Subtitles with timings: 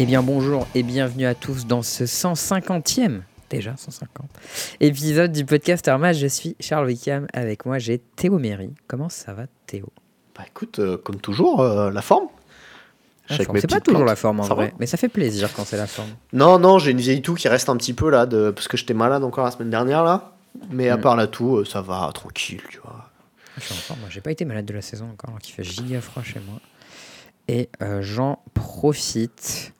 [0.00, 4.26] Eh bien bonjour et bienvenue à tous dans ce 150e, déjà 150,
[4.80, 6.12] épisode du podcast Hermas.
[6.14, 8.70] Je suis Charles Wickham, avec moi j'ai Théo Méry.
[8.88, 9.86] Comment ça va Théo?
[10.36, 12.26] Bah écoute, euh, comme toujours, euh, la forme.
[13.30, 14.08] La C'est pas toujours plantes.
[14.08, 16.10] la forme en Ça vrai, mais ça fait plaisir quand c'est la forme.
[16.32, 18.50] Non, non, j'ai une vieille toux qui reste un petit peu là, de...
[18.50, 20.32] parce que j'étais malade encore la semaine dernière là.
[20.70, 21.00] Mais à Mm.
[21.00, 23.10] part la toux, euh, ça va, tranquille, tu vois.
[23.56, 25.54] Je suis en forme, moi j'ai pas été malade de la saison encore, alors qu'il
[25.54, 26.60] fait giga froid chez moi.
[27.46, 27.68] Et
[28.00, 29.73] j'en profite.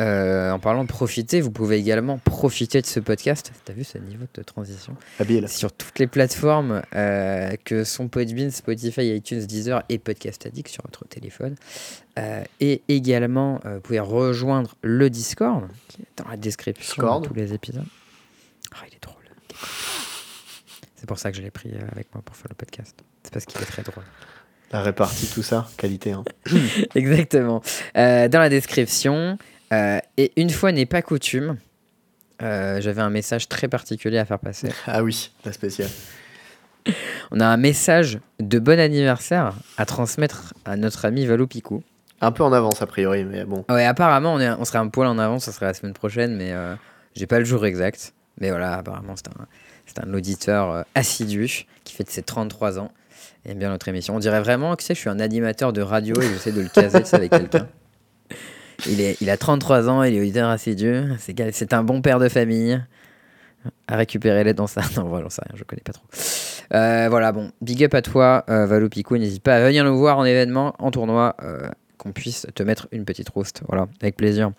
[0.00, 3.52] Euh, en parlant de profiter, vous pouvez également profiter de ce podcast.
[3.64, 5.48] T'as vu ce niveau de transition Habile.
[5.48, 10.82] sur toutes les plateformes euh, que sont Podbean, Spotify, iTunes, Deezer et Podcast Addict sur
[10.84, 11.54] votre téléphone.
[12.18, 17.22] Euh, et également, vous pouvez rejoindre le Discord qui est dans la description Discord.
[17.22, 17.86] de tous les épisodes.
[18.74, 19.22] Ah, il est drôle.
[20.96, 22.96] C'est pour ça que je l'ai pris avec moi pour faire le podcast.
[23.22, 24.04] C'est parce qu'il est très drôle.
[24.72, 26.12] La répartie, tout ça, qualité.
[26.12, 26.24] Hein.
[26.96, 27.62] Exactement.
[27.94, 29.38] Dans la description.
[29.72, 31.58] Euh, et une fois n'est pas coutume,
[32.42, 34.68] euh, j'avais un message très particulier à faire passer.
[34.86, 35.90] Ah oui, la spéciale.
[37.30, 41.82] On a un message de bon anniversaire à transmettre à notre ami Valou Picou.
[42.20, 43.64] Un peu en avance a priori, mais bon.
[43.68, 46.36] Ouais, apparemment, on, est, on serait un poil en avance, ça serait la semaine prochaine,
[46.36, 46.74] mais euh,
[47.14, 48.12] j'ai pas le jour exact.
[48.40, 49.46] Mais voilà, apparemment, c'est un,
[49.86, 52.90] c'est un auditeur euh, assidu qui fait de ses 33 ans.
[53.44, 54.16] Il aime bien notre émission.
[54.16, 56.60] On dirait vraiment que tu sais, je suis un animateur de radio et j'essaie de
[56.60, 57.68] le caser tu sais, avec quelqu'un.
[58.86, 61.02] Il, est, il a 33 ans, il est auditeur assidu.
[61.18, 62.80] C'est, un bon père de famille.
[63.88, 64.82] À récupérer les dans ça.
[64.96, 66.04] Non, voilà, rien, je connais pas trop.
[66.74, 68.88] Euh, voilà, bon, big up à toi, euh.
[69.12, 72.88] N'hésite pas à venir nous voir en événement, en tournoi, euh, qu'on puisse te mettre
[72.92, 73.62] une petite roast.
[73.68, 74.50] Voilà, avec plaisir.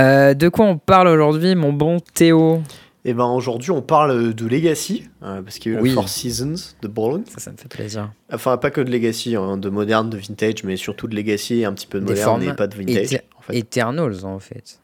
[0.00, 2.62] Euh, de quoi on parle aujourd'hui, mon bon Théo?
[3.06, 5.88] Et ben aujourd'hui, on parle de Legacy, euh, parce qu'il y a eu Oui.
[5.90, 7.24] le Four Seasons de Boulogne.
[7.26, 8.10] Ça, ça me fait plaisir.
[8.32, 11.64] Enfin, pas que de Legacy, hein, de moderne, de vintage, mais surtout de Legacy et
[11.66, 12.96] un petit peu de Des moderne et pas de vintage.
[13.12, 13.58] éter- en fait.
[13.58, 14.80] Eternals, en fait.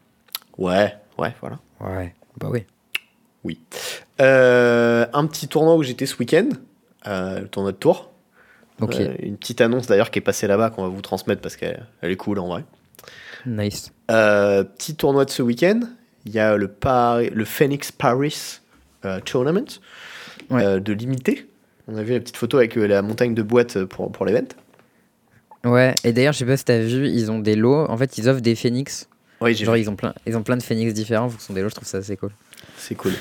[0.59, 1.59] Ouais, ouais, voilà.
[1.80, 2.66] Ouais, bah oui.
[4.20, 6.48] Euh, un petit tournoi où j'étais ce week-end,
[7.06, 8.10] euh, le tournoi de Tours.
[8.82, 11.56] Ok, Euh, une petite annonce d'ailleurs qui est passée là-bas qu'on va vous transmettre parce
[11.56, 12.64] qu'elle elle est cool en vrai.
[13.47, 13.92] nice.
[14.10, 15.80] Euh, petit tournoi de ce week-end,
[16.26, 18.60] il y a le, Paris- le Phoenix Paris
[19.04, 19.64] euh, Tournament
[20.50, 20.64] Ouais.
[20.64, 21.47] euh, de limité.
[21.88, 24.47] On a vu la petite photo avec euh, la montagne de boîtes pour, pour l'event.
[25.64, 27.84] Ouais, et d'ailleurs, je sais pas si t'as vu, ils ont des lots.
[27.88, 29.09] En fait, ils offrent des phénix.
[29.41, 29.82] Oui, j'ai Genre, vu.
[29.82, 31.26] ils ont, plein, ils ont plein de phénix différents.
[31.26, 32.30] Vous sont des lots, je trouve ça assez cool.
[32.76, 33.12] C'est cool.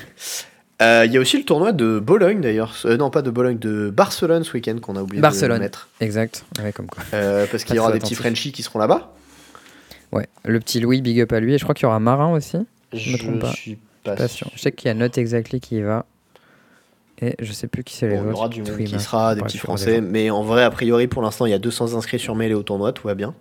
[0.82, 2.74] Euh, Il y a aussi le tournoi de Bologne d'ailleurs.
[2.86, 5.58] Euh, non, pas de Bologne, de Barcelone ce week-end qu'on a oublié Barcelone.
[5.58, 5.88] de mettre.
[6.00, 6.44] Exact.
[6.62, 7.02] Ouais, comme quoi.
[7.14, 8.14] Euh, parce qu'il y aura des petits.
[8.14, 9.12] Frenchies qui seront là-bas.
[10.12, 11.54] Ouais, le petit Louis, big up à lui.
[11.54, 12.56] Et je crois qu'il y aura Marin aussi.
[12.92, 13.52] Je me trompe pas.
[13.52, 14.50] suis pas, Pas sûr.
[14.54, 16.06] Je sais qu'il y a Note Exactly qui y va.
[17.22, 18.38] Et je sais plus qui c'est les Bon, il y autres.
[18.38, 21.44] aura du monde qui sera, des petits français, mais en vrai, a priori, pour l'instant,
[21.44, 23.34] il y a 200 inscrits sur mail et au tournoi, tout va bien.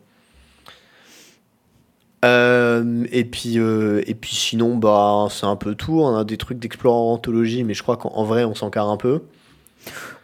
[2.25, 6.35] Euh, et puis euh, et puis sinon bah c'est un peu tout on a des
[6.35, 9.23] trucs d'explorantologie mais je crois qu'en en vrai on s'encarre un peu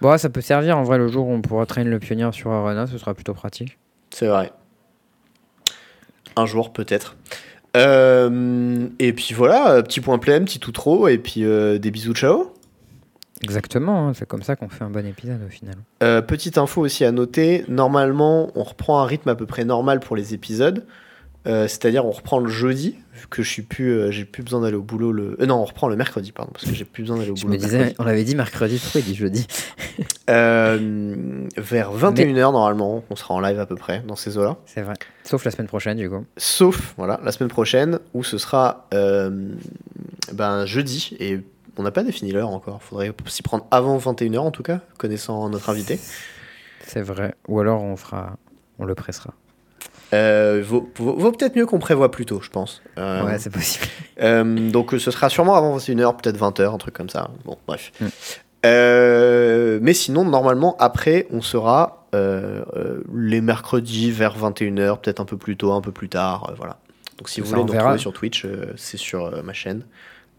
[0.01, 2.51] Bon, ça peut servir en vrai le jour où on pourra traîner le pionnier sur
[2.51, 3.77] Arena, ce sera plutôt pratique.
[4.09, 4.51] c'est vrai
[6.35, 7.15] un jour peut-être
[7.75, 11.91] Euh, et puis voilà euh, petit point plein petit tout trop et puis euh, des
[11.91, 12.53] bisous ciao
[13.41, 15.75] Exactement, hein, c'est comme ça qu'on fait un bon épisode au final.
[16.01, 19.99] Euh, petite info aussi à noter, normalement on reprend un rythme à peu près normal
[19.99, 20.85] pour les épisodes,
[21.47, 24.61] Euh, c'est-à-dire on reprend le jeudi, vu que je suis plus, euh, j'ai plus besoin
[24.61, 27.03] d'aller au boulot le, euh, non on reprend le mercredi pardon, parce que j'ai plus
[27.03, 27.53] besoin d'aller au Je boulot.
[27.53, 27.95] me disais, mercredi.
[27.99, 29.45] on avait dit mercredi, pourquoi il dit jeudi?
[30.27, 34.95] Vers 21h normalement, on sera en live à peu près dans ces eaux-là, C'est vrai.
[35.23, 36.25] Sauf la semaine prochaine du coup.
[36.37, 41.39] sauf voilà la semaine prochaine où ce sera ben jeudi et
[41.77, 45.47] on n'a pas défini l'heure encore, faudrait s'y prendre avant 21h en tout cas, connaissant
[45.49, 45.99] notre invité.
[46.85, 47.35] C'est vrai.
[47.47, 48.37] Ou alors on fera,
[48.79, 49.33] on le pressera.
[50.13, 52.81] Euh, vaut, vaut- vaut peut-être mieux qu'on prévoit plus tôt, je pense.
[52.97, 53.85] Euh, ouais, c'est possible.
[54.21, 57.31] Euh, donc ce sera sûrement avant 21h, peut-être 20h, un truc comme ça.
[57.43, 57.91] Bon, bref.
[57.99, 58.05] Mm.
[59.81, 62.07] Mais sinon, normalement, après, on sera
[63.13, 66.53] les mercredis vers 21h, peut-être un peu plus tôt, un peu plus tard.
[66.57, 66.77] voilà.
[67.17, 68.45] Donc si vous Ça, voulez nous retrouver sur Twitch,
[68.77, 69.83] c'est sur ma chaîne.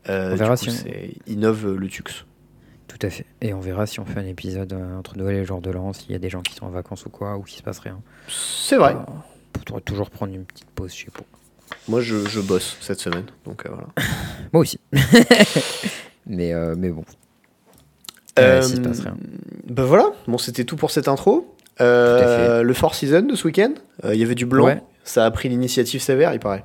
[0.08, 2.25] On verra coup, si on- Innove le Tux.
[2.88, 3.26] Tout à fait.
[3.43, 5.93] Et on verra si on fait un épisode entre Noël et le jour de l'an,
[5.93, 7.81] s'il y a des gens qui sont en vacances ou quoi, ou qu'il se passe
[7.81, 7.99] rien.
[8.29, 8.96] C'est vrai.
[9.85, 11.25] Toujours prendre une petite pause chez vous.
[11.89, 13.25] Moi, je, je bosse cette semaine.
[13.45, 13.89] Donc euh, voilà.
[14.53, 14.81] Moi aussi.
[16.27, 17.05] mais, euh, mais bon.
[18.39, 19.17] Euh, passe rien.
[19.67, 21.55] Ben voilà, bon, c'était tout pour cette intro.
[21.81, 23.73] Le Four Season de ce week-end,
[24.05, 24.67] il y avait du blanc.
[24.67, 24.83] Ouais.
[25.05, 26.65] Ça a pris l'initiative sévère, il paraît.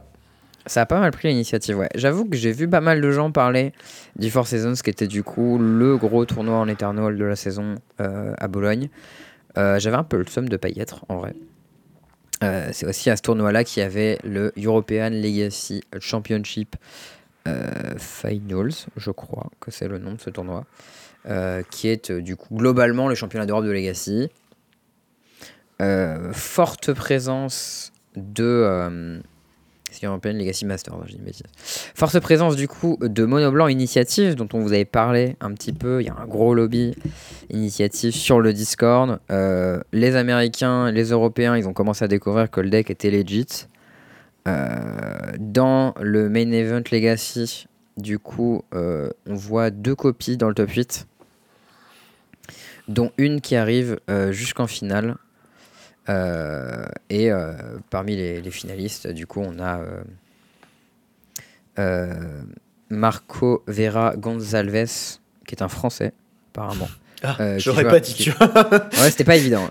[0.65, 1.89] Ça a pas mal pris l'initiative, ouais.
[1.95, 3.73] J'avoue que j'ai vu pas mal de gens parler
[4.15, 7.75] du Four Seasons, qui était du coup le gros tournoi en Eternal de la saison
[7.97, 8.89] à Bologne.
[9.55, 11.33] J'avais un peu le somme de pas y être, en vrai.
[12.43, 16.75] Euh, c'est aussi à ce tournoi-là qu'il y avait le European Legacy Championship
[17.47, 20.65] euh, Finals, je crois que c'est le nom de ce tournoi,
[21.27, 24.29] euh, qui est du coup globalement le championnat d'Europe de Legacy.
[26.33, 29.19] Forte présence de.
[29.91, 31.43] C'est European Legacy Master, dis une bêtise.
[31.53, 36.01] Forte présence du coup de Monoblanc Initiative, dont on vous avait parlé un petit peu.
[36.01, 36.95] Il y a un gros lobby
[37.49, 39.19] initiative sur le Discord.
[39.31, 43.67] Euh, les Américains, les Européens, ils ont commencé à découvrir que le deck était legit.
[44.47, 44.77] Euh,
[45.37, 47.67] dans le main event Legacy,
[47.97, 51.05] du coup, euh, on voit deux copies dans le top 8,
[52.87, 53.99] dont une qui arrive
[54.29, 55.17] jusqu'en finale.
[56.09, 57.53] Euh, et euh,
[57.89, 59.81] parmi les, les finalistes, du coup, on a
[61.79, 62.41] euh,
[62.89, 66.13] Marco Vera Gonzalves, qui est un Français,
[66.53, 66.89] apparemment.
[67.23, 68.47] Ah, Euh, J'aurais pas dit, tu vois.
[68.53, 69.67] Ouais, c'était pas évident.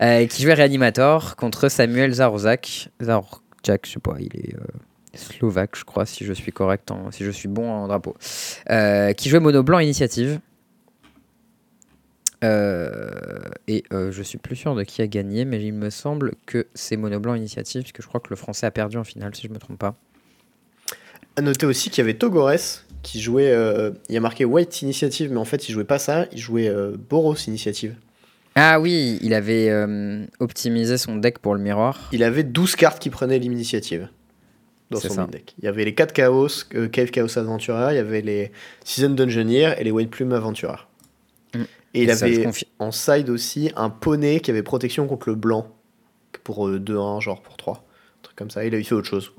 [0.00, 2.88] Euh, qui jouait Reanimator contre Samuel Zarorzak.
[3.02, 4.60] Zarorzak, je sais pas, il est euh,
[5.14, 8.16] slovaque, je crois, si je suis correct, en- si je suis bon en drapeau.
[9.16, 10.40] Qui jouait Mono Blanc Initiative.
[12.44, 13.10] Euh,
[13.66, 16.66] et euh, je suis plus sûr de qui a gagné, mais il me semble que
[16.74, 19.46] c'est Mono Blanc Initiative, puisque je crois que le français a perdu en finale, si
[19.46, 19.96] je me trompe pas.
[21.36, 23.50] À noter aussi qu'il y avait Togores qui jouait.
[23.50, 26.38] euh, il y a marqué White Initiative, mais en fait, il jouait pas ça, il
[26.38, 27.94] jouait euh, Boros Initiative.
[28.54, 32.08] Ah oui, il avait euh, optimisé son deck pour le miroir.
[32.12, 34.08] Il avait 12 cartes qui prenaient l'initiative
[34.90, 35.54] dans son deck.
[35.58, 36.48] Il y avait les 4 Chaos,
[36.90, 38.50] Cave Chaos Adventurer, il y avait les
[38.84, 40.78] Season Dungeoneer et les White Plume Adventurer.
[41.54, 41.62] Mm.
[41.94, 42.46] Et il Et avait
[42.78, 45.68] en side aussi un poney qui avait protection contre le blanc
[46.44, 47.74] pour euh, 2-1, genre pour 3.
[47.74, 48.64] Un truc comme ça.
[48.64, 49.32] Il a fait autre chose.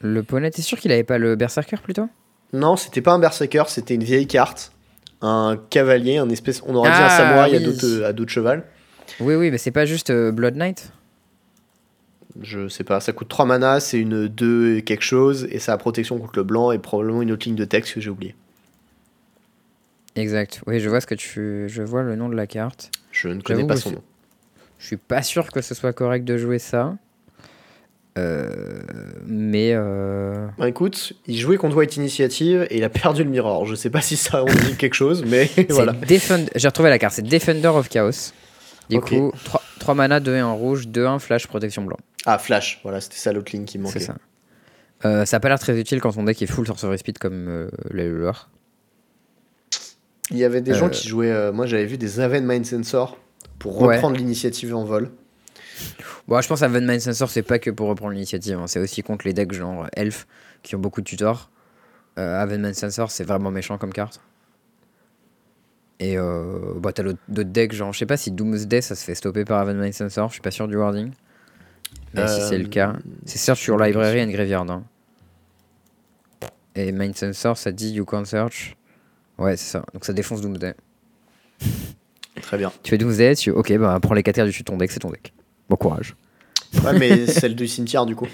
[0.00, 2.08] Le poney, t'es sûr qu'il avait pas le Berserker plutôt?
[2.52, 4.72] Non, c'était pas un Berserker, c'était une vieille carte.
[5.22, 6.62] Un cavalier, un espèce.
[6.66, 7.64] On aurait dit un Ah, samouraï à oui.
[7.64, 8.64] d'autres- à d'autres cheval.
[9.20, 10.92] Oui, oui, mais c'est pas juste euh, Blood Knight?
[12.42, 15.72] Je sais pas, ça coûte 3 mana, c'est une 2 et quelque chose, et ça
[15.72, 18.34] a protection contre le blanc et probablement une autre ligne de texte que j'ai oublié.
[20.16, 20.62] Exact.
[20.66, 21.64] Oui, je vois ce que tu.
[21.68, 22.90] Je vois le nom de la carte.
[23.12, 24.02] Je ne connais pas son nom.
[24.78, 26.96] Je suis pas sûr que ce soit correct de jouer ça.
[28.18, 28.80] Euh,
[29.26, 33.66] mais euh, Bah écoute, il jouait contre White Initiative et il a perdu le Mirror.
[33.66, 35.92] Je sais pas si ça on dit quelque chose, mais voilà.
[35.92, 37.14] Defend- J'ai retrouvé la carte.
[37.14, 38.32] C'est Defender of Chaos.
[38.88, 41.96] Du coup, 3, 3 mana, 2 1 rouge, 2 1 flash protection blanc.
[42.24, 43.98] Ah, Flash, voilà, c'était ça l'autre ligne qui manquait.
[44.00, 44.16] C'est ça.
[45.04, 47.48] Euh, ça a pas l'air très utile quand ton deck est full sorcery speed comme
[47.48, 48.48] euh, le leur.
[50.30, 50.90] Il y avait des gens Euh.
[50.90, 53.18] qui jouaient, euh, moi j'avais vu des Aven Mind Sensor
[53.58, 53.94] pour Ouais.
[53.96, 55.10] reprendre l'initiative en vol.
[56.26, 58.58] Bon, je pense à Mind Sensor, c'est pas que pour reprendre l'initiative.
[58.58, 58.66] hein.
[58.66, 60.26] C'est aussi contre les decks genre Elf
[60.62, 61.50] qui ont beaucoup de tutors.
[62.18, 64.20] Euh, Mind Sensor, c'est vraiment méchant comme carte.
[66.00, 69.14] Et euh, bah, t'as d'autres decks, genre, je sais pas si Doomsday ça se fait
[69.14, 71.10] stopper par Mind Sensor, je suis pas sûr du wording.
[72.14, 74.70] Mais si c'est le Euh, cas, c'est Search your library and graveyard.
[74.70, 74.82] hein.
[76.74, 78.75] Et Mind Sensor, ça dit You can search.
[79.38, 79.84] Ouais, c'est ça.
[79.92, 80.74] Donc ça défonce Doomsday.
[82.42, 82.70] Très bien.
[82.82, 84.90] Tu fais Doomsday, tu ok, bah prends les 4 cartes du dessus de ton deck,
[84.90, 85.32] c'est ton deck.
[85.68, 86.14] Bon courage.
[86.84, 88.28] Ouais, mais celle du cimetière du coup.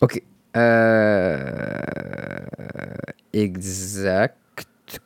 [0.00, 0.22] Ok.
[0.56, 1.80] Euh...
[3.32, 4.36] Exact.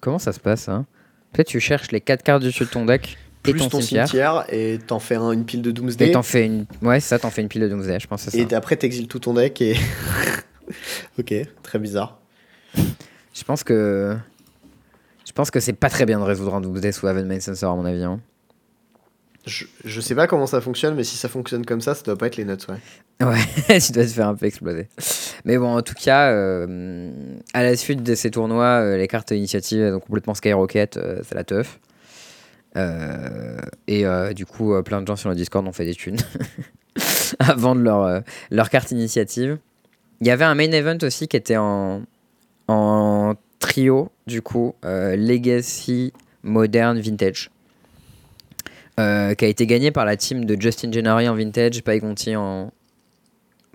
[0.00, 0.87] Comment ça se passe hein?
[1.33, 3.80] Peut-être tu cherches les 4 cartes du dessus de ton deck et Plus ton, ton
[3.80, 4.09] cimetière.
[4.09, 6.11] cimetière et t'en fais un- une pile de Et Doomsday.
[6.12, 6.66] t'en fais une.
[6.83, 9.35] Ouais, ça, t'en fais une pile de Doomsday, je pense Et après t'exiles tout ton
[9.35, 9.76] deck et.
[11.18, 12.18] ok, très bizarre.
[13.37, 14.16] Je pense que.
[15.26, 17.73] Je pense que c'est pas très bien de résoudre un Doomsday sous Haven Main Sensor,
[17.73, 18.05] à mon avis.
[18.05, 18.21] hein.
[19.45, 22.16] Je, je sais pas comment ça fonctionne, mais si ça fonctionne comme ça, ça doit
[22.16, 23.26] pas être les notes, ouais.
[23.26, 24.88] Ouais, tu dois te faire un peu exploser.
[25.45, 27.11] Mais bon, en tout cas, euh,
[27.55, 31.21] à la suite de ces tournois, euh, les cartes initiatives elles ont complètement skyrocket, euh,
[31.23, 31.78] c'est la teuf.
[32.76, 36.19] Euh, et du coup, plein de gens sur le Discord ont fait des thunes
[37.38, 39.59] à vendre leur, leur carte initiative.
[40.21, 42.02] Il y avait un main event aussi qui était en,
[42.68, 47.50] en trio, du coup, euh, Legacy, Modern, Vintage.
[48.99, 52.35] Euh, qui a été gagné par la team de Justin Gennari en Vintage, Pai Conti
[52.35, 52.73] en,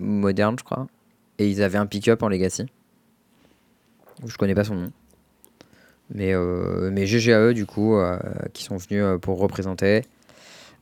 [0.00, 0.88] moderne, je crois.
[1.38, 2.66] Et ils avaient un pick-up en Legacy.
[4.26, 4.92] Je connais pas son nom.
[6.12, 8.18] Mais, euh, mais GGAE, du coup, euh,
[8.52, 10.02] qui sont venus pour représenter.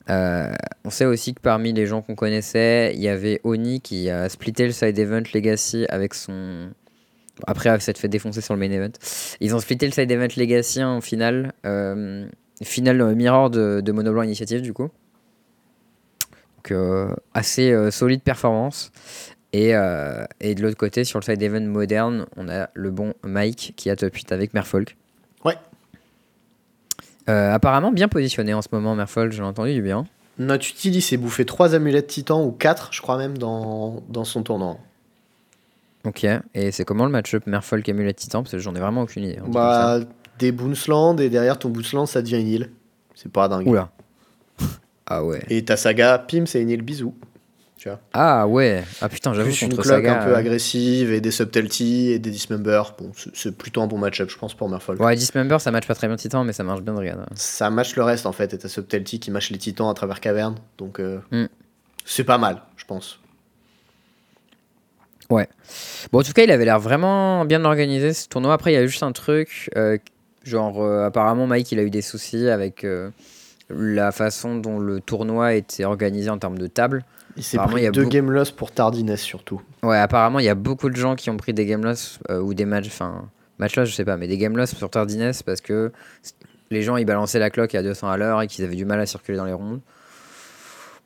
[0.09, 4.29] On sait aussi que parmi les gens qu'on connaissait, il y avait Oni qui a
[4.29, 6.71] splitté le side event Legacy avec son.
[7.47, 8.93] Après s'être fait défoncer sur le main event.
[9.41, 11.53] Ils ont splitté le side event Legacy en finale.
[11.65, 12.27] Euh,
[12.65, 14.91] finale euh, Mirror de, de Mono Blanc Initiative, du coup.
[16.57, 18.93] Donc, euh, assez euh, solide performance.
[19.53, 23.73] Et, et de l'autre côté, sur le side event moderne, on a le bon Mike
[23.75, 24.97] qui a top 8 avec Merfolk.
[25.45, 25.57] Ouais.
[27.27, 30.07] Apparemment bien positionné en ce moment, Merfolk, j'ai entendu du bien.
[30.39, 34.45] Notre utility s'est bouffé 3 amulettes titan ou 4, je crois même, dans, dans son
[34.45, 34.79] tournoi.
[36.05, 39.25] Ok, et c'est comment le match-up Merfolk Amulet Titan Parce que j'en ai vraiment aucune
[39.25, 39.39] idée.
[39.39, 40.01] hein, Bah,
[40.39, 42.71] des Boonsland et derrière ton Boonsland, ça devient une île.
[43.15, 43.67] C'est pas dingue.
[43.67, 43.91] Oula.
[45.13, 45.43] Ah ouais.
[45.51, 47.15] Et ta saga, pim, c'est une île bisou.
[47.77, 47.99] Tu vois.
[48.13, 48.85] Ah ouais.
[49.01, 50.23] Ah putain, j'avoue Plus une contre cloque Saga.
[50.23, 52.83] un peu euh, agressive et des subtlety et des dismember.
[52.99, 55.01] Bon, c'est- c'est plutôt un bon match-up, je pense, pour Merfolk.
[55.01, 57.23] Ouais, Dismember ça match pas très bien Titan, mais ça marche bien de regarder.
[57.35, 60.21] Ça match le reste en fait, et ta subtlety qui match les titans à travers
[60.21, 60.55] caverne.
[60.79, 61.47] Donc, euh, Hmm.
[62.05, 63.19] c'est pas mal, je pense.
[65.31, 68.53] Bon, en tout cas, il avait l'air vraiment bien organisé ce tournoi.
[68.53, 69.97] Après, il y a juste un truc, euh,
[70.45, 73.11] genre, euh, apparemment, Mike, il a eu des soucis avec euh,
[73.71, 77.05] la façon dont le tournoi était organisé en termes de table.
[77.37, 79.63] Il s'est Apparemment, il y pris a deux beaucoup- game loss pour tardiness surtout.
[79.85, 82.53] Ouais, apparemment, il y a beaucoup de gens qui ont pris des game loss ou
[82.55, 85.61] des matchs, enfin, match loss, je sais pas, mais des game loss sur tardiness parce
[85.61, 85.93] que
[86.73, 88.99] les gens ils balançaient la cloque à 200 à l'heure et qu'ils avaient du mal
[89.01, 89.81] à circuler dans les rondes.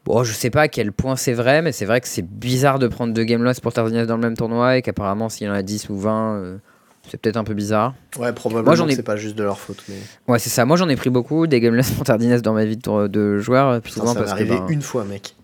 [0.04, 2.78] Bon, je sais pas à quel point c'est vrai, mais c'est vrai que c'est bizarre
[2.78, 5.50] de prendre deux game loss pour tardiness dans le même tournoi et qu'apparemment, s'il y
[5.50, 6.56] en a 10 ou 20, euh,
[7.10, 7.94] c'est peut-être un peu bizarre.
[8.18, 9.82] Ouais, probablement Moi, ai- c'est pas juste de leur faute.
[9.88, 9.96] Mais...
[10.28, 10.66] Ouais, c'est ça.
[10.66, 13.80] Moi, j'en ai pris beaucoup des game loss pour tardiness dans ma vie de, joueur,
[13.80, 14.36] Putain, souvent ça parce que.
[14.36, 15.34] arrivé ben, une fois, mec.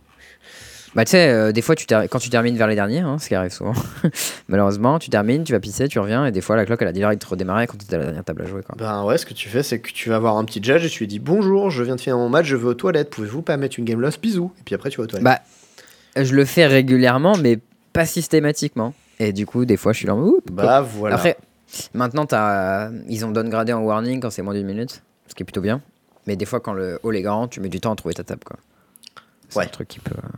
[0.95, 3.19] Bah tu sais, euh, des fois tu ter- quand tu termines vers les derniers, hein,
[3.19, 3.75] ce qui arrive souvent,
[4.49, 6.93] malheureusement, tu termines, tu vas pisser, tu reviens, et des fois la cloque elle a
[6.93, 8.63] direct redémarré quand tu étais à la dernière table à jouer.
[8.63, 8.75] Quoi.
[8.77, 10.89] Ben ouais, ce que tu fais, c'est que tu vas voir un petit judge et
[10.89, 13.43] tu lui dis Bonjour, je viens de finir mon match, je vais aux toilettes, pouvez-vous
[13.43, 14.51] pas mettre une game loss Bisous.
[14.59, 15.25] Et puis après, tu vas aux toilettes.
[15.25, 15.39] Bah,
[16.21, 17.61] je le fais régulièrement, mais
[17.93, 18.93] pas systématiquement.
[19.21, 21.15] Et du coup, des fois je suis là, oup, Bah, voilà.
[21.15, 21.37] Après,
[21.95, 25.47] maintenant t'as- ils ont downgradé en warning quand c'est moins d'une minute, ce qui est
[25.47, 25.81] plutôt bien.
[26.27, 28.25] Mais des fois, quand le hall est grand, tu mets du temps à trouver ta
[28.25, 28.43] table.
[28.45, 28.57] quoi.
[29.49, 29.65] C'est Ouais.
[29.65, 30.29] un truc qui peut, euh,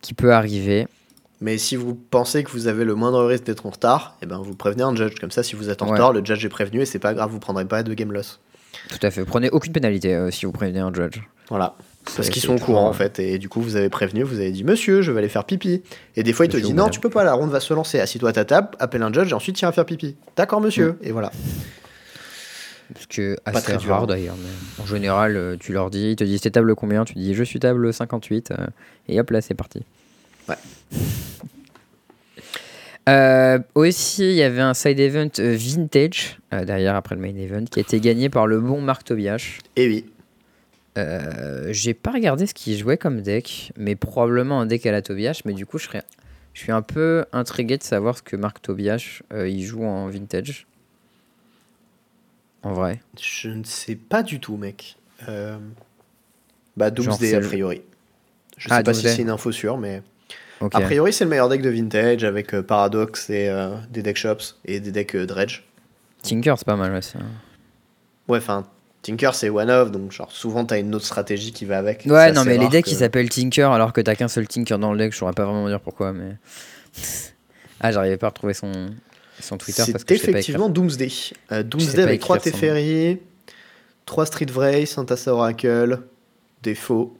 [0.00, 0.86] qui peut arriver.
[1.40, 4.38] Mais si vous pensez que vous avez le moindre risque d'être en retard, et ben
[4.38, 5.14] vous prévenez un judge.
[5.20, 5.92] Comme ça, si vous êtes en Ouais.
[5.92, 8.40] retard, le judge est prévenu et c'est pas grave, vous prendrez pas de game loss.
[8.88, 9.24] Tout à fait.
[9.24, 11.20] Prenez aucune pénalité euh, si vous prévenez un judge.
[11.48, 11.74] Voilà.
[12.16, 13.18] Parce qu'ils sont au courant en euh, fait.
[13.18, 15.82] Et du coup, vous avez prévenu, vous avez dit Monsieur, je vais aller faire pipi.
[16.16, 18.00] Et des fois, il te dit Non, tu peux pas, la ronde va se lancer.
[18.00, 20.16] Assis-toi à ta table, appelle un judge et ensuite tiens à faire pipi.
[20.36, 20.92] D'accord, monsieur.
[20.92, 21.06] Mm.
[21.06, 21.30] Et voilà.
[22.98, 24.36] Ce que assez très dur, rare d'ailleurs.
[24.80, 27.04] En général, euh, tu leur dis, ils te disent t'es table combien?
[27.04, 28.66] Tu dis je suis table 58 euh,
[29.08, 29.82] et hop là c'est parti.
[30.48, 30.56] Ouais.
[33.08, 37.64] Euh, aussi, il y avait un side event vintage euh, derrière après le main event
[37.64, 39.58] qui a été gagné par le bon Marc Tobias.
[39.76, 40.04] Et oui.
[40.98, 45.02] Euh, J'ai pas regardé ce qu'il jouait comme deck, mais probablement un deck à la
[45.02, 45.40] Tobias.
[45.44, 46.02] Mais du coup, je serais,
[46.52, 50.66] je suis un peu intrigué de savoir ce que Marc Tobias il joue en vintage.
[52.62, 53.00] En vrai.
[53.20, 54.96] Je ne sais pas du tout, mec.
[55.28, 55.58] Euh...
[56.76, 57.82] Bah, Doomsday, a priori.
[58.56, 60.02] Je Ah, sais pas si c'est une info sûre, mais.
[60.60, 64.16] A priori, c'est le meilleur deck de vintage avec euh, Paradox et euh, des deck
[64.18, 65.62] shops et des decks euh, dredge.
[66.22, 67.18] Tinker, c'est pas mal hein.
[68.28, 68.66] Ouais, enfin,
[69.00, 72.04] Tinker, c'est one-off, donc genre souvent t'as une autre stratégie qui va avec.
[72.04, 74.78] Ouais, non, mais les decks que- qui s'appellent Tinker alors que t'as qu'un seul Tinker
[74.78, 76.36] dans le deck, je saurais pas vraiment dire pourquoi, mais.
[77.80, 78.70] ah, j'arrivais pas à retrouver son,
[79.40, 81.08] son Twitter C'est sais pas effectivement Doomsday.
[81.52, 82.72] Euh, Doomsday avec 3 écrire son nom.
[82.74, 83.18] Teferi,
[84.06, 86.00] 3 Street Vrace, un Tassa Oracle,
[86.62, 87.16] des faux.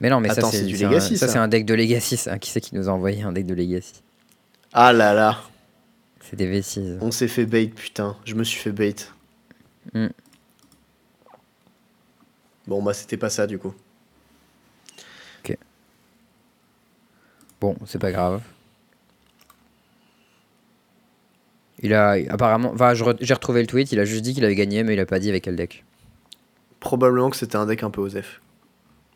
[0.00, 1.32] Mais non, mais Attends, ça, c'est du un- Legacy, ça, ça.
[1.34, 2.16] c'est un deck de Legacy.
[2.16, 2.38] ça.
[2.38, 3.94] Qui c'est qui nous a envoyé un deck de Legacy?
[4.72, 5.40] Ah là là,
[6.20, 6.98] C'est des bêtises.
[7.00, 8.16] on s'est fait bait, putain.
[8.26, 8.94] Je me suis fait bait.
[9.94, 10.08] Hmm.
[12.66, 13.72] Bon, bah c'était pas ça du coup.
[17.60, 18.42] Bon, c'est pas grave.
[21.82, 22.72] Il a apparemment.
[22.72, 25.00] Enfin, re- j'ai retrouvé le tweet, il a juste dit qu'il avait gagné, mais il
[25.00, 25.84] a pas dit avec quel deck.
[26.80, 28.40] Probablement que c'était un deck un peu osef.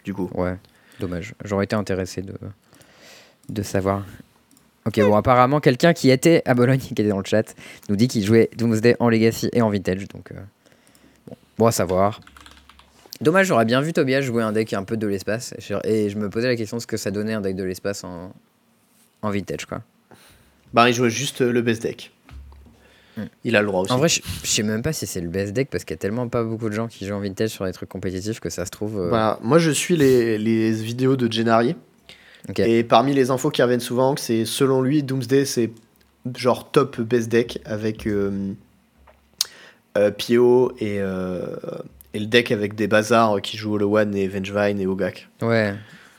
[0.04, 0.30] Du coup.
[0.34, 0.56] Ouais,
[0.98, 1.34] dommage.
[1.44, 2.34] J'aurais été intéressé de,
[3.48, 4.04] de savoir.
[4.86, 7.54] Ok, bon, apparemment, quelqu'un qui était à Bologne, qui était dans le chat,
[7.88, 10.08] nous dit qu'il jouait Doomsday en Legacy et en Vintage.
[10.08, 10.36] Donc, euh,
[11.26, 12.20] bon, bon à savoir.
[13.20, 15.54] Dommage, j'aurais bien vu Tobias jouer un deck un peu de l'espace.
[15.58, 17.54] Et je- Et je me posais la question de ce que ça donnait un deck
[17.56, 18.32] de l'espace en,
[19.22, 19.82] en Vintage, quoi.
[20.72, 22.10] Bah, il jouait juste euh, le best deck.
[23.16, 23.22] Hmm.
[23.44, 23.92] Il a le droit aussi.
[23.92, 25.98] En vrai, je, je sais même pas si c'est le best deck parce qu'il y
[25.98, 28.50] a tellement pas beaucoup de gens qui jouent en Vintage sur les trucs compétitifs que
[28.50, 28.98] ça se trouve.
[29.00, 31.74] euh, Bah, moi, je suis les, les vidéos de Gennari.
[32.48, 32.60] ok.
[32.60, 35.70] Et parmi les infos qui reviennent souvent, que c'est selon lui, Doomsday, c'est
[36.36, 38.52] genre top best deck avec euh,
[39.98, 41.40] euh, Pio et, euh,
[42.14, 45.28] et le deck avec des bazars qui jouent Holowan et Vengevine et Ogak.
[45.42, 45.74] Ouais.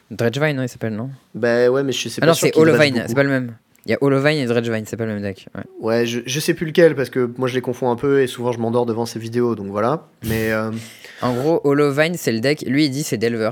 [0.10, 1.10] Dredgevine, non, il s'appelle, non?
[1.34, 3.56] Bah ouais, mais je sais Ah pas non, sûr c'est Holovine, c'est pas le même.
[3.88, 5.48] Il y a Holovine et Dredgevine, c'est pas le même deck.
[5.56, 5.64] Ouais.
[5.80, 8.28] Ouais, je, je sais plus lequel parce que moi je les confonds un peu et
[8.28, 10.08] souvent je m'endors devant ces vidéos, donc voilà.
[10.24, 10.72] Mais euh,
[11.24, 12.62] En gros, Holovine, c'est le deck.
[12.68, 13.50] Lui, il dit c'est Delver.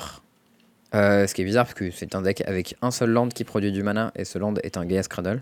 [0.96, 3.44] Euh, ce qui est bizarre parce que c'est un deck avec un seul land qui
[3.44, 5.42] produit du mana et ce land est un Gaia Cradle.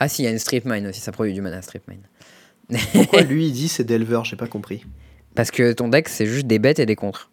[0.00, 2.78] Ah, si, il y a une Strip Mine aussi, ça produit du mana, Strip Mine.
[2.92, 4.84] pourquoi lui il dit c'est Delver, j'ai pas compris.
[5.34, 7.30] Parce que ton deck, c'est juste des bêtes et des contres.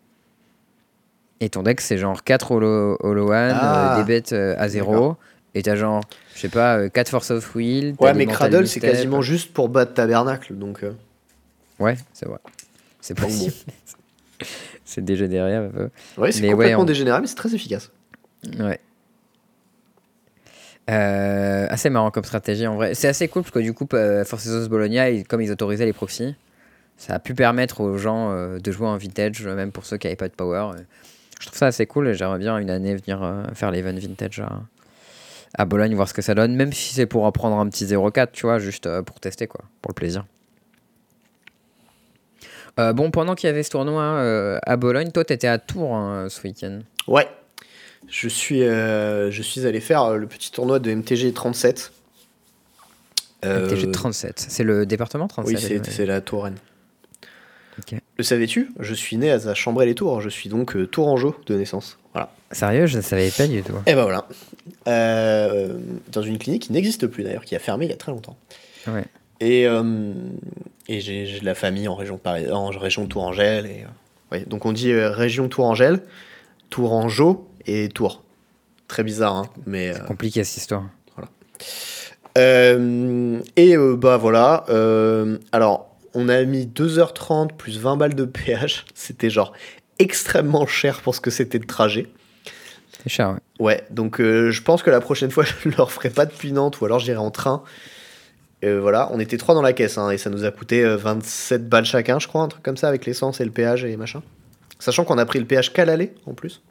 [1.42, 3.96] Et ton deck, c'est genre 4 Holo, Holo One, Ah.
[3.96, 5.16] euh, des bêtes à 0.
[5.56, 6.02] Et t'as genre,
[6.36, 7.96] je sais pas, euh, 4 Force of Will.
[8.00, 10.54] Ouais, mais Cradle, c'est quasiment juste pour battre Tabernacle.
[10.56, 10.92] Donc, euh,
[11.80, 12.38] Ouais, c'est vrai.
[13.02, 13.54] C'est possible.
[14.86, 15.90] c'est déjà derrière un peu.
[16.18, 17.90] ouais, c'est ouais, complètement on- dégénéré, mais c'est très efficace.
[18.60, 18.80] Ouais.
[20.90, 22.94] Euh, assez marrant comme stratégie en vrai.
[22.94, 25.94] C'est assez cool parce que du coup, euh, Forces of Bologna, comme ils autorisaient les
[25.94, 26.36] proxys,
[26.98, 30.06] ça a pu permettre aux gens euh, de jouer en vintage, même pour ceux qui
[30.08, 30.74] n'avaient pas de power.
[30.76, 30.82] Euh,
[31.40, 34.40] Je trouve ça assez cool et j'aimerais bien une année venir euh, faire l'event vintage
[34.42, 34.62] à,
[35.58, 38.30] à Bologne, voir ce que ça donne, même si c'est pour apprendre un petit 0-4,
[38.32, 40.26] tu vois, juste euh, pour tester, quoi, pour le plaisir.
[42.80, 45.96] Euh, bon, pendant qu'il y avait ce tournoi euh, à Bologne, toi, t'étais à Tours
[45.96, 46.80] hein, ce week-end.
[47.08, 47.28] Ouais.
[48.08, 51.92] Je suis, euh, je suis allé faire le petit tournoi de MTG 37.
[53.46, 54.46] Euh, MTG 37.
[54.50, 56.58] C'est le département 37 Oui, c'est la Touraine.
[58.18, 58.72] Le savais-tu?
[58.80, 60.22] Je suis né à Chambray-les-Tours.
[60.22, 61.98] Je suis donc tourangeau de naissance.
[62.16, 62.32] Voilà.
[62.52, 63.74] Sérieux, je ne savais pas du tout.
[63.86, 64.26] Et ben voilà.
[64.88, 65.78] Euh,
[66.14, 68.38] dans une clinique qui n'existe plus d'ailleurs, qui a fermé il y a très longtemps.
[68.88, 69.04] Ouais.
[69.42, 70.14] Et, euh,
[70.88, 73.66] et j'ai de la famille en région, Paris, en région Tourangelle.
[73.66, 73.88] Et, euh,
[74.32, 76.02] ouais, donc on dit région Tourangelle,
[76.70, 78.24] Tourangeau et Tours.
[78.88, 79.90] Très bizarre, hein, mais.
[79.94, 80.84] euh, Compliqué cette histoire.
[82.38, 84.66] Euh, et bah voilà.
[85.52, 88.86] alors, on a mis 2h30 plus 20 balles de péage.
[88.94, 89.54] C'était genre
[90.00, 92.08] extrêmement cher pour ce que c'était de trajet.
[93.04, 93.40] C'est cher, ouais.
[93.60, 96.82] Ouais, donc euh, je pense que la prochaine fois, je leur ferai pas depuis Nantes
[96.82, 97.64] ou alors j'irai en train.
[98.64, 100.98] Euh, voilà, on était trois dans la caisse hein, et ça nous a coûté euh,
[100.98, 103.96] 27 balles chacun, je crois, un truc comme ça avec l'essence et le péage et
[103.98, 104.24] machin.
[104.80, 106.62] Sachant qu'on a pris le péage qu'à l'aller en plus.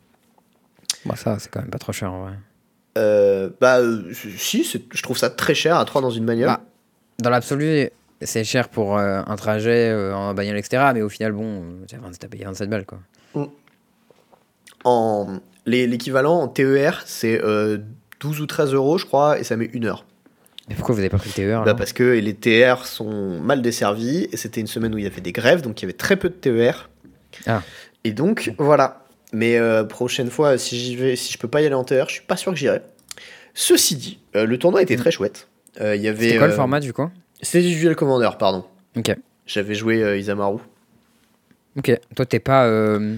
[1.05, 2.33] Bah, ça, c'est quand même pas trop cher en vrai.
[2.97, 6.47] Euh, bah, euh, si, je trouve ça très cher à 3 dans une bagnole.
[6.47, 6.61] Bah,
[7.19, 7.91] Dans l'absolu,
[8.25, 10.91] c'est cher pour euh, un trajet euh, en bagnole, etc.
[10.95, 12.99] Mais au final, bon, euh, t'as 20 t'as payé 27 balles, quoi.
[14.85, 17.79] En, les- L'équivalent en TER, c'est euh,
[18.21, 20.05] 12 ou 13 euros, je crois, et ça met une heure.
[20.69, 23.61] Mais pourquoi vous avez pas pris le TER Bah, parce que les TER sont mal
[23.63, 25.93] desservis et c'était une semaine où il y avait des grèves, donc il y avait
[25.97, 26.89] très peu de TER.
[27.47, 27.63] Ah.
[28.05, 29.03] Et donc, voilà.
[29.33, 32.07] Mais euh, prochaine fois, si j'y vais, si je peux pas y aller en TER,
[32.09, 32.81] je suis pas sûr que j'irai.
[33.53, 35.49] Ceci dit, euh, le tournoi était très chouette.
[35.81, 36.25] Euh, Il y avait.
[36.27, 37.09] C'était quoi le euh, format du coup?
[37.43, 38.65] C'était du Duel Commander, pardon.
[38.97, 39.15] Ok.
[39.47, 40.59] J'avais joué euh, Isamaru.
[41.77, 41.93] Ok.
[42.15, 43.17] Toi, t'es pas euh,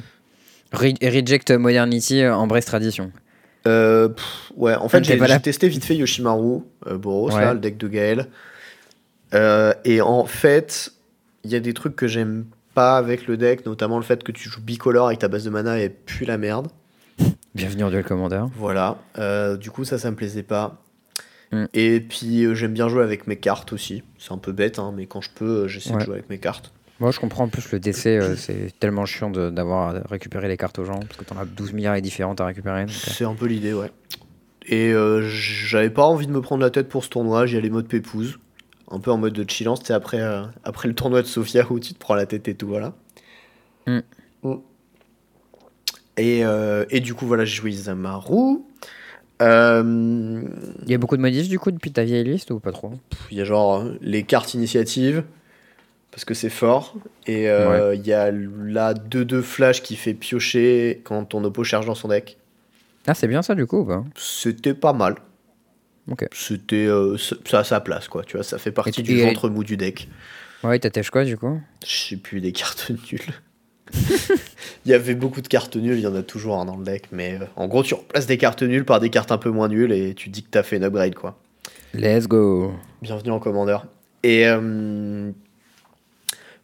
[0.72, 3.12] re- Reject Modernity, euh, Embrace Tradition.
[3.66, 6.60] Euh, pff, ouais, en fait, j'ai j'ai testé vite fait Yoshimaru,
[6.94, 7.40] Boros, Ouais.
[7.44, 8.26] là, le deck de Gaël.
[9.84, 10.92] Et en fait,
[11.44, 14.32] il y a des trucs que j'aime pas avec le deck, notamment le fait que
[14.32, 16.68] tu joues bicolore avec ta base de mana et puis la merde.
[17.54, 18.44] Bienvenue en Duel Commander.
[18.56, 18.96] Voilà.
[19.60, 20.80] Du coup, ça, ça me plaisait pas.
[21.52, 21.64] Mm.
[21.74, 24.02] Et puis, euh, j'aime bien jouer avec mes cartes aussi.
[24.18, 26.38] C'est un peu bête, hein, mais quand je peux, euh, j'essaie de jouer avec mes
[26.38, 26.72] cartes.
[26.98, 30.56] Moi, je comprends en plus le DC, euh, c'est tellement chiant d'avoir à récupérer les
[30.56, 32.82] cartes aux gens, parce que t'en as 12 milliards et différentes à récupérer.
[32.82, 33.90] euh, C'est un peu l'idée, ouais.
[34.66, 37.68] Et euh, j'avais pas envie de me prendre la tête pour ce tournoi, j'y allais
[37.68, 38.38] mode pépouze.
[38.90, 40.20] Un peu en mode de chillance, c'était après,
[40.64, 42.94] après le tournoi de Sofia où tu te prends la tête et tout, voilà.
[43.86, 43.98] Mm.
[44.42, 44.54] Mm.
[46.16, 46.42] Et,
[46.90, 48.62] et du coup, voilà, j'ai joué Isamaru.
[49.42, 50.42] Euh,
[50.84, 52.92] Il y a beaucoup de modifs du coup depuis ta vieille liste ou pas trop?
[53.30, 55.24] Il y a genre euh, les cartes initiatives,
[56.10, 56.94] parce que c'est fort.
[57.26, 61.86] Et euh, il y a la 2-2 flash qui fait piocher quand ton oppo charge
[61.86, 62.38] dans son deck.
[63.06, 64.04] Ah, c'est bien ça du coup ou pas?
[64.16, 65.16] C'était pas mal.
[66.10, 66.26] Ok.
[66.32, 68.22] C'était euh, ça a sa place, quoi.
[68.24, 70.08] Tu vois, ça fait partie du ventre mou du deck.
[70.64, 71.60] Ouais, t'attaches quoi du coup?
[71.86, 73.20] Je sais plus des cartes nulles.
[73.92, 76.84] Il y avait beaucoup de cartes nulles, il y en a toujours hein, dans le
[76.84, 79.50] deck, mais euh, en gros, tu remplaces des cartes nulles par des cartes un peu
[79.50, 81.38] moins nulles et tu dis que t'as fait une upgrade, quoi.
[81.94, 83.86] Let's go Bienvenue en commandeur.
[84.22, 85.30] Et euh,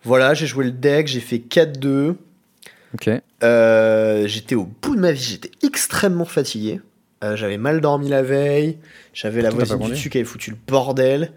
[0.03, 2.17] voilà, j'ai joué le deck, j'ai fait 4-2.
[2.95, 3.11] Ok.
[3.43, 6.81] Euh, j'étais au bout de ma vie, j'étais extrêmement fatigué.
[7.35, 8.79] J'avais mal dormi la veille,
[9.15, 11.31] j'avais la voisine du dessus qui avait foutu le bordel.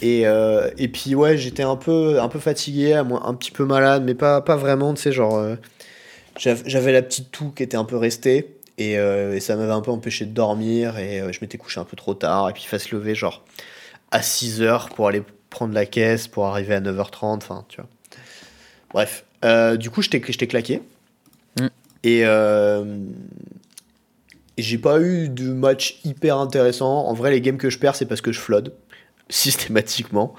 [0.00, 4.02] Et, euh, et puis ouais, j'étais un peu, un peu fatigué, un petit peu malade,
[4.04, 5.36] mais pas, pas vraiment, tu sais, genre...
[5.36, 5.56] euh,
[6.38, 9.72] j'av- j'avais la petite toux qui était un peu restée, et, euh, et ça m'avait
[9.72, 12.62] un peu empêché de dormir, et je m'étais couché un peu trop tard, et puis
[12.64, 13.44] il fallait se lever genre
[14.10, 17.88] à 6h pour aller prendre la caisse, pour arriver à 9h30, enfin, tu vois.
[18.92, 19.24] Bref,
[19.78, 20.82] du coup, j'étais claqué.
[21.60, 21.66] Mm.
[22.04, 22.24] Et
[24.58, 27.06] j'ai pas eu de match hyper intéressant.
[27.06, 28.72] En vrai, les games que je perds, c'est parce que je flood
[29.32, 30.34] systématiquement.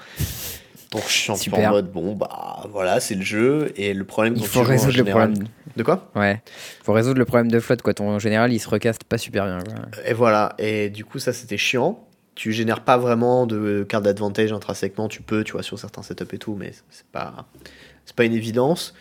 [0.92, 4.46] Donc je suis en mode bon bah voilà c'est le jeu et le problème Il
[4.46, 5.34] faut résoudre le problème.
[5.76, 6.08] De quoi?
[6.14, 6.40] Ouais.
[6.84, 7.94] Faut résoudre le problème de flotte quoi.
[7.94, 9.58] Ton en général, il se recaste pas super bien.
[9.58, 9.74] Quoi.
[10.06, 12.06] Et voilà et du coup ça c'était chiant.
[12.36, 15.08] Tu génères pas vraiment de carte d'advantage intrinsèquement.
[15.08, 17.46] Tu peux tu vois sur certains setups et tout mais c'est pas
[18.04, 18.94] c'est pas une évidence.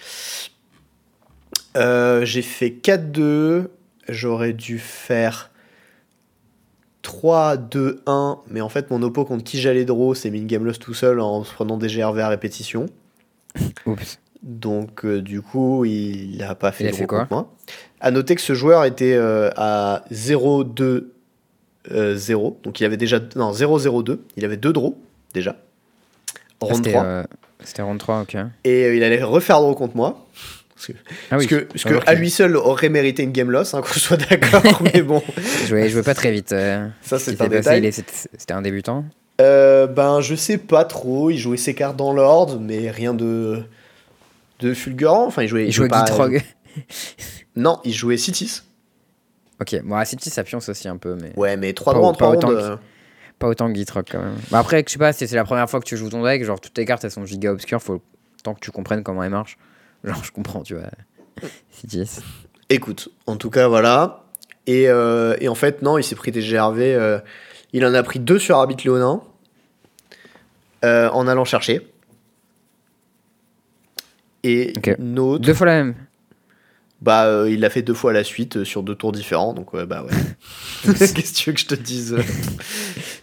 [1.78, 3.68] Euh, j'ai fait 4-2.
[4.10, 5.52] J'aurais dû faire
[7.04, 8.40] 3-2-1.
[8.50, 10.94] Mais en fait, mon oppo contre qui j'allais draw s'est mis une game loss tout
[10.94, 12.86] seul en se prenant des GRV à répétition.
[13.86, 14.20] Oups.
[14.42, 17.32] Donc, euh, du coup, il n'a pas fait Il a de fait draw quoi contre
[17.34, 17.54] moi.
[18.02, 21.04] À noter que ce joueur était euh, à 0-2-0.
[22.64, 23.20] Donc, il avait déjà.
[23.36, 24.20] Non, 0-0-2.
[24.38, 24.98] Il avait deux draws
[25.34, 25.56] déjà.
[26.62, 27.04] Ah, Round C'était 3.
[27.04, 27.24] euh,
[27.64, 28.36] c'était round 3, ok.
[28.66, 30.26] Et euh, il allait refaire draw contre moi.
[30.76, 32.04] Parce que, Ah parce que, parce que Ok.
[32.08, 34.62] à lui seul aurait mérité une game loss, hein, qu'on soit d'accord.
[34.94, 35.22] mais bon,
[35.68, 36.52] Je jouais pas très vite.
[36.52, 37.92] euh, ça c'est un détail.
[37.92, 39.06] C'était un débutant.
[39.42, 41.30] Euh, ben, je sais pas trop.
[41.30, 43.64] Il jouait ses cartes dans l'ordre, mais rien de,
[44.60, 45.26] de fulgurant.
[45.28, 45.66] Enfin, il jouait.
[45.66, 46.42] Il jouait pas- Gitrog.
[47.56, 48.62] Non, il jouait Citis.
[49.62, 52.10] Ok, bon, à City, ça pionce aussi un peu, mais Ouais, mais 3 Pas- droits
[52.10, 52.62] en pas 3 autant rounds.
[52.64, 52.76] euh,
[53.40, 54.36] pas autant que Gitrog quand même.
[54.52, 56.44] Bah après, je sais pas, si c'est la première fois que tu joues ton deck,
[56.44, 58.02] genre toutes tes cartes elles sont giga obscures, faut
[58.44, 59.58] tant que tu comprennes comment elles marchent.
[60.04, 60.90] Genre, je comprends, tu vois.
[61.72, 62.04] City.
[62.70, 64.24] Écoute, en tout cas, voilà.
[64.68, 66.80] Et, euh, et en fait, non, il s'est pris des GRV.
[66.96, 67.20] euh,
[67.74, 69.22] il en a pris deux sur Arbitre Léonin.
[70.86, 71.88] euh, en allant chercher.
[74.44, 74.74] Et.
[75.40, 75.96] Deux fois la même.
[77.04, 79.54] Bah, euh, il l'a fait deux fois à la suite euh, sur deux tours différents,
[79.54, 80.14] donc ouais, bah ouais.
[80.98, 82.16] Qu'est-ce que tu veux que je te dise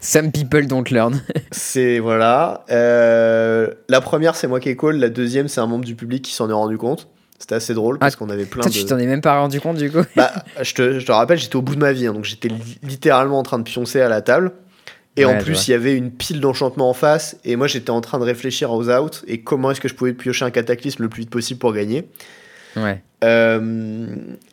[0.01, 1.23] Some people don't learn.
[1.51, 2.64] C'est voilà.
[2.71, 4.97] Euh, la première, c'est moi qui ai call.
[4.99, 7.09] La deuxième, c'est un membre du public qui s'en est rendu compte.
[7.38, 8.77] C'était assez drôle parce qu'on avait plein Toi, de.
[8.77, 11.38] tu t'en es même pas rendu compte du coup Bah, je te, je te rappelle,
[11.38, 14.03] j'étais au bout de ma vie, hein, donc j'étais li- littéralement en train de pioncer
[14.03, 14.53] à la table.
[15.16, 17.90] Et Ouais, en plus, il y avait une pile d'enchantements en face, et moi j'étais
[17.90, 21.03] en train de réfléchir aux outs et comment est-ce que je pouvais piocher un cataclysme
[21.03, 22.09] le plus vite possible pour gagner.
[22.77, 23.03] Ouais.
[23.23, 23.59] Euh,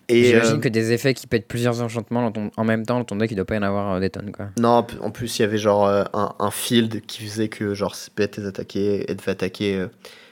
[0.10, 3.06] J'imagine euh, que des effets qui pètent plusieurs enchantements dans ton- en même temps, dans
[3.06, 4.48] ton deck, il doit pas y en avoir euh, des tonnes quoi.
[4.60, 8.14] non, en plus il y avait genre un, un field qui faisait que genre c'est
[8.16, 9.86] bête et attaquer, elle devait attaquer.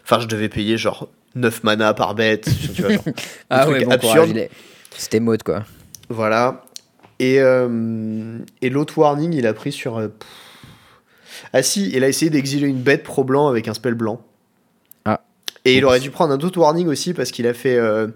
[0.04, 2.50] Enfin, je devais payer genre 9 mana par bête.
[2.76, 3.04] tu vois, genre.
[3.50, 4.36] Ah ouais, bon absurde.
[4.38, 4.50] est-
[4.96, 5.64] C'était mode quoi.
[6.10, 6.64] Voilà.
[7.20, 10.10] Et, et l'autre warning, il a pris sur.
[11.54, 14.22] Ah si, il a essayé d'exiler une bête pro blanc avec un spell blanc.
[15.66, 15.70] Ah.
[15.70, 17.76] Et il aurait dû prendre un autre warning aussi parce qu'il a fait.
[17.76, 18.08] euh,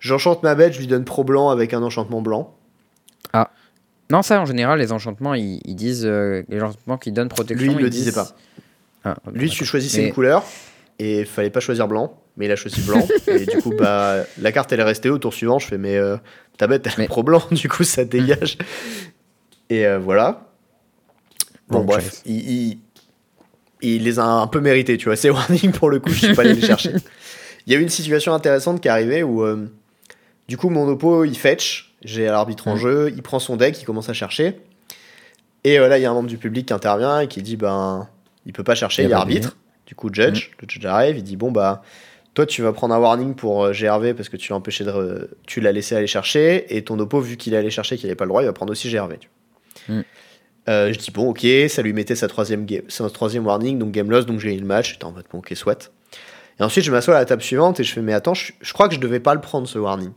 [0.00, 2.54] J'enchante ma bête, je lui donne pro blanc avec un enchantement blanc.
[4.10, 6.06] Non, ça en général, les enchantements, ils, ils disent.
[6.06, 7.66] euh, les enchantements qui donnent protection.
[7.66, 8.28] Lui, il ils le disent- disait pas.
[9.04, 10.44] Ah, Lui, tu choisissais Mais- une couleur
[10.98, 13.06] et il fallait pas choisir blanc, mais il a choisi blanc.
[13.26, 15.58] et du coup, bah, la carte elle est restée au tour suivant.
[15.58, 16.16] Je fais, mais euh,
[16.56, 18.56] ta bête elle a Mais- pro blanc, du coup ça dégage.
[19.68, 20.46] et euh, voilà.
[21.68, 22.78] Bon, bref, il-
[23.82, 25.16] il les a un peu mérités, tu vois.
[25.16, 26.92] Ces warnings, pour le coup, je suis pas allé les chercher.
[27.66, 29.66] Il y a eu une situation intéressante qui est arrivée où, euh,
[30.48, 32.78] du coup, mon oppo il fetch, j'ai l'arbitre en Mm.
[32.78, 34.56] jeu, il prend son deck, il commence à chercher.
[35.64, 37.56] Et euh, là, il y a un membre du public qui intervient et qui dit,
[37.56, 38.08] ben,
[38.46, 39.56] il peut pas chercher, Il y a arbitre.
[39.86, 41.82] Du coup, judge, le judge arrive, il dit, bon, bah,
[42.34, 44.90] toi, tu vas prendre un warning pour euh, GRV parce que tu l'as empêché de.
[44.90, 48.06] re- Tu l'as laissé aller chercher, et ton oppo, vu qu'il est allé chercher, qu'il
[48.06, 49.18] n'avait pas le droit, il va prendre aussi GRV.
[49.18, 49.28] tu
[49.88, 49.96] vois.
[49.96, 50.04] Mm.
[50.68, 53.90] Euh, je dis, bon, ok, ça lui mettait sa troisième, game, sa troisième warning, donc
[53.90, 54.92] game loss, donc j'ai eu le match.
[54.92, 55.90] J'étais en mode, bon, ok, soit.
[56.60, 58.72] Et ensuite, je m'assois à la table suivante et je fais, mais attends, je, je
[58.72, 60.10] crois que je devais pas le prendre ce warning.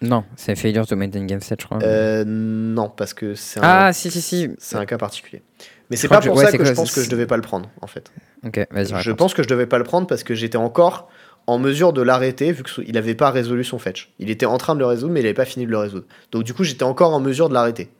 [0.00, 1.78] Non, c'est failure to maintain game set, je crois.
[1.82, 4.48] Euh, non, parce que c'est un, ah, si, si, si.
[4.58, 5.42] c'est un cas particulier.
[5.90, 7.42] Mais c'est pas pour je- ouais, ça que je pense que je devais pas le
[7.42, 8.12] prendre, en fait.
[8.46, 8.86] Ok, vas-y.
[8.88, 9.16] Je raconte.
[9.16, 11.08] pense que je devais pas le prendre parce que j'étais encore
[11.48, 14.12] en mesure de l'arrêter vu qu'il n'avait pas résolu son fetch.
[14.20, 16.04] Il était en train de le résoudre, mais il n'avait pas fini de le résoudre.
[16.30, 17.90] Donc du coup, j'étais encore en mesure de l'arrêter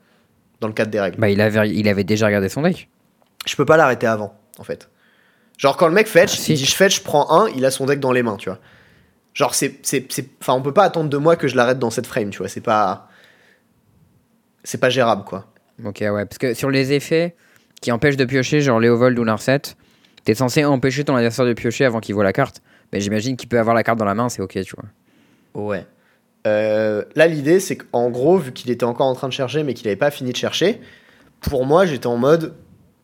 [0.61, 1.19] dans le cadre des règles.
[1.19, 2.89] Bah, il avait, il avait déjà regardé son deck.
[3.47, 4.89] Je peux pas l'arrêter avant, en fait.
[5.57, 6.53] Genre quand le mec fetch, Ah, si.
[6.53, 8.49] il dit je fetch, je prends un, il a son deck dans les mains, tu
[8.49, 8.59] vois.
[9.35, 11.91] Genre c'est, c'est, c'est- enfin on peut pas attendre de moi que je l'arrête dans
[11.91, 12.49] cette frame, tu vois.
[12.49, 13.09] C'est pas,
[14.65, 15.47] c'est pas gérable, quoi.
[15.85, 17.35] Ok, ouais, parce que sur les effets
[17.81, 19.63] qui empêchent de piocher, genre Léovold ou Narset,
[20.25, 22.61] t'es censé empêcher ton adversaire de piocher avant qu'il voit la carte.
[22.93, 25.63] Mais j'imagine qu'il peut avoir la carte dans la main, c'est ok, tu vois.
[25.63, 25.87] Ouais.
[26.47, 29.75] Euh, là, l'idée, c'est qu'en gros, vu qu'il était encore en train de chercher, mais
[29.75, 30.81] qu'il n'avait pas fini de chercher,
[31.41, 32.55] pour moi, j'étais en mode,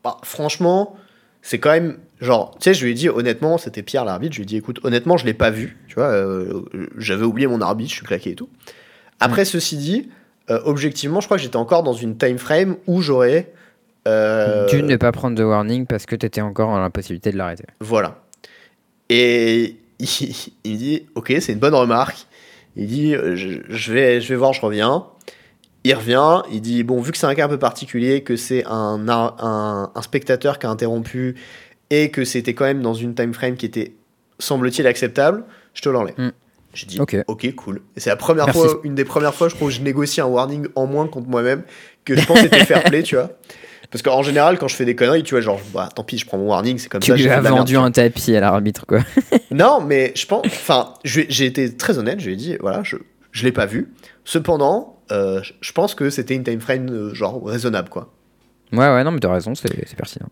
[0.03, 0.97] bah, franchement,
[1.43, 4.39] c'est quand même, genre, tu sais, je lui ai dit, honnêtement, c'était Pierre l'arbitre, je
[4.39, 6.63] lui ai dit, écoute, honnêtement, je l'ai pas vu, tu vois, euh,
[6.97, 8.49] j'avais oublié mon arbitre, je suis claqué et tout.
[9.21, 10.11] Après, ceci dit,
[10.51, 13.53] euh, objectivement, je crois que j'étais encore dans une time frame où j'aurais.
[14.05, 17.65] Tu ne pas prendre de warning parce que t'étais encore dans la possibilité de l'arrêter.
[17.81, 18.21] voilà.
[19.09, 20.09] Et il,
[20.65, 22.27] il dit, ok, c'est une bonne remarque.
[22.77, 25.07] Il dit, euh, je, je vais, je vais voir, je reviens.
[25.85, 28.65] Il revient, il dit, bon, vu que c'est un cas un peu particulier, que c'est
[28.67, 31.35] un, un, un spectateur qui a interrompu
[31.91, 33.93] et que c'était quand même dans une time frame qui était,
[34.39, 36.15] semble-t-il, acceptable, je te l'enlève.
[36.17, 36.31] Hmm.
[36.73, 37.17] J'ai dit, Ok.
[37.29, 37.83] ok, cool.
[37.97, 38.61] Et c'est la première Merci.
[38.61, 41.29] fois, une des premières fois, je crois, que je négocie un warning en moins contre
[41.29, 41.63] moi-même,
[42.05, 43.31] que je pense était fair play, tu vois.
[43.95, 46.27] Parce qu'en général, quand je fais des conneries, tu vois, genre, bah, tant pis, je
[46.27, 47.17] prends mon warning, c'est comme Tu ça.
[47.17, 48.99] fais as merde, vendu tu un tapis à l'arbitre, quoi.
[49.53, 50.45] Non, mais je pense.
[50.47, 52.97] Enfin, j'ai été très honnête, je lui ai dit, voilà, je,
[53.31, 53.93] je l'ai pas vu.
[54.25, 58.13] Cependant, euh, je- pense que c'était une time frame, euh, genre, raisonnable, quoi.
[58.73, 60.27] Ouais, ouais, non, mais t'as raison, c'est pertinent.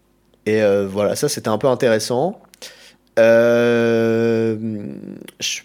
[0.45, 2.41] Et euh, voilà, ça c'était un peu intéressant.
[5.41, 5.61] Je-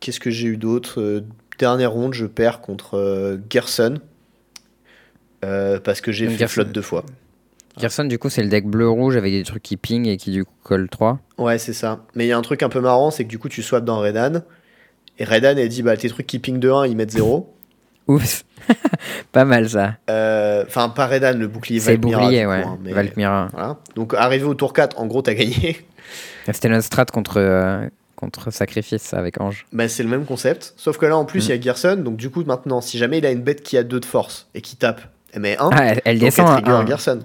[0.00, 1.22] Qu'est-ce que j'ai eu d'autre?
[1.58, 4.00] Dernière ronde, je perds contre Gerson.
[5.44, 6.52] Euh, parce que j'ai fait Gerson.
[6.54, 7.04] flotte deux fois.
[7.78, 10.44] Gerson, du coup, c'est le deck bleu-rouge avec des trucs qui ping et qui, du
[10.44, 11.18] coup, collent 3.
[11.38, 12.00] Ouais, c'est ça.
[12.14, 13.84] Mais il y a un truc un peu marrant, c'est que du coup, tu swaps
[13.84, 14.42] dans Redan.
[15.18, 17.54] Et Redan, elle dit, bah, tes trucs qui ping de 1, ils mettent 0.
[18.08, 18.44] Oups.
[19.32, 19.94] Pas mal, ça.
[20.10, 22.62] Euh, Enfin, pas Redan, le bouclier C'est Valmira, bouclier, du coup, ouais.
[22.64, 22.92] hein, mais.
[23.52, 23.78] Voilà.
[23.94, 25.86] Donc, arrivé au tour 4, en gros, t'as gagné.
[26.52, 29.64] C'était notre strat contre, euh, contre Sacrifice avec Ange.
[29.72, 30.74] Bah, c'est le même concept.
[30.76, 31.54] Sauf que là, en plus, il Mm.
[31.54, 31.96] y a Gerson.
[32.04, 34.48] Donc, du coup, maintenant, si jamais il a une bête qui a 2 de force
[34.54, 35.00] et qui tape,
[35.32, 35.70] elle met 1.
[35.72, 36.86] Ah, elle, elle donc, descend à.
[36.86, 37.20] Gerson.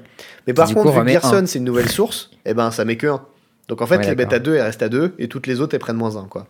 [0.48, 2.98] Mais par contre, coup, vu que Gerson, c'est une nouvelle source, et ben, ça met
[2.98, 3.22] que 1.
[3.68, 5.16] Donc, en fait, Ouais, les bêtes à 2, elles restent à 2.
[5.18, 6.48] Et toutes les autres, elles prennent moins 1, quoi.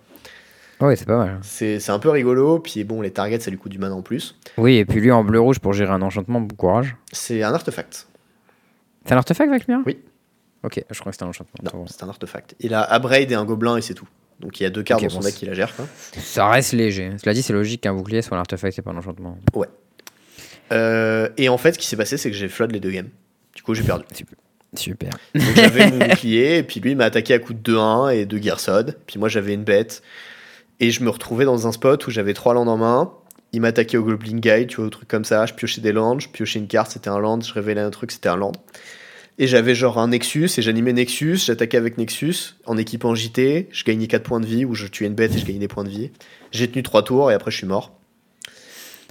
[0.82, 1.40] Ouais, c'est pas mal.
[1.42, 2.60] C'est c'est un peu rigolo.
[2.60, 4.36] Puis, bon, les targets, ça lui coûte du mana en plus.
[4.58, 6.98] Oui, et puis lui en bleu-rouge pour gérer un enchantement, bon courage.
[7.14, 8.08] C'est un artefact.
[9.06, 10.00] C'est un artefact, Valkmira Oui.
[10.64, 11.72] Ok, je crois que c'était un enchantement.
[11.74, 12.56] Non, c'est un artefact.
[12.60, 14.08] Il a Abraid et un gobelin et c'est tout.
[14.40, 15.74] Donc il y a deux cartes Ok, dans son bon, deck c'est- qui la gère.
[15.76, 15.86] Quoi.
[16.18, 17.12] Ça reste léger.
[17.22, 19.38] Cela dit, c'est logique qu'un bouclier soit un artefact et pas un enchantement.
[20.72, 23.10] Euh, et en fait, ce qui s'est passé, c'est que j'ai flood les deux games.
[23.56, 24.06] Du coup, j'ai perdu.
[24.76, 25.12] Super.
[25.34, 28.38] Donc j'avais mon bouclier, et puis lui m'a attaqué à coups de 2-1 et de
[28.38, 28.98] Gearsod.
[29.08, 30.02] Puis moi j'avais une bête.
[30.82, 33.12] Et je me retrouvais dans un spot où j'avais trois landes en main.
[33.54, 35.46] Il m'attaquait au Goblin Guide, tu vois, au truc comme ça.
[35.46, 37.40] Je piochais des landes, je piochais une carte, c'était un land.
[37.40, 38.52] Je révélais un truc, c'était un land.
[39.38, 43.84] Et j'avais genre un Nexus, et j'animais Nexus, j'attaquais avec Nexus, en équipant JT, je
[43.84, 45.84] gagnais 4 points de vie, ou je tuais une bête et je gagnais des points
[45.84, 46.12] de vie.
[46.52, 48.00] J'ai tenu 3 tours, et après je suis mort.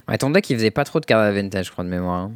[0.07, 2.21] Ouais, ton deck, il faisait pas trop de cartes avantage, je crois, de mémoire.
[2.25, 2.31] hein.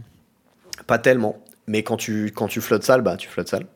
[0.88, 3.68] Pas tellement, mais quand tu, quand tu flottes sale, bah tu flottes sale.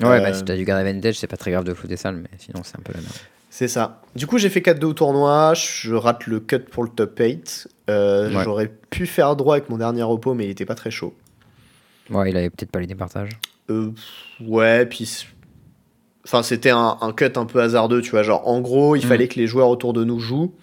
[0.00, 2.12] Ouais, Euh, bah si t'as du card avantage, c'est pas très grave de flouter ça,
[2.12, 3.12] mais sinon c'est un peu la merde.
[3.48, 4.02] C'est ça.
[4.16, 5.54] Du coup, j'ai fait 4-2 au tournoi.
[5.54, 7.68] Je rate le cut pour le top 8.
[7.88, 8.42] Euh, Ouais.
[8.42, 11.14] J'aurais pu faire droit avec mon dernier repos, mais il était pas très chaud.
[12.10, 13.30] Ouais, il avait peut-être pas les départages.
[13.70, 13.92] Euh,
[14.40, 15.06] ouais, puis.
[15.06, 15.26] c-
[16.26, 18.22] Enfin, c'était un, un cut un peu hasardeux, tu vois.
[18.22, 19.08] Genre, en gros, il Mm.
[19.08, 20.54] fallait que les joueurs autour de nous jouent.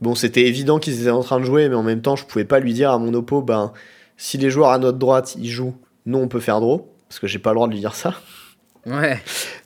[0.00, 2.44] Bon, c'était évident qu'ils étaient en train de jouer, mais en même temps, je pouvais
[2.44, 3.72] pas lui dire à mon oppo, ben,
[4.16, 6.88] si les joueurs à notre droite, ils jouent, nous, on peut faire draw.
[7.08, 8.14] Parce que j'ai pas le droit de lui dire ça.
[8.86, 9.14] Ouais.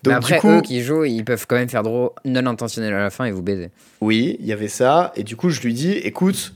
[0.02, 2.46] Donc, mais après, du coup, eux qui jouent, ils peuvent quand même faire draw non
[2.46, 3.70] intentionnel à la fin et vous baiser.
[4.00, 5.12] Oui, il y avait ça.
[5.16, 6.54] Et du coup, je lui dis, écoute,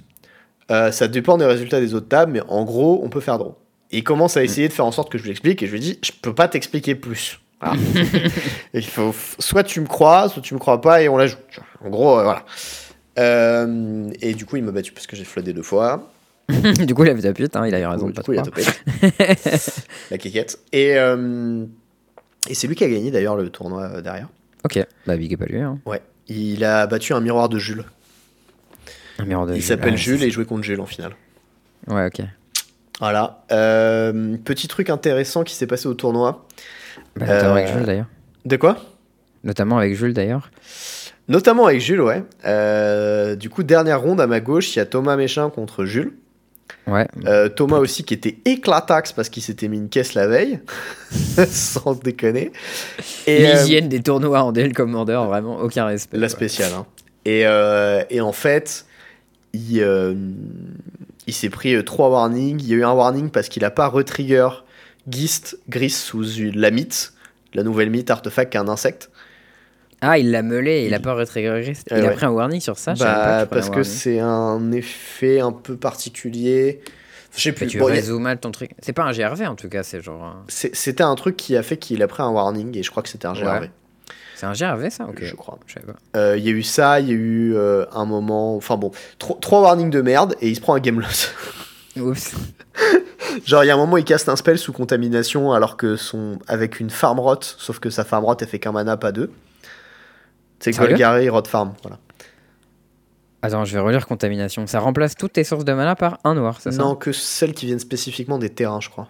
[0.71, 3.57] euh, ça dépend des résultats des autres tables, mais en gros, on peut faire draw.
[3.91, 5.73] Et il commence à essayer de faire en sorte que je lui explique, et je
[5.73, 7.41] lui dis, je peux pas t'expliquer plus.
[7.61, 7.77] Voilà.
[8.75, 11.37] il faut, soit tu me crois, soit tu me crois pas, et on la joue.
[11.85, 12.45] En gros, euh, voilà.
[13.19, 16.11] Euh, et du coup, il m'a battu parce que j'ai floodé deux fois.
[16.49, 18.23] du coup, il a vu ta pute, hein, il a eu raison Du de pas
[18.23, 18.63] coup, il a topé.
[20.11, 20.59] La quéquette.
[20.73, 21.65] Et, euh,
[22.49, 24.29] et c'est lui qui a gagné d'ailleurs le tournoi euh, derrière.
[24.65, 25.61] Ok, bah big à lui.
[25.61, 25.79] Hein.
[25.87, 26.03] Ouais.
[26.29, 27.85] Il a battu un miroir de Jules.
[29.19, 29.65] Un miroir de Il Jules.
[29.65, 31.15] s'appelle Ah, Jules et il jouait contre Jules en finale.
[31.89, 32.23] Ouais, ok.
[33.01, 33.45] Voilà.
[33.53, 36.47] Euh, petit truc intéressant qui s'est passé au tournoi.
[37.17, 38.07] Bah, notamment avec Jules d'ailleurs.
[38.45, 38.77] De quoi?
[39.45, 40.51] Notamment avec Jules d'ailleurs.
[41.29, 42.23] Notamment avec Jules, ouais.
[42.45, 46.13] Euh, du coup, dernière ronde à ma gauche, il y a Thomas Méchin contre Jules.
[46.87, 47.07] Ouais.
[47.25, 50.61] Euh, Thomas aussi qui était éclatax parce qu'il s'était mis une caisse la veille.
[51.49, 52.53] Sans déconner.
[53.27, 56.17] Et, euh, L'hygiène des tournois en DL Commander, vraiment aucun respect.
[56.17, 56.73] la spéciale.
[56.75, 56.87] hein.
[57.25, 57.41] Et,
[58.15, 58.87] et en fait,
[59.53, 59.85] il,
[61.27, 62.61] il s'est pris trois warnings.
[62.63, 64.49] Il y a eu un warning parce qu'il a pas retrigger
[65.09, 67.13] Gist Gris sous la mythe,
[67.55, 69.11] la nouvelle mythe artefact qui est un insecte.
[70.03, 71.73] Ah, il l'a meulé, il a Il- pas retriggeré.
[71.91, 73.05] Il Ouais, a pris un warning sur ça pas Bah,
[73.41, 76.81] qu'il prenait parce que c'est un effet un peu particulier.
[77.37, 77.67] Je sais plus.
[77.67, 78.71] tu Bon, a- résous mal ton truc.
[78.81, 80.37] C'est pas un GRV en tout cas, c'est genre.
[80.49, 83.09] C'était un truc qui a fait qu'il a pris un warning et je crois que
[83.09, 83.61] c'était un GRV.
[83.61, 83.71] Ouais.
[84.37, 85.19] C'est un GRV ça Ok.
[85.23, 85.59] Je crois.
[85.87, 85.93] Pas.
[86.19, 88.55] Euh, Il y a eu ça, il y a eu euh, un moment.
[88.57, 91.33] Enfin bon, tro- trois warnings de merde et il se prend un game loss.
[91.99, 92.35] Oups.
[93.47, 96.39] Genre, il y a un moment, il caste un spell sous contamination alors que son.
[96.49, 99.31] avec une farm rot, sauf que sa farm rot, elle fait qu'un mana, pas deux.
[100.61, 101.99] C'est Golgari Rot Farm, voilà.
[103.43, 104.67] Attends, je vais relire contamination.
[104.67, 107.55] Ça remplace toutes tes sources de mana par un noir, c'est ça Non, que celles
[107.55, 109.09] qui viennent spécifiquement des terrains, je crois.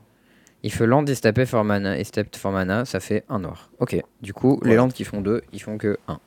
[0.63, 3.71] Il fait land et stepé for mana et step for mana, ça fait un noir.
[3.79, 3.97] Ok.
[4.21, 4.77] Du coup, les Ouais.
[4.77, 6.19] lands qui font deux, ils font que un.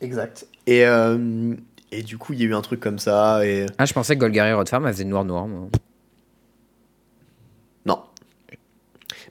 [0.00, 0.46] Exact.
[0.66, 1.54] Et, euh,
[1.90, 3.66] et du coup, il y a eu un truc comme ça, et.
[3.78, 5.46] Ah, je pensais que Golgari Road Farm, elle faisait noir noir.
[5.48, 5.68] moi.
[7.86, 8.02] Non.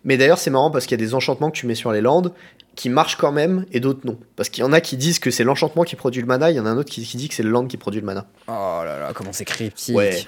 [0.03, 2.01] Mais d'ailleurs, c'est marrant parce qu'il y a des enchantements que tu mets sur les
[2.01, 2.33] landes
[2.77, 4.17] qui marchent quand même et d'autres non.
[4.37, 6.55] Parce qu'il y en a qui disent que c'est l'enchantement qui produit le mana, il
[6.55, 8.05] y en a un autre qui, qui dit que c'est le land qui produit le
[8.05, 8.25] mana.
[8.47, 9.95] Oh là là, comment c'est cryptique.
[9.95, 10.23] Ouais.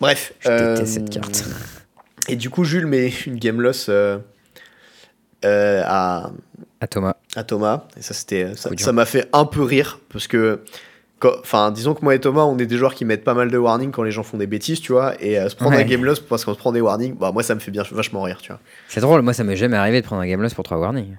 [0.00, 0.32] Bref.
[0.40, 1.44] Je déteste euh, cette carte.
[2.28, 4.16] Et du coup, Jules met une game loss euh,
[5.44, 6.30] euh, à,
[6.80, 7.14] À Thomas.
[7.36, 7.84] à Thomas.
[7.98, 10.60] Et ça, c'était, ça, m'a fait un peu rire parce que,
[11.18, 13.50] quand- enfin, disons que moi et Thomas, on est des joueurs qui mettent pas mal
[13.50, 15.14] de warnings quand les gens font des bêtises, tu vois.
[15.22, 15.82] Et euh, se prendre Ouais.
[15.82, 17.82] un game loss parce qu'on se prend des warnings, bah moi, ça me fait bien
[17.92, 18.60] vachement rire, tu vois.
[18.88, 21.16] C'est drôle, moi ça m'est jamais arrivé de prendre un game loss pour 3 warnings.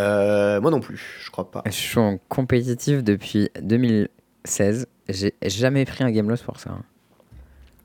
[0.00, 1.62] Euh, moi non plus, je crois pas.
[1.66, 4.86] Je suis en compétitif depuis 2016.
[5.08, 6.70] J'ai jamais pris un game loss pour ça.
[6.70, 6.82] hein.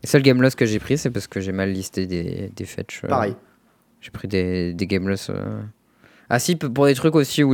[0.04, 2.66] Le seul game loss que j'ai pris, c'est parce que j'ai mal listé des, des
[2.66, 3.04] fetch.
[3.04, 3.36] euh, Pareil.
[4.00, 5.30] J'ai pris des, des game loss.
[5.30, 5.60] euh.
[6.30, 7.54] Ah si, pour des trucs aussi où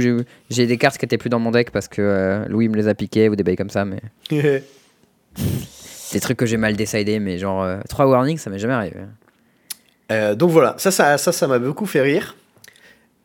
[0.50, 2.96] j'ai des cartes qui étaient plus dans mon deck parce que Louis me les a
[2.96, 4.02] piquées ou des bails comme ça, mais
[6.14, 8.98] des trucs que j'ai mal décidé, mais genre 3 warnings, ça m'est jamais arrivé.
[10.36, 12.36] Donc voilà, ça, ça, ça, ça m'a beaucoup fait rire.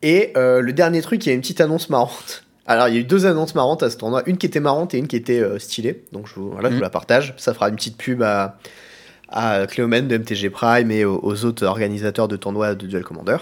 [0.03, 2.45] Et euh, le dernier truc, il y a une petite annonce marrante.
[2.67, 4.93] Alors, il y a eu deux annonces marrantes à ce tournoi, une qui était marrante
[4.95, 6.03] et une qui était euh, stylée.
[6.13, 7.35] Donc je vous, voilà, je vous la partage.
[7.39, 8.59] Ça fera une petite pub à,
[9.31, 13.39] à Cléomen de MTG Prime et aux, aux autres organisateurs de tournois de Duel Commander.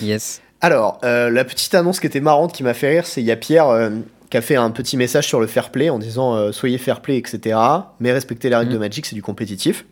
[0.00, 0.40] Yes.
[0.62, 3.30] Alors, euh, la petite annonce qui était marrante, qui m'a fait rire, c'est il y
[3.30, 3.90] a Pierre
[4.30, 7.18] qui a fait un petit message sur le fair play en disant soyez fair play,
[7.18, 7.58] etc.
[8.00, 8.74] Mais respectez les règles Mhm.
[8.76, 9.84] de Magic, c'est du compétitif.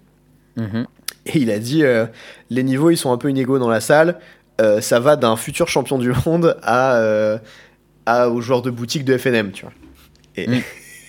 [0.57, 0.87] Mhm.
[1.27, 2.07] Et il a dit euh,
[2.51, 4.19] les niveaux ils sont un peu inégaux dans la salle.
[4.61, 7.39] Euh, ça va d'un futur champion du monde à, euh,
[8.07, 9.73] à aux joueurs de boutique de FNM, tu vois.
[10.37, 10.61] Et Mm.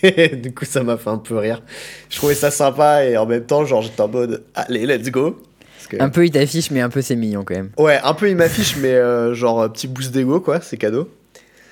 [0.41, 1.61] du coup ça m'a fait un peu rire.
[2.09, 5.41] Je trouvais ça sympa et en même temps genre j'étais en mode allez let's go.
[5.89, 7.69] Que- Un peu il t'affiche, mais un peu c'est mignon quand même.
[7.77, 11.09] Ouais un peu il m'affiche mais euh, genre petit boost d'ego quoi, c'est cadeau.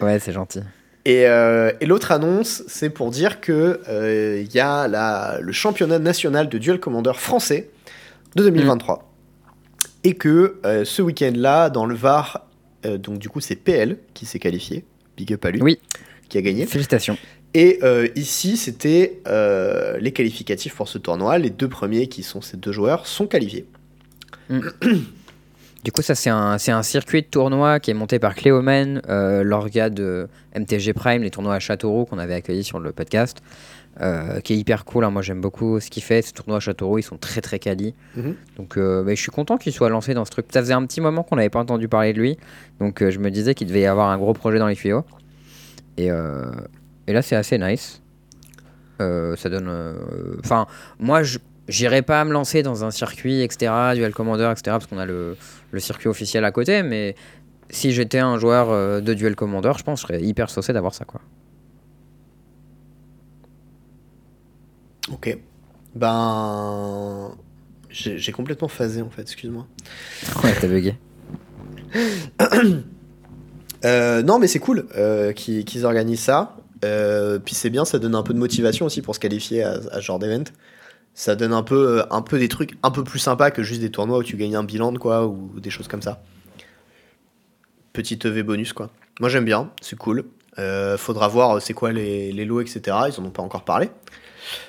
[0.01, 0.61] Ouais, c'est gentil.
[1.05, 3.79] Et, euh, et l'autre annonce, c'est pour dire que
[4.41, 7.69] il y a la, le championnat national de Duel Commander français
[8.35, 9.12] de 2023.
[10.03, 12.45] Et que euh, ce week-end-là, dans le Var,
[12.85, 14.83] euh, donc du coup c'est PL qui s'est qualifié,
[15.17, 15.79] big up à lui, Oui.
[16.29, 16.65] qui a gagné.
[16.65, 17.17] Félicitations.
[17.53, 19.21] Et euh, ici, c'était
[20.01, 21.37] les qualificatifs pour ce tournoi.
[21.37, 23.67] Les deux premiers, qui sont ces deux joueurs, sont qualifiés.
[25.83, 29.01] Du coup, ça, c'est un, c'est un circuit de tournoi qui est monté par Cléomen,
[29.43, 33.37] l'orga de MTG Prime, les tournois à Châteauroux qu'on avait accueillis sur le podcast,
[34.01, 35.03] euh, qui est hyper cool.
[35.05, 35.09] hein.
[35.11, 36.21] Moi, j'aime beaucoup ce qu'il fait.
[36.21, 37.93] Ces tournois à Châteauroux, ils sont très très quali.
[38.15, 38.35] Mhm.
[38.57, 40.47] Donc, euh, bah, je suis content qu'il soit lancé dans ce truc.
[40.51, 42.37] Ça faisait un petit moment qu'on n'avait pas entendu parler de lui.
[42.79, 45.05] Donc, euh, je me disais qu'il devait y avoir un gros projet dans les tuyaux.
[45.97, 48.01] Et, et là, c'est assez nice.
[48.99, 49.95] Ça donne.
[50.39, 50.65] Enfin,
[50.99, 51.21] moi.
[51.69, 55.37] J'irai pas me lancer dans un circuit, etc., Duel Commander, etc., parce qu'on a le,
[55.71, 57.15] le circuit officiel à côté, mais
[57.69, 60.93] si j'étais un joueur de Duel Commander, je pense que je serais hyper saucé d'avoir
[60.93, 61.21] ça, quoi.
[65.13, 65.37] Ok.
[65.95, 67.31] Ben.
[67.89, 69.67] J'ai complètement phasé en fait, excuse-moi.
[70.43, 70.95] Ouais, t'as bugué.
[73.85, 76.55] Euh, non, mais c'est cool euh, qu'ils organisent ça.
[76.85, 79.73] Euh, puis c'est bien, ça donne un peu de motivation aussi pour se qualifier à,
[79.91, 80.45] à ce genre d'event.
[81.13, 83.91] Ça donne un peu, un peu des trucs un peu plus sympas que juste des
[83.91, 86.23] tournois où tu gagnes un bilan, quoi, ou des choses comme ça.
[87.91, 88.89] Petit EV bonus, quoi.
[89.19, 90.23] Moi j'aime bien, c'est cool.
[90.95, 92.81] Faudra voir c'est quoi les, les lots, etc.
[93.09, 93.89] Ils en ont pas encore parlé.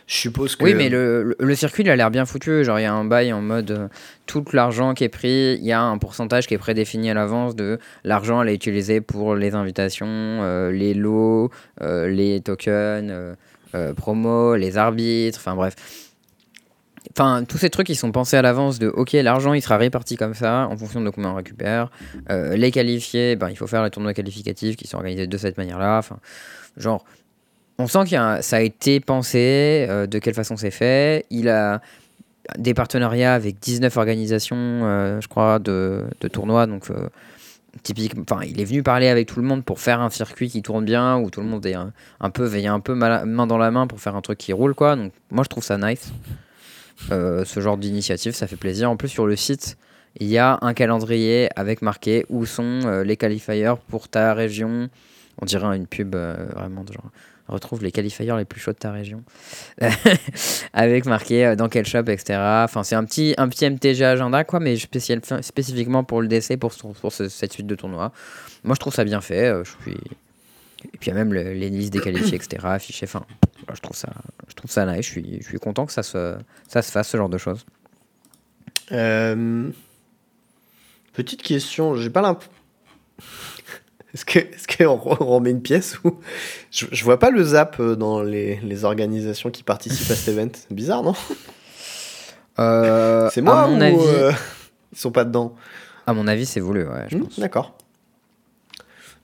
[0.06, 0.64] Je suppose que.
[0.64, 2.64] Oui, mais le, le- circuit, il a l'air bien foutu.
[2.64, 3.88] Genre, il y a un bail en mode euh,
[4.26, 7.56] tout l'argent qui est pris, il y a un pourcentage qui est prédéfini à l'avance
[7.56, 13.12] de l'argent à utiliser pour les invitations, euh, les lots, euh, les tokens,
[13.96, 15.74] promos, les arbitres, enfin bref.
[17.16, 20.16] Enfin, tous ces trucs, ils sont pensés à l'avance de OK, l'argent, il sera réparti
[20.16, 21.90] comme ça, en fonction de combien on récupère.
[22.30, 25.98] Les qualifiés, ben, il faut faire les tournois qualificatifs qui sont organisés de cette manière-là.
[25.98, 26.18] Enfin,
[26.76, 27.04] genre,
[27.78, 31.26] on sent a un- ça a été pensé, euh, de quelle façon c'est fait.
[31.30, 31.80] Il a
[32.58, 36.66] des partenariats avec 19 organisations, euh, je crois, de, de tournois.
[36.66, 37.08] Donc, euh,
[37.82, 38.14] typique,
[38.46, 41.16] il est venu parler avec tout le monde pour faire un circuit qui tourne bien,
[41.18, 44.00] où tout le monde est un, peu veillé un peu main dans la main pour
[44.00, 44.94] faire un truc qui roule, quoi.
[44.94, 46.12] Donc, moi, je trouve ça nice.
[47.10, 48.90] Ce genre d'initiative, ça fait plaisir.
[48.90, 49.76] En plus, sur le site,
[50.20, 54.88] il y a un calendrier avec marqué où sont les qualifiers pour ta région.
[55.42, 57.10] On dirait une pub vraiment de genre
[57.48, 59.22] retrouve les qualifiers les plus chauds de ta région.
[60.72, 64.44] Avec marqué euh, dans quel shop etc enfin c'est un petit un petit MTG agenda
[64.44, 68.12] quoi mais spécial, spécifiquement pour le DC pour, ce- pour ce- cette suite de tournois.
[68.64, 71.70] Moi je trouve ça bien fait euh, et puis il y a même le- les
[71.70, 73.24] listes des qualifiés etc affichées enfin
[73.74, 74.12] je trouve ça
[74.48, 76.36] je trouve ça nice je suis je suis content que ça se
[76.68, 77.64] ça se fasse ce genre de choses.
[78.92, 79.70] Euh,
[81.14, 82.42] Petite question, j'ai pas l'imp...
[84.14, 86.18] Est-ce que est-ce qu'on re- on remet une pièce ou
[86.70, 90.28] je, je vois pas le zap euh, dans les, les organisations qui participent à cet
[90.36, 90.48] event.
[90.54, 91.14] C'est bizarre, non?
[92.60, 94.32] Euh, C'est moi à mon ou avis euh,
[94.92, 95.54] ils sont pas dedans?
[96.06, 97.76] à mon avis c'est voulu ouais je Hmm, pense D'accord.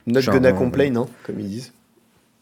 [0.07, 1.71] Not Genre, gonna euh, complain, hein, comme ils disent.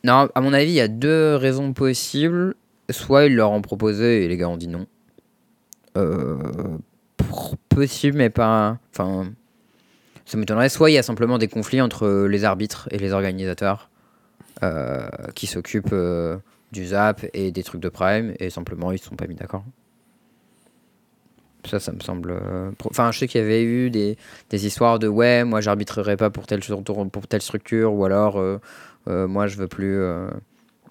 [0.05, 2.55] Non, à mon avis, il y a deux raisons possibles.
[2.89, 4.87] Soit ils leur ont proposé et les gars ont dit non.
[7.67, 8.77] Possible, mais pas.
[8.93, 9.27] Enfin,
[10.29, 10.69] ça m'étonnerait.
[10.69, 13.89] Soit il y a simplement des conflits entre les arbitres et les organisateurs
[14.63, 16.37] euh, qui s'occupent euh,
[16.71, 19.63] du zap et des trucs de prime, et simplement ils se sont pas mis d'accord.
[21.65, 22.31] Ça, ça me semble.
[22.31, 24.17] euh, Enfin, je sais qu'il y avait eu des,
[24.49, 28.39] des histoires de ouais, moi j'arbitrerai pas pour telle, sur- pour telle structure, ou alors
[28.39, 28.59] euh,
[29.07, 30.29] euh, moi je veux plus euh,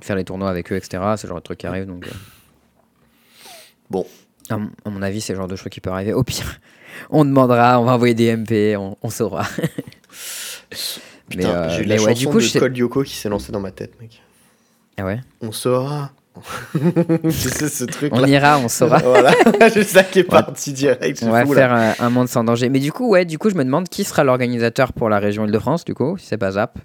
[0.00, 1.02] faire les tournois avec eux, etc.
[1.16, 1.86] C'est le genre de truc qui arrive.
[1.86, 2.10] Donc, euh.
[3.90, 4.06] Bon.
[4.50, 6.12] À mon, à mon avis, c'est le genre de choses qui peut arriver.
[6.12, 6.60] Au pire,
[7.10, 9.44] on demandera, on va envoyer des MP, on, on saura.
[11.30, 13.28] Putain, euh, j'ai eu mais la ouais, chanson du coup, de Cole Yoko qui s'est
[13.28, 14.22] lancée dans ma tête, mec.
[14.96, 15.20] Ah ouais?
[15.40, 16.10] On saura.
[17.30, 18.98] sais, ce truc On ira, on saura.
[19.04, 19.32] voilà,
[19.72, 20.28] c'est ça qui est Ouais.
[20.28, 21.20] parti direct.
[21.24, 22.68] On va faire un monde sans danger.
[22.68, 25.44] Mais du coup, ouais, du coup, je me demande qui sera l'organisateur pour la région
[25.46, 26.78] Île-de-France, du coup, si c'est pas Zap.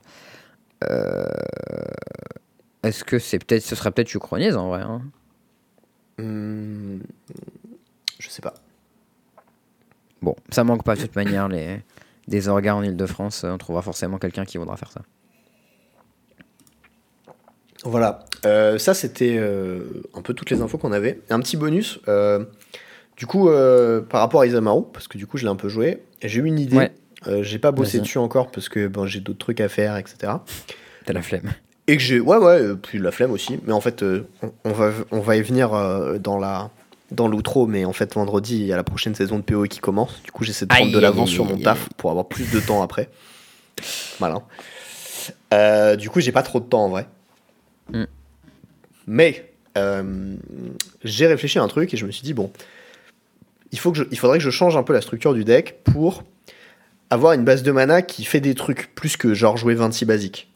[0.89, 1.25] Euh,
[2.83, 4.81] Est-ce que c'est peut-être, ce serait peut-être Uchronies en vrai.
[4.81, 5.01] hein?
[6.19, 6.97] Hmm.
[10.23, 11.81] Bon, ça manque pas de toute manière les
[12.29, 13.43] des orgas en Île-de-France.
[13.43, 15.01] On trouvera forcément quelqu'un qui voudra faire ça.
[17.83, 18.19] Voilà.
[18.45, 19.81] Euh, ça, c'était euh,
[20.13, 21.19] un peu toutes les infos qu'on avait.
[21.29, 21.99] Un petit bonus.
[22.07, 22.45] euh,
[23.17, 23.49] du coup,
[24.09, 26.45] par rapport à Isamaru, parce que du coup, je l'ai un peu joué, j'ai eu
[26.45, 26.77] une idée.
[26.77, 26.91] Ouais.
[27.41, 30.33] J'ai pas bossé dessus encore parce que bon, j'ai d'autres trucs à faire, etc.
[31.05, 31.53] T'as la flemme.
[31.87, 32.19] Et que j'ai.
[32.21, 33.59] Ouais, ouais, puis la flemme aussi.
[33.67, 35.69] Mais en fait, on, on va, on va y venir
[36.19, 36.71] dans la.
[37.13, 39.79] Dans l'outro, mais en fait, vendredi, il y a la prochaine saison de PoE qui
[39.79, 40.21] commence.
[40.23, 42.49] Du coup, j'essaie de prendre Aïe, de l'avance sur mon aïe, taf pour avoir plus
[42.51, 43.09] de temps après.
[44.19, 44.41] Malin.
[45.53, 47.07] Euh, du coup, j'ai pas trop de temps en vrai.
[47.91, 48.03] Mm.
[49.07, 50.35] Mais euh,
[51.03, 52.51] j'ai réfléchi à un truc et je me suis dit, bon,
[53.71, 55.83] il, faut que je- il faudrait que je change un peu la structure du deck
[55.83, 56.23] pour
[57.09, 60.49] avoir une base de mana qui fait des trucs plus que genre jouer 26 basiques.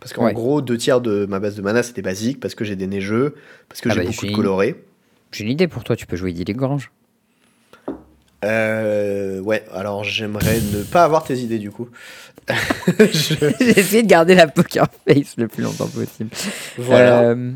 [0.00, 0.32] Parce qu'en Ouais.
[0.32, 3.34] gros, deux tiers de ma base de mana c'était basique parce que j'ai des neigeux,
[3.68, 4.84] parce que Ah j'ai bah, beaucoup de colorés.
[5.32, 5.96] J'ai une idée pour toi.
[5.96, 6.90] Tu peux jouer Idyllic Grange.
[8.44, 11.88] Euh, ouais, alors j'aimerais ne pas avoir tes idées du coup.
[12.48, 16.30] Je- J'ai essayé de garder la poker face le plus longtemps possible.
[16.78, 17.22] Voilà.
[17.22, 17.52] Euh,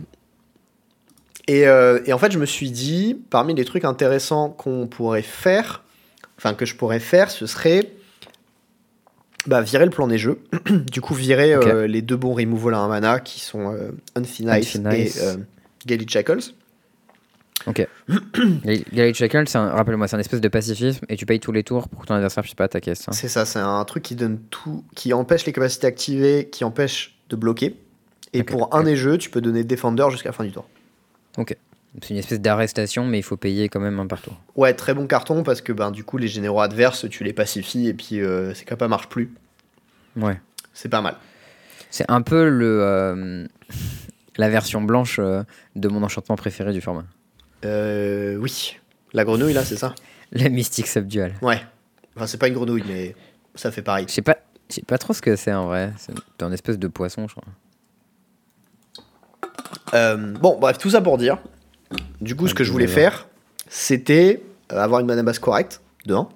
[1.47, 5.23] Et, euh, et en fait, je me suis dit, parmi les trucs intéressants qu'on pourrait
[5.23, 5.83] faire,
[6.37, 7.89] enfin que je pourrais faire, ce serait
[9.47, 10.41] bah, virer le plan des jeux.
[10.91, 13.77] du coup, virer euh, les deux bons removal à un mana qui sont
[14.17, 15.39] Unfinize Unfinize.
[15.85, 16.55] et Gally Shackles.
[17.67, 17.87] Ok.
[18.93, 22.03] Gary Shackle, rappelle-moi, c'est un espèce de pacifisme et tu payes tous les tours pour
[22.03, 22.95] que ton adversaire puisse pas attaquer.
[22.95, 23.13] c'est Ça.
[23.13, 27.17] C'est ça, c'est un truc qui donne tout, qui empêche les capacités activées, qui empêche
[27.29, 27.77] de bloquer.
[28.33, 28.85] Et Ok, pour un ok.
[28.87, 30.67] des jeux, tu peux donner Defender jusqu'à la fin du tour.
[32.01, 34.41] C'est une espèce d'arrestation, mais il faut payer quand même un par tour.
[34.57, 37.89] Ouais, très bon carton parce que ben, du coup, les généraux adverses, tu les pacifies
[37.89, 39.31] et puis euh, c'est ça marche plus.
[40.17, 40.41] Ouais.
[40.73, 41.17] C'est pas mal.
[41.91, 43.47] C'est un peu le euh,
[44.39, 45.43] la version blanche euh,
[45.77, 47.05] de mon enchantement préféré du format.
[47.65, 48.77] Euh, oui.
[49.13, 49.95] La grenouille, là, c'est ça?
[50.33, 51.35] La mystique subdual.
[51.43, 51.61] Ouais.
[52.17, 53.15] Enfin, c'est pas une grenouille, mais
[53.55, 54.07] ça fait pareil.
[54.09, 54.39] Je sais pas,
[54.69, 55.93] je sais pas trop ce que c'est en vrai.
[55.99, 57.45] C'est un espèce de poisson, je crois.
[59.95, 61.39] Euh, bon, bref, tout ça pour dire.
[62.21, 63.29] Du coup, ce que je voulais faire,
[63.69, 64.43] c'était
[64.73, 66.29] euh, avoir une mana base correcte, de un,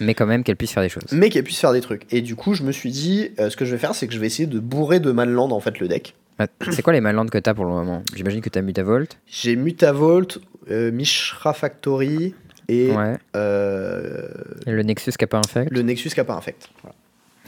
[0.00, 1.04] Mais quand même qu'elle puisse faire des choses.
[1.12, 2.06] mais qu'elle puisse faire des trucs.
[2.12, 4.14] Et du coup, je me suis dit, euh, ce que je vais faire, c'est que
[4.14, 6.14] je vais essayer de bourrer de manland, en fait, le deck.
[6.70, 8.02] C'est quoi les malandes que t'as pour le moment?
[8.14, 9.18] J'imagine que t'as Mutavolt.
[9.26, 10.38] J'ai Mutavolt,
[10.70, 12.34] euh, Mishra Factory
[12.68, 13.16] et Ouais.
[13.36, 14.28] euh,
[14.66, 15.70] Et le Nexus qui pas infect.
[15.70, 16.68] le Nexus Kappa Infect.
[16.82, 16.94] Voilà.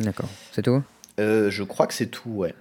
[0.00, 0.28] D'accord.
[0.52, 0.82] C'est tout?
[1.20, 2.54] Euh, je crois que c'est tout, ouais.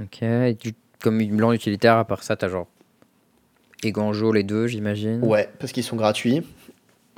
[0.00, 0.22] Ok.
[0.22, 2.68] Et tu- comme une blanc utilitaire, à part ça, t'as genre.
[3.82, 5.22] Et Ganjo, les deux, j'imagine.
[5.22, 6.42] Ouais, parce qu'ils sont gratuits.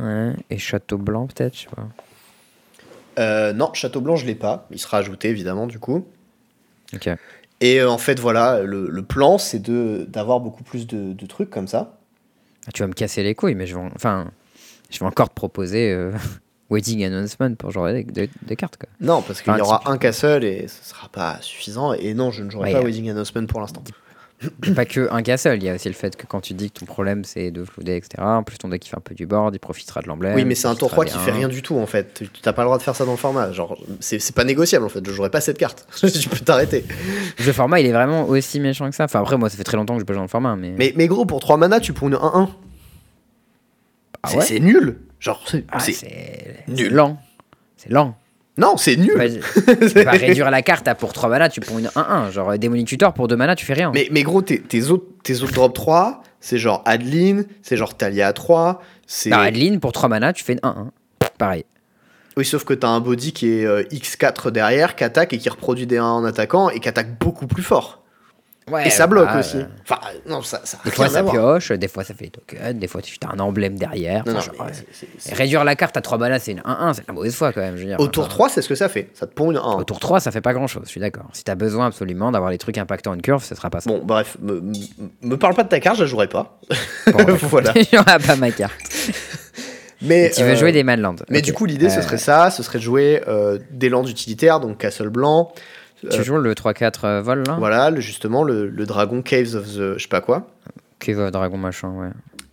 [0.01, 0.33] Ouais.
[0.51, 1.89] Et Château Blanc, peut-être, je sais pas.
[3.19, 4.67] Euh, non, Château Blanc, je l'ai pas.
[4.71, 6.07] Il sera ajouté, évidemment, du coup.
[6.95, 7.09] Ok.
[7.61, 9.63] Et euh, en fait, voilà, le, le plan, c'est
[10.11, 11.99] d'avoir beaucoup plus de, de trucs comme ça.
[12.67, 14.31] Ah, tu vas me casser les couilles, mais je vais, en- enfin,
[14.91, 16.13] je vais encore te proposer euh,
[16.71, 18.77] Wedding Announcement pour jouer des, des- cartes.
[18.77, 18.89] Quoi.
[19.01, 21.93] Non, parce qu'il Enfin, y aura un castle et ce sera pas suffisant.
[21.95, 23.83] Et non, je ne jouerai Ouais, pas euh, Wedding Announcement pour l'instant.
[24.75, 26.81] Pas que un castle, il y a aussi le fait que quand tu dis que
[26.81, 28.17] ton problème c'est de flouder, etc.
[28.19, 30.35] En plus, ton deck il fait un peu du board, il profitera de l'emblème.
[30.35, 32.13] Oui, mais c'est un tour 3 qui fait rien du tout en fait.
[32.15, 33.53] Tu t'as pas le droit de faire ça dans le format.
[33.53, 35.05] Genre, c'est pas négociable en fait.
[35.07, 35.87] Je jouerai pas cette carte.
[36.21, 36.85] tu peux t'arrêter.
[37.47, 39.05] Le format il est vraiment aussi méchant que ça.
[39.05, 40.75] Enfin, après, moi ça fait très longtemps que je peux jouer dans le format, mais.
[40.77, 42.49] Mais, mais gros, pour 3 mana, tu prends une 1-1.
[44.23, 44.99] Ah C'est- ouais c'est nul.
[45.19, 45.65] Genre, c'est.
[45.71, 46.77] Ah, c'est- c'est nul.
[46.77, 47.19] c'est lent.
[47.79, 48.17] C'est lent.
[48.59, 49.17] Non, c'est nul.
[49.17, 49.41] Vas-y.
[49.93, 52.31] tu vas réduire la carte à pour 3 mana, tu prends une 1-1.
[52.31, 53.93] Genre Démonic Tutor pour 2 mana, tu fais rien.
[53.95, 57.97] Mais, mais gros, tes, tes autres, tes autres drop 3, c'est genre Adeline, c'est genre
[57.97, 59.31] Talia 3, c'est...
[59.31, 60.89] Non, Adeline, pour 3 mana, tu fais une 1-1.
[61.39, 61.65] Pareil.
[62.37, 65.49] Oui, sauf que t'as un body qui est euh, X4 derrière, qui attaque et qui
[65.49, 68.03] reproduit des 1 en attaquant et qui attaque beaucoup plus fort.
[68.69, 69.59] Ouais, Et ça bloque voilà, aussi.
[69.59, 72.75] euh, Enfin, non, ça, ça Des fois ça pioche, des fois ça fait des tokens,
[72.75, 74.25] des fois tu as un emblème derrière.
[74.27, 74.73] Non, non, Enfin, genre, mais ouais.
[74.73, 77.15] c'est- c'est- Et c'est- réduire la carte à 3 balles, c'est une 1-1, c'est la
[77.15, 77.77] mauvaise foi quand même.
[77.77, 78.01] Je veux dire.
[78.01, 79.09] Au tour Enfin, 3, c'est ce que ça fait.
[79.15, 79.61] Ça te pond une 1.
[79.61, 81.27] Au tour 3, ça fait pas grand chose, je suis d'accord.
[81.33, 83.89] Si t'as besoin absolument d'avoir les trucs impactants une curve, ce sera pas ça.
[83.89, 84.61] Bon, bref, me,
[85.23, 86.59] me- parle pas de ta carte, je la jouerai pas.
[87.07, 87.37] Bon, d'accord.
[87.43, 87.73] voilà.
[87.93, 88.75] J'aurai pas ma carte.
[90.03, 91.15] Mais, tu veux euh, jouer des Manlands.
[91.31, 94.09] Mais du coup, l'idée, ce Euh, serait ça ce serait de jouer euh, des landes
[94.09, 95.53] utilitaires, donc Castle Blanc.
[96.01, 99.55] Tu euh, joues le 3-4 euh, vol là Voilà, le- justement, le, le dragon Caves
[99.55, 99.95] of the.
[99.97, 100.49] Je sais pas quoi.
[100.99, 102.09] Cave of Dragon machin, ouais.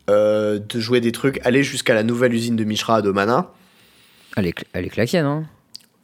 [0.10, 3.52] Euh, de jouer des trucs, aller jusqu'à la nouvelle usine de Mishra de mana.
[4.36, 5.46] Elle est, elle est claquée, non?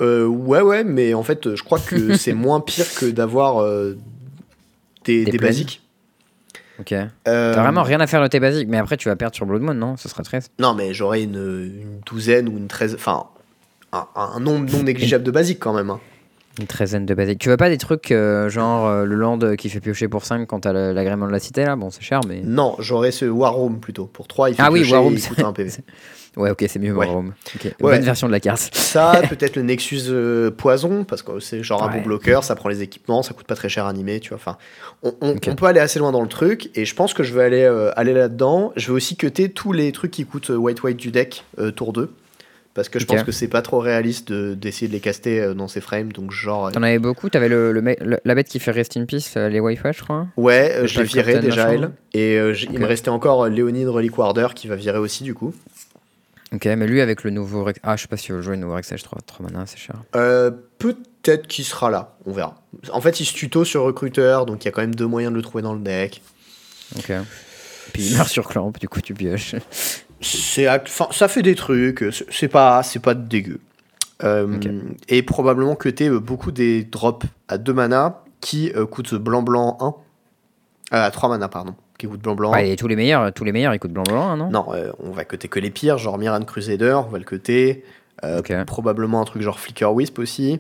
[0.02, 3.98] Euh, ouais, ouais, mais en fait, je crois que c'est moins pire que d'avoir euh,
[5.06, 5.50] des, Des des plaines.
[5.52, 5.82] basiques.
[6.80, 6.94] Ok.
[6.94, 7.08] Euh,
[7.54, 9.62] T'as vraiment rien à faire de tes basiques, mais après tu vas perdre sur Blood
[9.62, 9.98] Moon, non?
[9.98, 10.50] Ce serait triste.
[10.60, 12.96] Non, mais j'aurais une, une douzaine ou une treize.
[12.96, 13.26] Enfin,
[13.92, 15.90] un, un nombre non négligeable de basiques quand même.
[15.90, 16.00] hein.
[16.60, 17.40] Une treizaine de basiques.
[17.40, 20.46] Tu veux pas des trucs euh, genre euh, le land qui fait piocher pour 5
[20.46, 21.76] quand t'as l'agrément de la cité là?
[21.76, 22.42] Bon, c'est cher, mais.
[22.44, 24.06] Non, j'aurais ce War Room plutôt.
[24.06, 25.72] Pour 3, il fait Ah oui, piocher War et Room, il coûte un PV.
[26.38, 27.06] Ouais, ok, c'est mieux Ouais.
[27.08, 27.34] War Room.
[27.56, 27.64] Ok.
[27.66, 27.74] Ouais.
[27.80, 28.70] Bonne version de la carte.
[28.76, 32.70] Ça, peut-être le Nexus euh, Poison, parce que c'est genre un bon bloqueur, ça prend
[32.70, 34.38] les équipements, ça coûte pas très cher à animer, tu vois.
[34.38, 34.58] Enfin,
[35.04, 35.48] on, on- Ok.
[35.50, 37.66] on peut aller assez loin dans le truc, et je pense que je vais aller,
[37.96, 38.74] aller là-dedans.
[38.76, 41.46] Je vais aussi cutter tous les trucs qui coûtent White White du deck,
[41.76, 42.12] tour 2.
[42.76, 45.54] Parce que je pense que c'est pas trop réaliste de- d'essayer de les caster euh,
[45.54, 46.68] dans ces frames, donc genre.
[46.68, 49.34] euh, T'en avais beaucoup T'avais le, le, le- la bête qui fait Rest in Peace,
[49.38, 51.92] euh, les Wi-Fi, je crois Ouais, euh, je l'ai viré déjà, elle.
[52.14, 55.54] Et euh, il me restait encore Léonine Relic Warder qui va virer aussi, du coup.
[56.54, 57.64] Ok, mais lui avec le nouveau.
[57.64, 59.66] Rex- Ah, je sais pas si tu veux jouer le nouveau Rexage 3, 3 mana,
[59.66, 59.96] c'est cher.
[60.16, 62.56] Euh, Peut-être qu'il sera là, on verra.
[62.94, 65.32] En fait, il se tuto sur recruteur, donc il y a quand même deux moyens
[65.34, 66.22] de le trouver dans le deck.
[66.98, 67.12] Ok.
[67.94, 69.56] Puis il meurt sur Clamp, du coup tu pioches.
[70.22, 70.68] C'est,
[71.12, 73.60] ça fait des trucs, c'est- pas, c'est pas dégueu.
[74.24, 74.60] Euh.
[75.08, 79.42] Et probablement que t'es euh, beaucoup des drops à 2 mana qui euh, coûtent blanc
[79.44, 79.86] blanc 1.
[80.98, 81.74] Euh, à 3 mana, pardon.
[81.98, 82.56] Qui coûtent blanc blanc 1.
[82.56, 84.66] Ouais, et tous les meilleurs, tous les meilleurs ils coûtent blanc blanc, hein, non Non,
[85.00, 87.86] on va coter que les pires, genre Miran Crusader, on va le coter.
[88.68, 90.60] Probablement un truc genre Flicker Wisp aussi.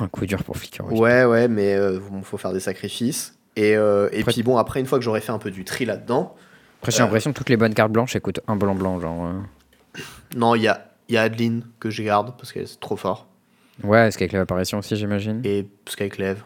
[0.00, 0.84] Un coup dur pour Flicker.
[0.90, 0.98] oui.
[0.98, 1.78] Ouais, ouais, mais
[2.10, 3.36] bon, faut faire des sacrifices.
[3.54, 6.34] Et, et puis bon, après, une fois que j'aurai fait un peu du tri là-dedans,
[6.86, 7.06] Après, j'ai Euh.
[7.06, 9.26] l'impression que toutes les bonnes cartes blanches coûtent un blanc blanc, genre.
[9.26, 10.00] euh.
[10.36, 13.26] non, il y a, y a Adeline que je garde parce qu'elle est trop fort.
[13.82, 16.42] Ouais, est-ce qu'avec l'évaporation aussi, j'imagine Et Skyclave.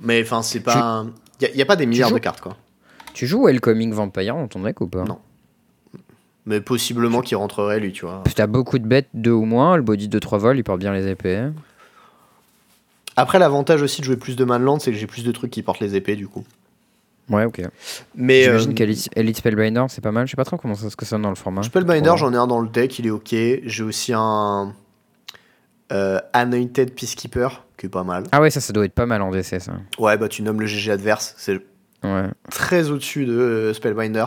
[0.00, 1.06] Mais enfin, c'est pas.
[1.40, 2.56] Il n'y a, pas des milliards de cartes, quoi.
[3.14, 5.04] Tu joues Welcoming Vampire dans ton deck ou pas?
[5.04, 5.18] Non.
[6.46, 8.22] Mais possiblement qu'il rentrerait, lui, tu vois.
[8.24, 10.80] Parce t'as beaucoup de bêtes, deux ou moins, le body de 3 vols, il porte
[10.80, 11.48] bien les épées.
[13.16, 15.62] Après, l'avantage aussi de jouer plus de Manland, c'est que j'ai plus de trucs qui
[15.62, 16.44] portent les épées, du coup.
[17.30, 17.62] Ouais, ok.
[18.14, 18.44] Mais.
[18.44, 20.26] J'imagine euh, qu'Elite Elite Spellbinder, c'est pas mal.
[20.26, 21.62] Je sais pas trop comment ça se sonne dans le format.
[21.62, 23.34] Spellbinder, j'en ai un dans le deck, il est ok.
[23.64, 24.74] J'ai aussi un.
[25.92, 28.24] Euh, Anointed Peacekeeper, qui est pas mal.
[28.32, 29.72] Ah ouais, ça, ça doit être pas mal en DC, ça.
[29.98, 31.60] Ouais, bah tu nommes le GG adverse, c'est
[32.02, 32.28] Ouais.
[32.50, 34.24] très au-dessus de euh, Spellbinder.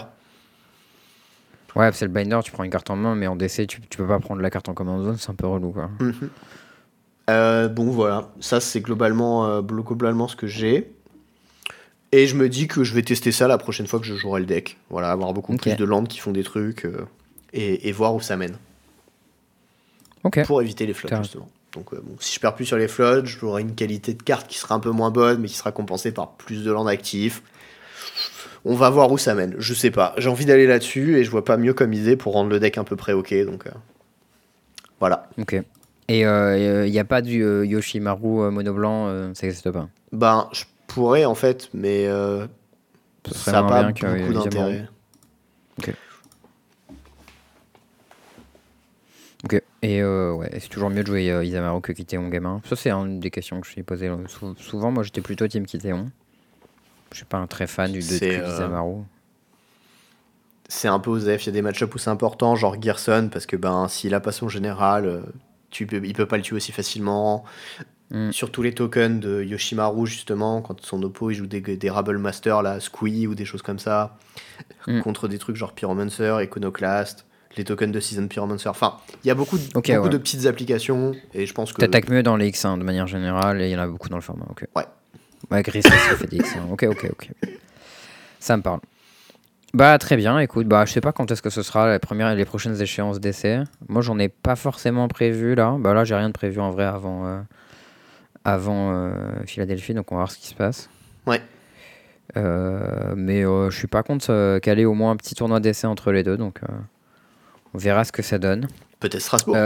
[1.75, 4.19] Ouais, Spellbinder, tu prends une carte en main, mais en DC, tu, tu peux pas
[4.19, 5.89] prendre la carte en command zone, c'est un peu relou, quoi.
[5.99, 6.29] Mhm.
[7.29, 10.91] Euh, bon, voilà, ça c'est globalement, euh, globalement ce que j'ai.
[12.11, 14.39] Et je me dis que je vais tester ça la prochaine fois que je jouerai
[14.39, 14.77] le deck.
[14.89, 17.05] Voilà, avoir beaucoup plus de landes qui font des trucs euh,
[17.53, 18.57] et, et voir où ça mène.
[20.23, 20.43] Ok.
[20.45, 21.49] Pour éviter les flottes, justement.
[21.73, 24.47] Donc, euh, bon, si je perds plus sur les flottes, j'aurai une qualité de carte
[24.47, 27.43] qui sera un peu moins bonne, mais qui sera compensée par plus de landes actifs.
[28.65, 29.55] On va voir où ça mène.
[29.59, 30.15] Je sais pas.
[30.17, 32.77] J'ai envie d'aller là-dessus et je vois pas mieux comme idée pour rendre le deck
[32.77, 33.33] un peu près ok.
[33.45, 33.71] Donc, euh,
[34.99, 35.29] voilà.
[35.37, 35.55] Ok.
[36.11, 39.87] Et il n'y a pas du Yoshimaru mono blanc, euh, ça existe pas?
[40.11, 42.47] Ben, je pourrais en fait, mais euh,
[43.31, 44.89] ça n'a pas beaucoup euh, d'intérêt.
[49.45, 49.61] Ok.
[49.81, 52.61] Et euh, ouais, c'est toujours mieux de jouer euh, Isamaru que Kitéon gamin.
[52.65, 54.09] Ça, c'est une des questions que je posées.
[54.09, 56.11] euh, sou- souvent, moi, j'étais plutôt team Kitéon.
[57.11, 59.03] Je suis pas un très fan du C'est, deck euh, Isamaru.
[60.67, 61.43] C'est un peu osef.
[61.43, 64.19] Il y a des match-ups où c'est important, genre Gerson, parce que ben, s'il a
[64.19, 65.23] pas son général,
[65.69, 67.45] tu peux, il peut pas le tuer aussi facilement.
[68.11, 68.31] Mm.
[68.31, 72.61] Surtout les tokens de Yoshimaru, justement, quand son oppo il joue des, des Rabble Master,
[72.63, 74.17] là, Squee ou des choses comme ça,
[74.87, 75.01] Mm.
[75.01, 77.25] contre des trucs genre Pyromancer, Iconoclast,
[77.57, 78.69] les tokens de Season Pyromancer.
[78.69, 80.09] Enfin, il y a beaucoup, de, beaucoup ouais.
[80.09, 81.79] de petites applications, et je pense que.
[81.81, 84.17] T'attaques mieux dans les X1 de manière générale, et il y en a beaucoup dans
[84.17, 84.45] le format.
[84.49, 84.65] Ok.
[84.75, 84.85] Ouais.
[85.51, 86.71] Ouais, Gris ça fait des X1.
[86.71, 87.29] Ok, ok, ok.
[88.39, 88.79] Ça me parle.
[89.73, 92.33] Bah très bien, écoute, bah je sais pas quand est-ce que ce sera les premières
[92.33, 93.59] les prochaines échéances d'essai.
[93.87, 95.75] Moi j'en ai pas forcément prévu là.
[95.79, 97.39] Bah là j'ai rien de prévu en vrai avant euh,
[98.43, 99.11] avant euh,
[99.45, 100.89] Philadelphie, donc on va voir ce qui se passe.
[101.25, 101.41] Ouais.
[102.37, 106.11] Euh, mais euh, je suis pas contre caler au moins un petit tournoi d'essai entre
[106.11, 106.61] les deux, donc
[107.73, 108.67] on verra ce que ça donne.
[108.99, 109.57] Peut-être Strasbourg.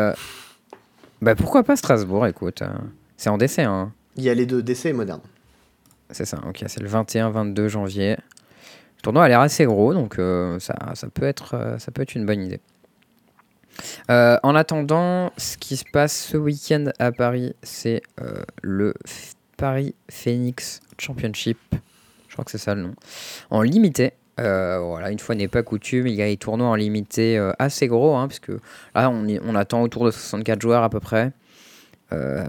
[1.21, 2.63] Bah pourquoi pas Strasbourg, écoute.
[3.15, 3.93] c'est en décès, hein.
[4.15, 5.21] Il y a les deux DC et moderne.
[6.11, 8.11] C'est ça, ok, c'est le 21-22 janvier.
[8.11, 12.03] Le tournoi a l'air assez gros, donc euh, ça, ça, peut être, euh, ça peut
[12.03, 12.61] être une bonne idée.
[14.09, 18.93] Euh, en attendant, ce qui se passe ce week-end à Paris, c'est euh, le
[19.57, 21.57] Paris Phoenix Championship.
[22.27, 22.95] Je crois que c'est ça le nom.
[23.49, 24.13] En limité.
[24.39, 28.15] Euh, une fois n'est pas coutume, il y a des tournois en limité assez gros,
[28.15, 28.27] hein,
[28.95, 31.31] là on, on attend autour de 64 joueurs à peu près.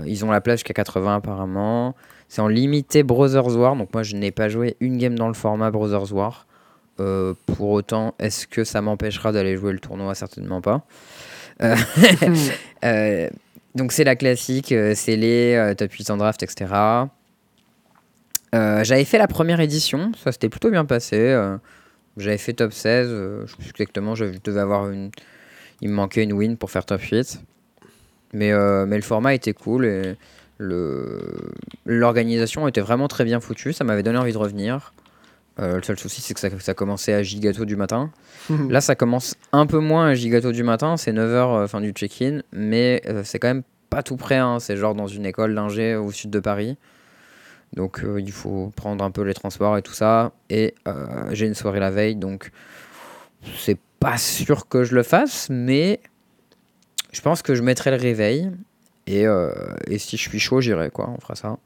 [0.06, 1.94] Ils ont la plage jusqu'à 80 apparemment.
[2.28, 5.34] C'est en limité Brothers War, donc moi je n'ai pas joué une game dans le
[5.34, 6.46] format Brothers War.
[7.00, 10.14] Euh, pour autant, est-ce que ça m'empêchera d'aller jouer le tournoi?
[10.14, 10.86] Certainement pas.
[11.62, 11.76] Euh,
[12.84, 13.28] euh,
[13.74, 16.66] donc c'est la classique, c'est les top 800 draft, etc.
[18.52, 21.34] J'avais fait la première édition, ça s'était plutôt bien passé.
[22.16, 25.10] J'avais fait top 16, euh, je sais plus exactement, je devais avoir une...
[25.80, 27.40] Il me manquait une win pour faire top 8.
[28.32, 28.52] Mais,
[28.86, 30.14] mais le format était cool et
[30.58, 31.20] le...
[31.84, 34.92] l'organisation était vraiment très bien foutue, ça m'avait donné envie de revenir.
[35.60, 38.10] Euh, le seul souci, c'est que ça, ça commençait à gigato du matin.
[38.68, 42.40] Là, ça commence un peu moins à gigato du matin, c'est 9h fin du check-in,
[42.52, 44.58] mais euh, c'est quand même pas tout près, hein.
[44.58, 46.76] c'est genre dans une école d'ingé au sud de Paris.
[47.74, 50.32] Donc euh, il faut prendre un peu les transports et tout ça.
[50.50, 52.50] Et euh, j'ai une soirée la veille, donc
[53.58, 56.00] c'est pas sûr que je le fasse, mais
[57.12, 58.50] je pense que je mettrai le réveil.
[59.06, 59.52] Et, euh,
[59.86, 61.58] et si je suis chaud, j'irai, quoi, on fera ça.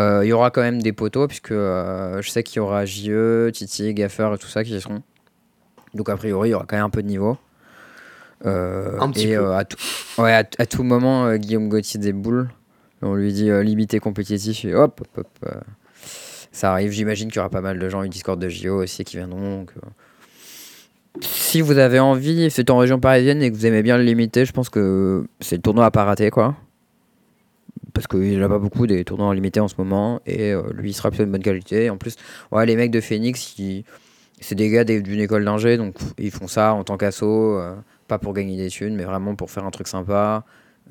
[0.00, 2.84] Euh, Il y aura quand même des poteaux, puisque euh, je sais qu'il y aura
[2.86, 5.02] JE, Titi, Gaffer et tout ça qui y seront.
[5.94, 7.36] Donc a priori, il y aura quand même un peu de niveau.
[8.46, 9.44] Euh, Un petit et peu.
[9.44, 9.76] euh, à, tout,
[10.18, 12.48] ouais, à, à tout moment, euh, Guillaume Gauthier déboule.
[13.02, 15.54] On lui dit limité compétitif et hop, hop, hop.
[16.52, 16.92] ça arrive.
[16.92, 19.58] J'imagine qu'il y aura pas mal de gens du Discord de JO aussi qui viendront.
[19.58, 19.72] donc,
[21.20, 24.44] si vous avez envie, c'est en région parisienne et que vous aimez bien le limité,
[24.44, 26.54] je pense que c'est le tournoi à pas rater, quoi.
[27.94, 30.20] Parce qu'il n'y en a pas beaucoup des tournois en limité en ce moment.
[30.26, 31.90] Et euh, lui, il sera plutôt de bonne qualité.
[31.90, 32.16] En plus,
[32.50, 33.84] ouais, les mecs de Phoenix, ils-
[34.40, 37.74] c'est des gars d'une école d'ingé, donc ils font ça en tant qu'assaut, euh,
[38.08, 40.44] pas pour gagner des thunes, mais vraiment pour faire un truc sympa.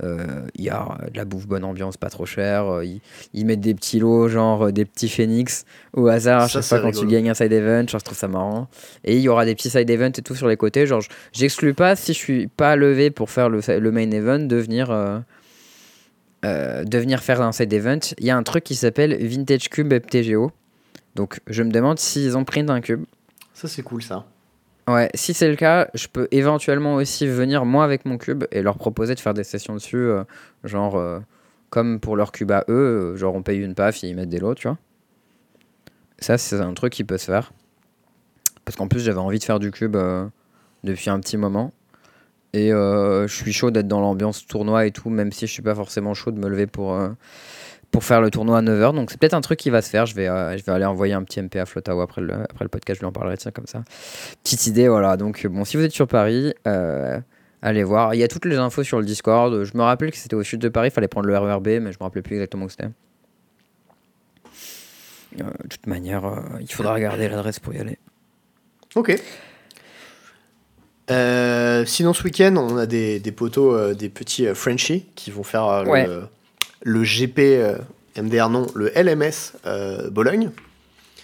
[0.04, 2.82] Euh, Il y a de la bouffe, bonne ambiance, pas trop cher.
[2.82, 3.02] Ils,
[3.34, 6.80] ils mettent des petits lots, genre des petits phoenix au hasard Ça, chaque c'est fois
[6.80, 7.86] quand tu gagnes un side event.
[7.88, 8.70] Genre, je trouve ça marrant.
[9.04, 10.86] Et il y aura des petits side events et tout sur les côtés.
[10.88, 14.40] Genre, je- j'exclus pas si je suis pas levé pour faire le, le main event
[14.40, 14.92] de venir,
[16.44, 18.00] euh, de venir faire un side event.
[18.18, 20.52] Il y a un truc qui s'appelle Vintage Cube FTGO.
[21.16, 23.06] Donc, je me demande s'ils ont pris un cube.
[23.54, 24.26] Ça, c'est cool, ça.
[24.88, 28.64] Ouais, si c'est le cas, je peux éventuellement aussi venir moi avec mon cube et
[28.64, 30.24] leur proposer de faire des sessions dessus, euh,
[30.64, 31.20] genre euh,
[31.70, 34.56] comme pour leur cube à eux, genre on paye une paf, ils mettent des lots,
[34.56, 34.78] tu vois.
[36.18, 37.54] Ça, c'est un truc qui peut se faire.
[38.66, 39.98] Parce qu'en plus, j'avais envie de faire du cube
[40.84, 41.72] depuis un petit moment.
[42.54, 45.62] Et euh, je suis chaud d'être dans l'ambiance tournoi et tout, même si je suis
[45.62, 47.10] pas forcément chaud de me lever pour, euh,
[47.92, 48.94] pour faire le tournoi à 9h.
[48.94, 50.06] Donc c'est peut-être un truc qui va se faire.
[50.06, 52.66] Je vais, euh, je vais aller envoyer un petit MP à Flotao après le, après
[52.66, 53.84] le podcast, je lui en parlerai, tiens, comme ça.
[54.44, 55.16] Petite idée, voilà.
[55.16, 56.54] Donc, bon, si vous êtes sur Paris,
[57.62, 58.14] allez voir.
[58.16, 59.64] Il y a toutes les infos sur le Discord.
[59.64, 61.94] Je me rappelle que c'était au sud de Paris, il fallait prendre le RERB, mais
[61.94, 62.90] je me rappelais plus exactement où c'était.
[65.38, 66.30] De toute manière,
[66.60, 67.98] il faudra regarder l'adresse pour y aller.
[68.96, 69.18] Ok.
[71.12, 75.30] Euh, sinon, ce week-end, on a des, des poteaux, euh, des petits euh, Frenchies qui
[75.32, 76.08] vont faire euh, Ouais.
[76.84, 77.40] le, GP
[78.18, 79.54] MDR, non, le LMS
[80.12, 80.52] Bologne.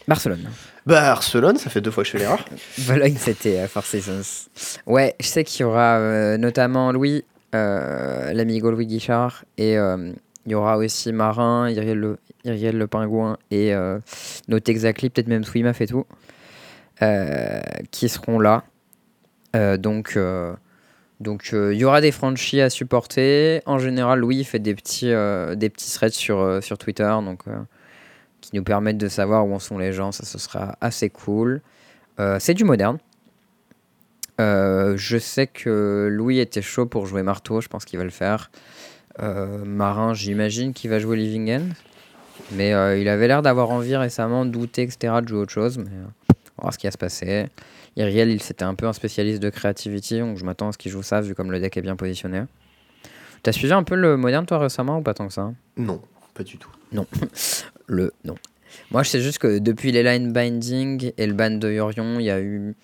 [0.08, 0.50] Barcelone.
[0.86, 2.44] Bah, Barcelone, ça fait deux fois que je fais l'erreur.
[2.88, 4.48] Bologne, c'était Four Seasons.
[4.86, 7.24] Ouais, je sais qu'il y aura notamment Louis,
[7.54, 13.74] l'amigo Louis Guichard, et il y aura aussi Marin, Iriel le, Iriel le Pingouin, et
[14.48, 16.06] notre Exactly, peut-être même Swimaf et tout,
[17.92, 18.64] qui seront là.
[19.58, 20.54] Euh, donc, euh,
[21.20, 23.62] donc euh, il y aura des franchies à supporter.
[23.66, 25.12] En général, Louis fait des petits,
[25.56, 27.44] des petits threads sur, sur Twitter, donc
[28.42, 30.12] qui nous permettent de savoir où en sont les gens.
[30.12, 31.62] Ça, ce sera assez cool.
[32.40, 32.98] C'est du moderne.
[34.40, 38.52] Je sais que Louis était chaud pour jouer marteau, je pense qu'il va le faire.
[39.20, 41.70] Marin, j'imagine qu'il va jouer Living End.
[42.52, 42.70] Mais
[43.02, 45.80] il avait l'air d'avoir envie récemment, douter, etc., de jouer autre chose.
[45.80, 47.48] Mais on va voir ce qui va se passer.
[47.98, 50.92] Iriel, il c'était un peu un spécialiste de creativity, donc je m'attends à ce qu'il
[50.92, 52.44] joue ça, vu comme le deck est bien positionné.
[53.44, 55.52] T'as suivi un peu le moderne, toi, récemment, ou pas tant que ça?
[55.78, 56.02] Non,
[56.34, 56.70] pas du tout.
[57.88, 58.36] Le non.
[58.92, 62.26] Moi, je sais juste que depuis les line binding et le ban de Yorion, il
[62.26, 62.76] y a eu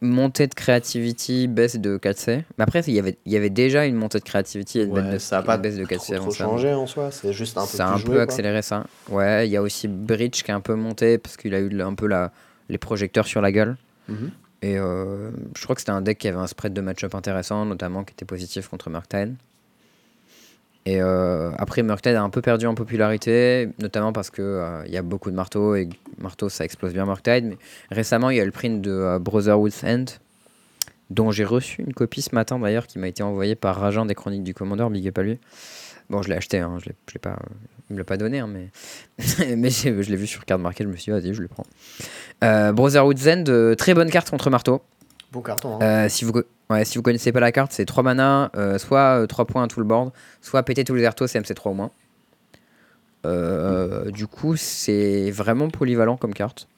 [0.00, 2.42] montée de creativity, baisse de 4C.
[2.56, 4.92] Mais après, il y avait, il y avait déjà une montée de creativity et une
[4.92, 7.10] Ouais, baisse de, ça a pas baisse de trop, 4C avant trop changé en soi,
[7.10, 8.84] c'est juste un peu Ça a un peu accéléré ça.
[9.10, 11.80] Ouais, il y a aussi Bridge qui a un peu monté parce qu'il a eu
[11.82, 12.32] un peu la,
[12.70, 13.76] les projecteurs sur la gueule.
[14.10, 14.30] Mhm.
[14.62, 17.64] Et euh, je crois que c'était un deck qui avait un spread de match-up intéressant,
[17.64, 19.34] notamment qui était positif contre Murktide.
[20.86, 24.96] Et euh, après, Murktide a un peu perdu en popularité, notamment parce qu'il il y
[24.96, 25.88] a beaucoup de marteaux et
[26.18, 27.44] marteau ça explose bien Murktide.
[27.44, 27.58] Mais
[27.90, 30.04] récemment, il y a le print de Brotherhood's End,
[31.10, 34.14] dont j'ai reçu une copie ce matin d'ailleurs, qui m'a été envoyée par Rajan des
[34.14, 35.38] Chroniques du Commandeur, big up à lui.
[36.08, 37.38] Bon, je l'ai acheté, hein, je l'ai pas,
[37.90, 38.70] il me l'a pas donné, hein, mais,
[39.56, 41.66] mais je l'ai vu sur carte marquée, je me suis dit, vas-y, je le prends.
[42.44, 44.80] Euh, Brotherhood's End, très bonne carte contre marteau.
[45.32, 45.76] Bon carton.
[45.76, 45.78] Hein.
[45.82, 46.32] Euh, si, vous,
[46.70, 49.68] ouais, si vous connaissez pas la carte, c'est 3 mana, euh, soit 3 points à
[49.68, 51.90] tout le board, soit péter tous les artos, c'est MC3 au moins.
[54.12, 56.68] Du coup, c'est vraiment polyvalent comme carte.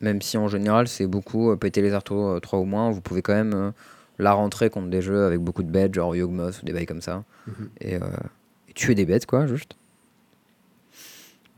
[0.00, 3.34] Même si en général, c'est beaucoup péter les artos 3 ou moins, vous pouvez quand
[3.34, 3.72] même
[4.18, 7.00] la rentrer contre des jeux avec beaucoup de bêtes, genre Yogmoth ou des bails comme
[7.02, 7.24] ça.
[7.46, 7.68] Mhm.
[7.80, 7.98] et,
[8.74, 9.76] tuer des bêtes, quoi, juste.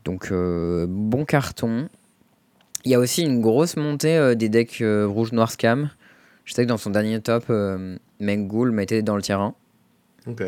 [0.05, 1.87] Donc, bon carton.
[2.85, 5.89] Il y a aussi une grosse montée des decks rouge-noir scam.
[6.45, 9.55] Je sais que dans son dernier top, euh, Mengul mettait dans le terrain.
[10.27, 10.43] Ok.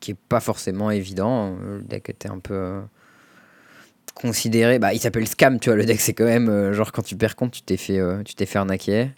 [0.00, 1.56] Qui est pas forcément évident.
[1.56, 2.80] Le deck était un peu euh,
[4.14, 4.78] considéré.
[4.78, 5.76] Bah, il s'appelle Scam, tu vois.
[5.76, 8.34] Le deck, c'est quand même euh, genre quand tu perds compte, tu t'es fait, tu
[8.34, 9.10] t'es fait arnaquer.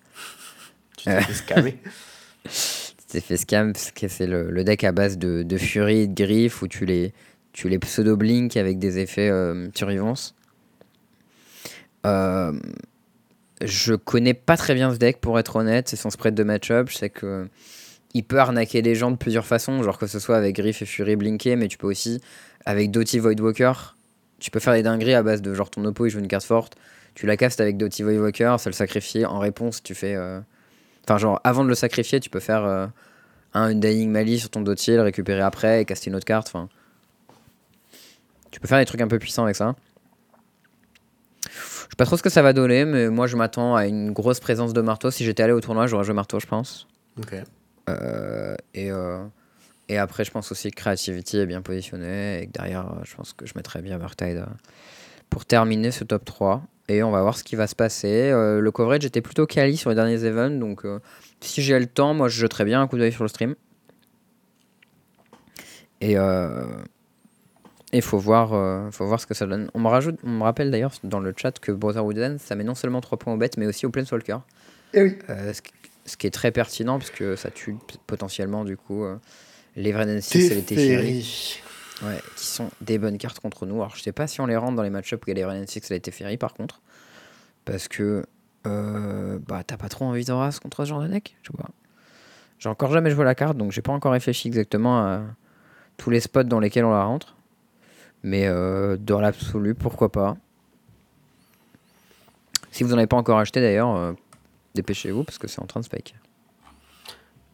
[0.96, 1.78] Tu t'es fait scammer.
[2.44, 6.00] tu t'es fait scam parce que c'est le, le, deck à base de, de furie
[6.00, 7.12] et de griffes où tu les,
[7.56, 10.34] tu les pseudo-blink avec des effets euh, survivance.
[12.04, 12.52] Euh,
[13.62, 16.90] je connais pas très bien ce deck pour être honnête, c'est son spread de match-up.
[16.90, 17.48] Je sais que
[18.12, 20.86] il peut arnaquer les gens de plusieurs façons, genre que ce soit avec Griff et
[20.86, 22.20] Fury blinké, mais tu peux aussi
[22.66, 23.96] avec Doty Voidwalker.
[24.38, 26.44] Tu peux faire des dingueries à base de genre ton oppo il joue une carte
[26.44, 26.76] forte,
[27.14, 29.24] tu la castes avec Doty Voidwalker, ça le sacrifie.
[29.24, 30.14] En réponse, tu fais.
[30.14, 30.40] Euh,
[31.08, 32.86] enfin, genre avant de le sacrifier, tu peux faire euh,
[33.54, 36.48] un Undying Mali sur ton Doty, le récupérer après et caster une autre carte.
[36.48, 36.68] Enfin,
[38.56, 39.76] tu peux faire des trucs un peu puissants avec ça.
[41.44, 44.12] Je sais pas trop ce que ça va donner, mais moi je m'attends à une
[44.12, 45.10] grosse présence de marteau.
[45.10, 46.88] Si j'étais allé au tournoi, j'aurais joué marteau, je pense.
[47.18, 47.34] Ok.
[47.90, 49.22] Euh, et, euh,
[49.90, 53.34] et après, je pense aussi que Creativity est bien positionné et que derrière, je pense
[53.34, 54.46] que je mettrais bien Murktide euh,
[55.28, 56.62] pour terminer ce top 3.
[56.88, 58.30] Et on va voir ce qui va se passer.
[58.30, 60.86] le coverage était plutôt quali sur les derniers events, donc
[61.40, 63.54] si j'ai le temps, moi je jetterais bien un coup d'œil sur le stream.
[66.00, 66.16] Et,
[67.92, 69.70] il faut voir, euh, faut voir ce que ça donne.
[69.74, 72.64] On me, rajoute, on me rappelle d'ailleurs dans le chat que Brotherhood End, ça met
[72.64, 74.38] non seulement 3 points au bet, mais aussi au Planeswalker.
[74.92, 75.18] Et eh oui.
[75.30, 75.52] Euh,
[76.04, 77.76] ce, qui est très pertinent, parce que ça tue
[78.06, 79.16] potentiellement du coup euh,
[79.76, 81.60] les Vrennen 6 et les Teferi.
[82.02, 83.76] Ouais, qui sont des bonnes cartes contre nous.
[83.76, 85.34] Alors je sais pas si on les rentre dans les match-ups où il y a
[85.34, 86.80] les Vrennen 6 et les Teferi par contre.
[87.64, 88.24] Parce que
[88.64, 91.70] bah, t'as pas trop envie de race contre ce genre de deck Je sais pas.
[92.58, 95.22] J'ai encore jamais joué la carte, donc j'ai pas encore réfléchi exactement à
[95.96, 97.35] tous les spots dans lesquels on la rentre.
[98.26, 100.36] Mais euh, dans l'absolu, pourquoi pas.
[102.72, 104.14] Si vous n'en avez pas encore acheté d'ailleurs, euh,
[104.74, 106.16] dépêchez-vous parce que c'est en train de spike.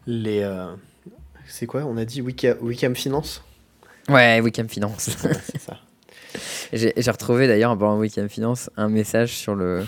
[0.07, 0.41] Les.
[0.41, 0.75] Euh,
[1.47, 1.83] c'est quoi?
[1.83, 3.45] On a dit Wicam, Finance?
[4.09, 5.11] Ouais, Wicam Finance.
[5.45, 5.77] c'est ça.
[6.73, 9.85] J'ai retrouvé d'ailleurs en Wicam Finance un message sur le,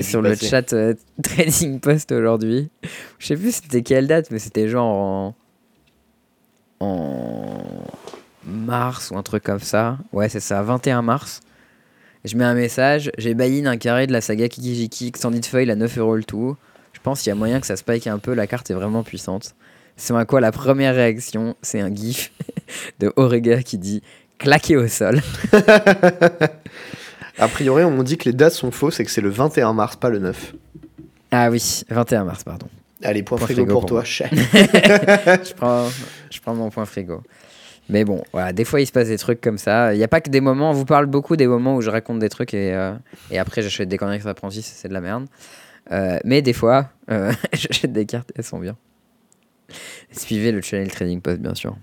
[0.00, 0.74] sur le chat
[1.22, 2.70] Trading Post aujourd'hui.
[3.18, 5.36] Je sais plus c'était quelle date, mais c'était genre
[6.80, 7.84] en, en
[8.50, 9.98] mars ou un truc comme ça.
[10.12, 11.40] Ouais, c'est ça, 21 mars.
[12.24, 15.76] Je mets un message, j'ai buy un carré de la saga Kikijiki Extended Foil à
[15.76, 16.56] 9 euros le tout.
[16.92, 19.02] Je pense qu'il y a moyen que ça spike un peu, la carte est vraiment
[19.02, 19.54] puissante.
[19.96, 22.32] C'est à quoi la première réaction, c'est un gif
[22.98, 24.02] de Orega qui dit
[24.38, 25.22] claquer au sol.
[27.38, 29.72] a priori, on m'a dit que les dates sont fausses et que c'est le 21
[29.72, 30.54] mars, pas le 9.
[31.30, 32.66] Ah oui, 21 mars, pardon.
[33.02, 35.88] Allez, point, frigo, pour, toi, je, prends,
[36.30, 37.22] je prends mon point frigo.
[37.90, 39.92] Mais bon, voilà, des fois il se passe des trucs comme ça.
[39.94, 41.90] Il n'y a pas que des moments, on vous parle beaucoup des moments où je
[41.90, 42.94] raconte des trucs et, euh,
[43.30, 45.26] et après j'achète des conneries apprenti, c'est de la merde.
[45.90, 48.76] Euh, mais des fois, euh, j'achète des cartes, elles sont bien.
[50.12, 51.76] Suivez le channel Trading Post, bien sûr.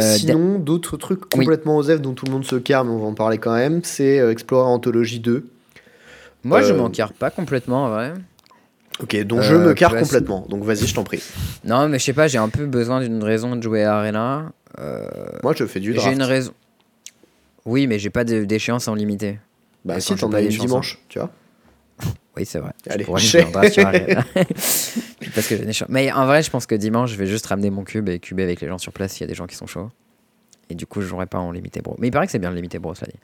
[0.00, 2.00] sinon, d'autres trucs complètement oui.
[2.00, 4.68] dont tout le monde se carre, mais on va en parler quand même, c'est Explorer
[4.68, 5.46] Anthology 2.
[6.44, 8.14] Moi, je m'en carre pas complètement, en vrai.
[9.02, 10.46] Ok, donc je me carre complètement.
[10.48, 11.22] Donc vas-y, je t'en prie.
[11.64, 14.52] Non, mais je sais pas, j'ai un peu besoin d'une raison de jouer à Arena.
[14.78, 15.08] Euh,
[15.42, 16.08] Moi, je fais du draft.
[16.08, 16.52] J'ai une raison.
[17.64, 19.38] Oui, mais j'ai pas d'échéance en limité.
[19.84, 21.30] Bah, si, t'en as une dimanche, tu vois.
[22.36, 22.72] Oui, c'est vrai.
[22.88, 23.38] Allez, je
[25.34, 27.84] Parce que j'ai Mais en vrai, je pense que dimanche, je vais juste ramener mon
[27.84, 29.66] cube et cuber avec les gens sur place s'il y a des gens qui sont
[29.66, 29.90] chauds.
[30.70, 31.96] Et du coup, je jouerai pas en limité bro.
[31.98, 33.18] Mais il paraît que c'est bien le limité bro, ça dit.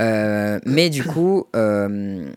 [0.00, 2.30] Euh, mais du coup, euh,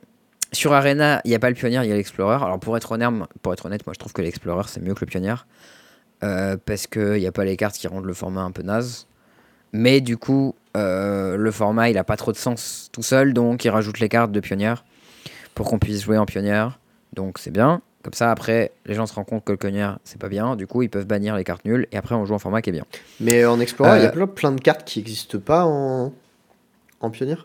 [0.56, 2.36] sur Arena, il n'y a pas le pionnier, il y a l'explorer.
[2.44, 3.10] Alors pour être, honnête,
[3.42, 5.36] pour être honnête, moi je trouve que l'explorer c'est mieux que le pionnier.
[6.24, 9.06] Euh, parce qu'il n'y a pas les cartes qui rendent le format un peu naze.
[9.74, 13.66] Mais du coup, euh, le format il n'a pas trop de sens tout seul, donc
[13.66, 14.74] il rajoute les cartes de pionnier
[15.54, 16.80] pour qu'on puisse jouer en pionnière.
[17.14, 17.82] Donc c'est bien.
[18.04, 20.56] Comme ça, après, les gens se rendent compte que le cognard, c'est pas bien.
[20.56, 21.88] Du coup, ils peuvent bannir les cartes nulles.
[21.92, 22.86] Et après, on joue en format qui est bien.
[23.20, 26.14] Mais en Explorer, il y a Euh, plein, de cartes qui n'existent pas en,
[27.02, 27.38] en Pionnier?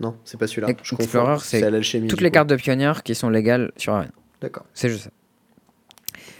[0.00, 0.68] Non, c'est pas celui-là.
[0.68, 2.08] Explorer, c'est l'alchimie.
[2.08, 2.34] Toutes les coup.
[2.34, 4.10] cartes de pionnière qui sont légales sur Arena.
[4.40, 4.64] D'accord.
[4.74, 5.10] C'est juste ça.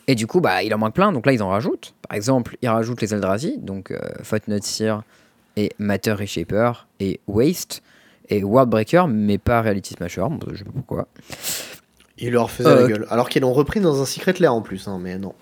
[0.08, 1.10] Et du coup, bah, il en manque plein.
[1.12, 1.94] Donc là, ils en rajoutent.
[2.08, 3.58] Par exemple, ils rajoutent les Eldrazi.
[3.58, 5.00] Donc euh, Footnote Seer
[5.56, 7.82] et Matter Reshaper et Waste.
[8.28, 10.22] Et Worldbreaker, mais pas Reality Smasher.
[10.22, 11.06] Bon, je sais pas pourquoi.
[12.18, 13.06] Il leur faisait Euh, la gueule.
[13.08, 15.32] Alors qu'ils l'ont repris dans un Secret Lair en plus, hein, mais non.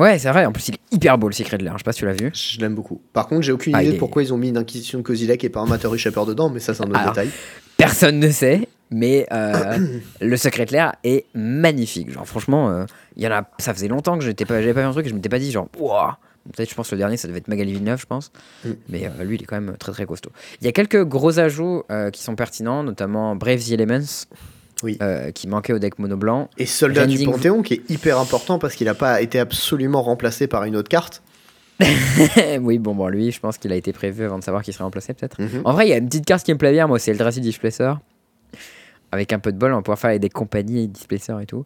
[0.00, 0.46] Ouais, c'est vrai.
[0.46, 1.74] En plus, il est hyper beau le Secret de l'air.
[1.74, 2.30] Je sais pas si tu l'as vu.
[2.32, 3.02] Je l'aime beaucoup.
[3.12, 5.44] Par contre, j'ai aucune Ah, idée de pourquoi ils ont mis une Inquisition de Kozilek
[5.44, 7.28] et pas un Matter Shaper dedans, mais ça, c'est un autre Alors, détail.
[7.76, 8.66] Personne ne sait.
[8.90, 9.78] Mais euh,
[10.20, 12.10] le Secret de l'air est magnifique.
[12.10, 12.86] Genre, franchement, euh,
[13.16, 13.48] y en a.
[13.58, 15.38] Ça faisait longtemps que j'étais pas, j'avais pas vu un truc et je m'étais pas
[15.38, 16.18] dit, genre, Ouah
[16.54, 18.32] Peut-être, je pense, que le dernier, ça devait être Magali Villeneuve, je pense.
[18.64, 18.70] Mm.
[18.88, 20.30] Mais euh, lui, il est quand même très très costaud.
[20.60, 24.24] Il y a quelques gros ajouts euh, qui sont pertinents, notamment Brave the Elements,
[24.82, 24.98] Oui.
[25.02, 26.48] euh, qui manquait au deck mono blanc.
[26.58, 30.46] Et Soldat du Panthéon, qui est hyper important parce qu'il n'a pas été absolument remplacé
[30.46, 31.22] par une autre carte.
[32.60, 34.84] oui, bon, bon, lui, je pense qu'il a été prévu avant de savoir qu'il serait
[34.84, 35.40] remplacé, peut-être.
[35.40, 35.62] Mhm.
[35.64, 37.16] En vrai, il y a une petite carte qui me plaît bien, moi, c'est le
[37.16, 37.94] Eldrazi Displacer.
[39.12, 41.64] Avec un peu de bol, on va pouvoir faire avec des compagnies Displacer et tout.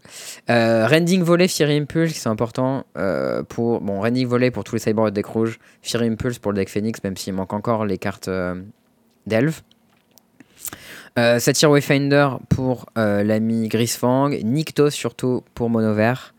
[0.48, 3.82] Euh, Rending Volley, Fury Impulse, qui sont importants euh, pour.
[3.82, 5.58] Bon, Rending Volley pour tous les cyborgs de deck rouge.
[5.82, 8.54] Fury Impulse pour le deck Phoenix, même s'il manque encore les cartes euh.
[11.16, 14.30] Euh, Satyr Wayfinder pour euh, l'ami Grisfang.
[14.30, 16.34] Nyctos surtout pour Mono Vert.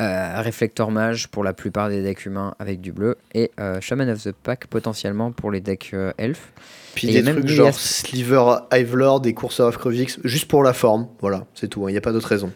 [0.00, 3.16] Euh, Reflector Mage pour la plupart des decks humains avec du bleu.
[3.34, 6.52] Et euh, Shaman of the Pack potentiellement pour les decks euh, elfes.
[6.96, 10.72] Puis Et des même trucs genre Sliver, Hivelord et Courseur of Cruvix, juste pour la
[10.72, 11.06] forme.
[11.20, 12.50] Voilà, c'est tout, il n'y a pas d'autre raison.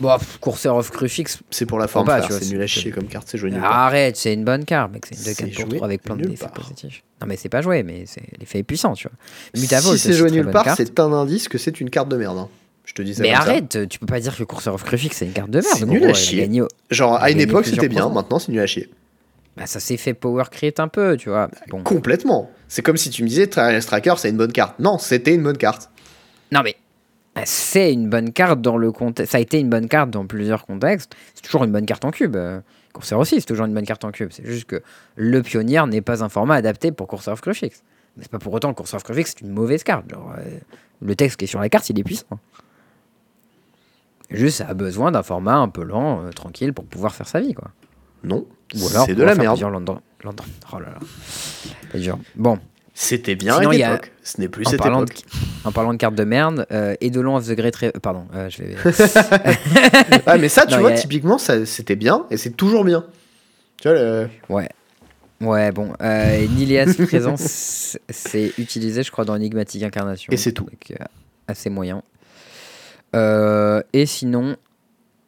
[0.00, 3.28] Bon, Courseur of Crucifix, C'est pour la forme, pas, c'est nul à chier comme carte,
[3.30, 3.72] c'est joué nulle part.
[3.72, 5.04] arrête, c'est une bonne carte, mec.
[5.06, 7.02] C'est une C'est 2 4 pour joué 3 avec plein d'effets positifs.
[7.20, 9.60] Non, mais c'est pas joué, mais c'est l'effet est puissant, tu vois.
[9.60, 12.38] Mutavolt, si c'est joué nulle part, c'est un indice que c'est une carte de merde.
[12.38, 12.48] hein.
[12.86, 13.38] Je te dis ça Mais ça.
[13.42, 15.76] arrête, tu peux pas dire que Courseur of Crucifix c'est une carte de merde.
[15.78, 16.48] C'est nul à chier.
[16.62, 18.88] au- Genre, à une époque, c'était bien, maintenant, c'est nul à chier.
[19.56, 21.50] Bah, ça s'est fait power create un peu, tu vois.
[21.68, 21.82] Bon.
[21.82, 22.50] Complètement.
[22.68, 24.78] C'est comme si tu me disais, Trial Striker, c'est une bonne carte.
[24.78, 25.90] Non, c'était une bonne carte.
[26.52, 26.76] Non, mais
[27.44, 29.32] c'est une bonne carte dans le contexte.
[29.32, 31.14] Ça a été une bonne carte dans plusieurs contextes.
[31.34, 32.36] C'est toujours une bonne carte en cube.
[32.36, 32.60] Euh,
[32.92, 34.30] Courseur aussi, c'est toujours une bonne carte en cube.
[34.32, 34.82] C'est juste que
[35.14, 37.82] le pionnier n'est pas un format adapté pour Courseur of Crucifix.
[38.16, 40.10] Mais c'est pas pour autant que Courseur of Crucifix c'est une mauvaise carte.
[40.10, 40.58] Genre, euh,
[41.00, 42.26] le texte qui est sur la carte, il est puissant.
[44.30, 47.40] Juste, ça a besoin d'un format un peu lent, euh, tranquille, pour pouvoir faire sa
[47.40, 47.70] vie, quoi.
[48.22, 49.56] Non, c'est de la merde.
[49.56, 49.70] plusieurs
[50.72, 50.98] Oh là là.
[51.90, 52.18] C'est dur.
[52.36, 52.58] Bon,
[53.02, 54.12] C'était bien Sinon, à une y a- époque.
[54.22, 55.24] Ce n'est plus en cette parlant, de, époque.
[55.64, 57.74] en parlant de cartes de merde, euh, Eidolon of the Great...
[57.76, 58.76] Re- Pardon, euh, je vais...
[60.26, 63.06] Ah, mais ça, tu Non, vois, a- typiquement, ça, c'était bien et c'est toujours bien.
[63.80, 64.68] Tu vois, le- Ouais.
[65.40, 65.94] Ouais, bon.
[66.02, 70.30] Euh, Nilias Présence, c'est utilisé, je crois, dans Enigmatic Incarnation.
[70.30, 70.64] Et c'est tout.
[70.64, 71.02] Donc, euh,
[71.48, 72.02] assez moyen.
[73.16, 74.56] Euh, et sinon,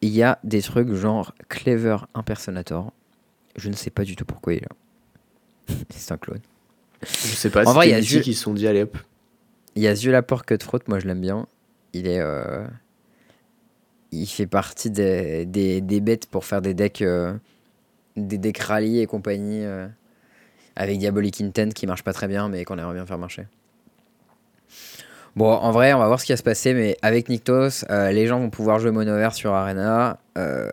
[0.01, 2.93] il y a des trucs genre Clever Impersonator.
[3.55, 5.75] Je ne sais pas du tout pourquoi il est là.
[5.89, 6.39] c'est un clone.
[7.05, 8.97] Je sais pas, En vrai, il y a Zul- se sont dit, allez hop.
[9.75, 11.47] Il y a Zulaport Cutthroat, moi je l'aime bien.
[11.93, 12.19] Il est.
[12.19, 12.65] euh,
[14.11, 17.01] Il fait partie des, des, des bêtes pour faire des decks.
[17.01, 17.33] euh,
[18.15, 19.63] Des decks rallye et compagnie.
[19.65, 19.87] euh,
[20.75, 23.47] Avec Diabolic Intent qui marche pas très bien, mais qu'on aimerait bien faire marcher.
[25.35, 28.11] Bon, en vrai, on va voir ce qui va se passer, mais avec Nyctos, euh,
[28.11, 30.19] les gens vont pouvoir jouer mono vert sur Arena.
[30.37, 30.71] euh,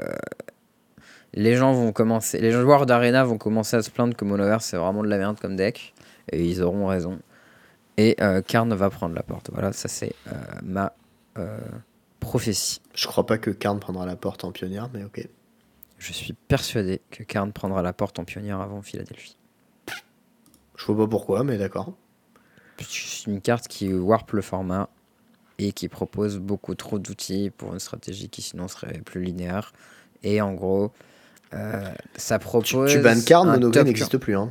[1.33, 2.41] les gens vont commencer.
[2.41, 5.17] Les joueurs d'Arena vont commencer à se plaindre que mono vert c'est vraiment de la
[5.17, 5.95] merde comme deck.
[6.33, 7.19] Et ils auront raison.
[7.97, 9.51] Et euh, Karn va prendre la porte.
[9.53, 10.93] Voilà, ça c'est euh, ma
[11.39, 11.59] euh,
[12.19, 12.81] prophétie.
[12.95, 15.27] Je crois pas que Karn prendra la porte en pionnière, mais ok.
[15.99, 19.37] Je suis persuadé que Karn prendra la porte en pionnière avant Philadelphie.
[20.77, 21.93] Je vois pas pourquoi, mais d'accord.
[22.79, 24.89] C'est une carte qui warp le format
[25.59, 29.73] et qui propose beaucoup trop d'outils pour une stratégie qui sinon serait plus linéaire.
[30.23, 30.91] Et en gros,
[31.53, 32.91] euh, ça Tu, propose.
[32.91, 34.37] tu bannes Karn, un Monogreen top n'existe plus.
[34.37, 34.51] Hein.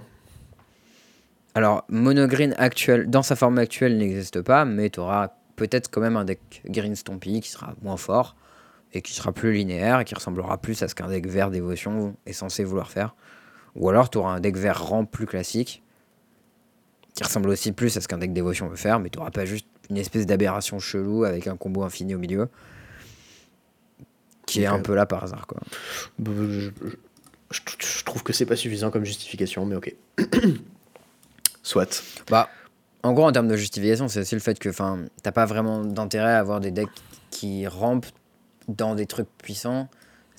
[1.56, 6.16] Alors, Monogreen actuel, dans sa forme actuelle, n'existe pas, mais tu auras peut-être quand même
[6.16, 8.36] un deck Green Stompy qui sera moins fort
[8.94, 12.16] et qui sera plus linéaire et qui ressemblera plus à ce qu'un deck vert dévotion
[12.26, 13.16] est censé vouloir faire.
[13.76, 15.84] Ou alors, tu auras un deck vert rang plus classique
[17.16, 19.46] qui ressemble aussi plus à ce qu'un deck dévotion veut faire, mais tu n'auras pas
[19.46, 22.48] juste une espèce d'aberration chelou avec un combo infini au milieu
[24.46, 25.46] qui est un peu là par hasard.
[25.46, 25.60] Quoi.
[27.52, 29.96] Je- je trouve que c'est pas suffisant comme justification, mais ok.
[31.64, 32.04] Soit.
[32.30, 32.50] Bah,
[33.04, 34.70] en gros, en termes de justification, c'est aussi le fait que
[35.24, 36.90] t'as pas vraiment d'intérêt à avoir des decks
[37.32, 38.08] qui rampent
[38.68, 39.90] dans des trucs puissants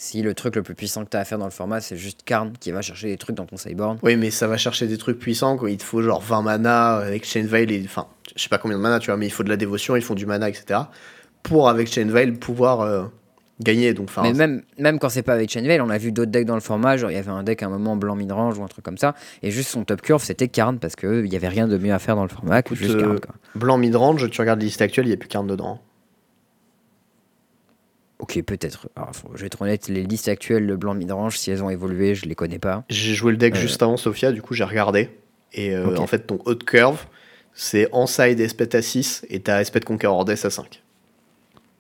[0.00, 2.22] si le truc le plus puissant que t'as à faire dans le format, c'est juste
[2.24, 3.98] Karn qui va chercher des trucs dans ton sideboard.
[4.02, 5.58] Oui, mais ça va chercher des trucs puissants.
[5.58, 5.70] Quoi.
[5.70, 7.70] Il te faut genre 20 mana avec Chain Veil.
[7.70, 7.82] Et...
[7.84, 9.96] Enfin, je sais pas combien de mana, tu vois, mais il faut de la dévotion,
[9.96, 10.80] ils font du mana, etc.
[11.42, 13.04] Pour, avec Chain Veil, pouvoir euh,
[13.60, 13.94] gagner.
[13.94, 16.54] Donc, Mais même, même quand c'est pas avec Chainveil, on a vu d'autres decks dans
[16.54, 16.96] le format.
[16.96, 18.98] Genre, il y avait un deck à un moment blanc midrange ou un truc comme
[18.98, 19.14] ça.
[19.42, 21.98] Et juste son top curve, c'était Karn parce qu'il y avait rien de mieux à
[21.98, 23.20] faire dans le format que Écoute, juste euh, Karn.
[23.20, 23.34] quoi.
[23.54, 25.80] blanc mid-range, tu regardes les listes actuelles, il n'y a plus qu'un dedans.
[28.18, 28.88] Ok, peut-être.
[29.34, 32.26] Je vais être honnête, les listes actuelles de blanc midrange, si elles ont évolué, je
[32.26, 32.84] les connais pas.
[32.90, 33.58] J'ai joué le deck Euh.
[33.58, 35.08] juste avant Sophia, du coup j'ai regardé.
[35.54, 37.06] Et euh, en fait, ton haut de curve,
[37.54, 40.82] c'est Enside Espet à 6 et t'as Espet Conqueror Death à 5.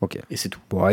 [0.00, 0.18] Ok.
[0.30, 0.60] Et c'est tout.
[0.70, 0.88] Bon,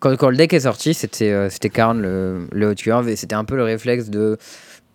[0.00, 3.16] quand, quand le deck est sorti, c'était euh, c'était Karn le, le haut curve et
[3.16, 4.38] c'était un peu le réflexe de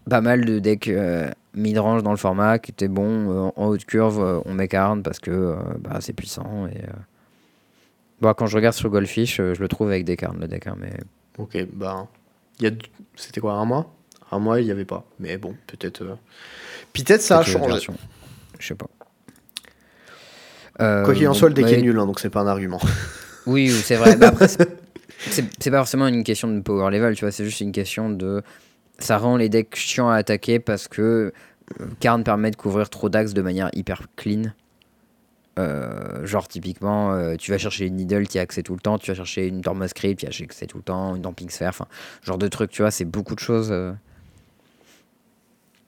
[0.10, 3.86] pas mal de decks euh, mid-range dans le format qui étaient bons euh, en haute
[3.86, 6.68] curve, euh, on met Karn parce que euh, bah, c'est puissant.
[6.68, 6.92] Et, euh,
[8.20, 10.68] bon, quand je regarde sur Goldfish, euh, je le trouve avec des Karn le deck,
[10.68, 10.92] hein, mais
[11.38, 12.08] Ok, bah.
[12.60, 12.72] il Y a...
[13.16, 13.94] C'était quoi, un mois?
[14.32, 15.06] Un mois, il n'y avait pas.
[15.20, 16.02] Mais bon, peut-être.
[16.04, 16.16] euh,
[16.94, 17.88] Peut-être ça a changé.
[18.60, 18.88] Je sais pas.
[20.82, 22.48] Euh, Quoi qu'il en bon, soit, le deck est nul, hein, donc c'est pas un
[22.48, 22.80] argument.
[23.50, 24.16] Oui, c'est vrai.
[24.16, 24.48] Mais après,
[25.20, 28.44] c'est pas forcément une question de power level, tu vois, c'est juste une question de.
[29.00, 31.34] Ça rend les decks chiants à attaquer parce que
[31.82, 34.54] euh, Karn permet de couvrir trop d'axes de manière hyper clean.
[35.58, 38.98] Euh, genre, typiquement, euh, tu vas chercher une Needle qui a accès tout le temps,
[39.00, 41.70] tu vas chercher une Torma Script qui a accès tout le temps, une Damping Sphere,
[41.70, 41.88] enfin,
[42.22, 43.70] genre de trucs, tu vois, c'est beaucoup de choses.
[43.72, 43.92] euh.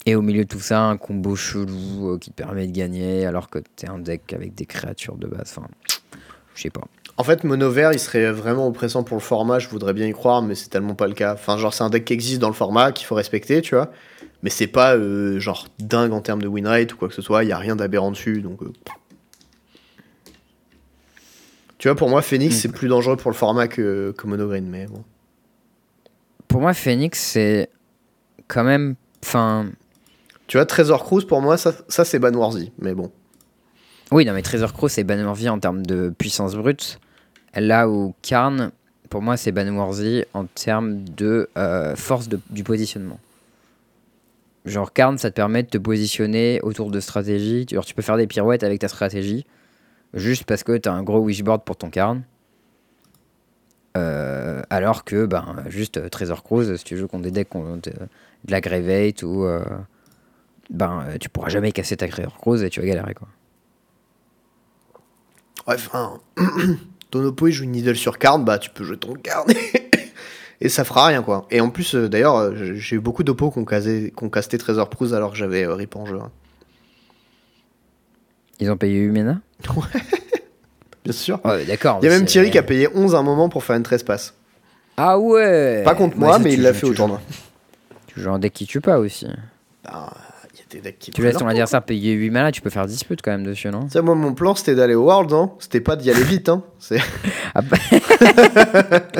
[0.07, 3.49] Et au milieu de tout ça, un combo chelou qui te permet de gagner alors
[3.49, 5.67] que t'es un deck avec des créatures de base, enfin,
[6.55, 6.87] je sais pas.
[7.21, 10.11] En fait, mono vert, il serait vraiment oppressant pour le format, je voudrais bien y
[10.11, 11.35] croire, mais c'est tellement pas le cas.
[11.35, 13.91] Enfin, genre, c'est un deck qui existe dans le format, qu'il faut respecter, tu vois.
[14.41, 17.21] Mais c'est pas, euh, genre, dingue en termes de win rate ou quoi que ce
[17.21, 18.63] soit, il y a rien d'aberrant dessus, donc.
[18.63, 18.71] euh,
[21.77, 22.59] Tu vois, pour moi, Phoenix, Mm.
[22.59, 25.03] c'est plus dangereux pour le format que, que mono green, mais bon.
[26.47, 27.69] Pour moi, Phoenix, c'est
[28.47, 28.95] quand même.
[29.23, 29.67] Enfin.
[30.47, 33.11] Tu vois, Trésor Cruise, pour moi, ça, ça c'est banworthy, mais bon.
[34.11, 36.99] Oui, non, mais Treasure Crow, c'est Banworthy en termes de puissance brute.
[37.55, 38.71] Là où Karn,
[39.09, 43.19] pour moi, c'est Banworthy en termes de euh, force du positionnement.
[44.65, 47.65] Genre, Karn, ça te permet de te positionner autour de stratégies.
[47.69, 49.45] Genre, tu peux faire des pirouettes avec ta stratégie,
[50.13, 52.23] juste parce que tu as un gros wishboard pour ton Karn.
[53.97, 57.89] Euh, alors que, ben, juste euh, Treasure Cruise, si tu joues contre des decks contre
[57.89, 58.05] euh,
[58.45, 59.45] de la Gravate ou.
[60.69, 63.27] ben, tu pourras jamais casser ta Treasure Cruise et tu vas galérer, quoi.
[65.67, 66.19] Ouais, enfin.
[67.11, 69.51] ton oppo, il joue une needle sur carte, bah, tu peux jouer ton carte.
[70.63, 71.47] Et ça fera rien, quoi.
[71.49, 74.89] Et en plus, euh, d'ailleurs, euh, j'ai- eu beaucoup d'oppos qui ont, casé- casté Trésor
[74.91, 76.19] Cruise alors que j'avais euh, rip en jeu.
[76.21, 76.29] hein.
[78.59, 79.39] Ils ont payé Umena
[81.03, 81.39] Bien sûr.
[81.43, 81.97] Ouais, d'accord.
[82.01, 83.81] Il y a même Thierry qui a payé 11 à un moment pour faire une
[83.83, 84.35] trespasse.
[84.97, 87.19] Ah ouais Pas contre Ouais, moi, mais il l'a fait au tournoi.
[88.05, 89.25] Tu joues un deck qui tue pas aussi.
[89.83, 90.13] Bah,
[90.99, 93.67] Qui Tu laisses ton adversaire payer 8 mana, tu peux faire dispute quand même dessus,
[93.69, 93.89] non?
[93.89, 95.51] Sais, moi, mon plan, c'était d'aller au World, hein.
[95.59, 96.63] C'était pas d'y aller vite, hein.
[96.79, 96.99] C'est...
[97.53, 97.77] Ah bah-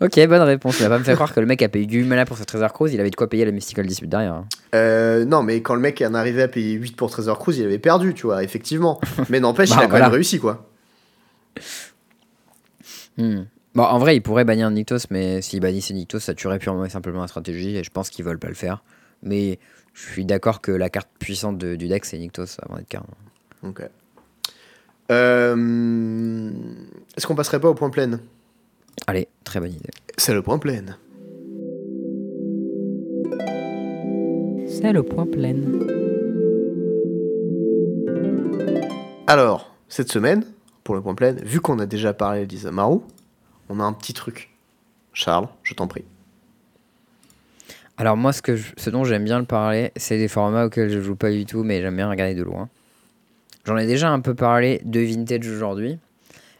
[0.00, 0.78] Ok, bonne réponse.
[0.80, 2.44] Il va pas me faire croire que le mec a payé 8 mana pour sa
[2.44, 4.34] Trésor Cruise, il avait de quoi payer la Mystical Dispute derrière.
[4.34, 4.46] hein.
[4.74, 7.64] Euh, non, mais quand le mec en arrivait à payer 8 pour Trésor Cruise, il
[7.64, 9.00] avait perdu, tu vois, effectivement.
[9.28, 10.04] Mais n'empêche, Bah, il a quand voilà.
[10.06, 10.68] même réussi, quoi.
[13.18, 13.42] Hmm.
[13.74, 16.88] Bon, en vrai, il pourrait bannir Nyctos, mais s'il bannissait Nyctos, ça tuerait purement et
[16.88, 18.82] simplement la stratégie, et je pense qu'ils veulent pas le faire.
[19.22, 19.58] Mais
[19.96, 23.06] je suis d'accord que la carte puissante de- du deck, c'est Nyctos avant d'être Karn.
[23.62, 23.82] Ok.
[25.10, 26.50] Euh,
[27.16, 28.20] Est-ce qu'on passerait pas au point plein?
[29.06, 29.90] Allez, très bonne idée.
[30.18, 30.84] C'est le point plein.
[34.68, 35.56] C'est le point plein.
[39.26, 40.44] Alors, cette semaine,
[40.84, 42.98] pour le point plein, vu qu'on a déjà parlé d'Isamaru,
[43.70, 44.50] on a un petit truc.
[45.12, 46.04] Charles, je t'en prie.
[47.98, 51.30] Alors moi, ce, dont j'aime bien le parler, c'est des formats auxquels je joue pas
[51.30, 52.68] du tout, mais j'aime bien regarder de loin.
[53.64, 55.98] J'en ai déjà un peu parlé de Vintage aujourd'hui,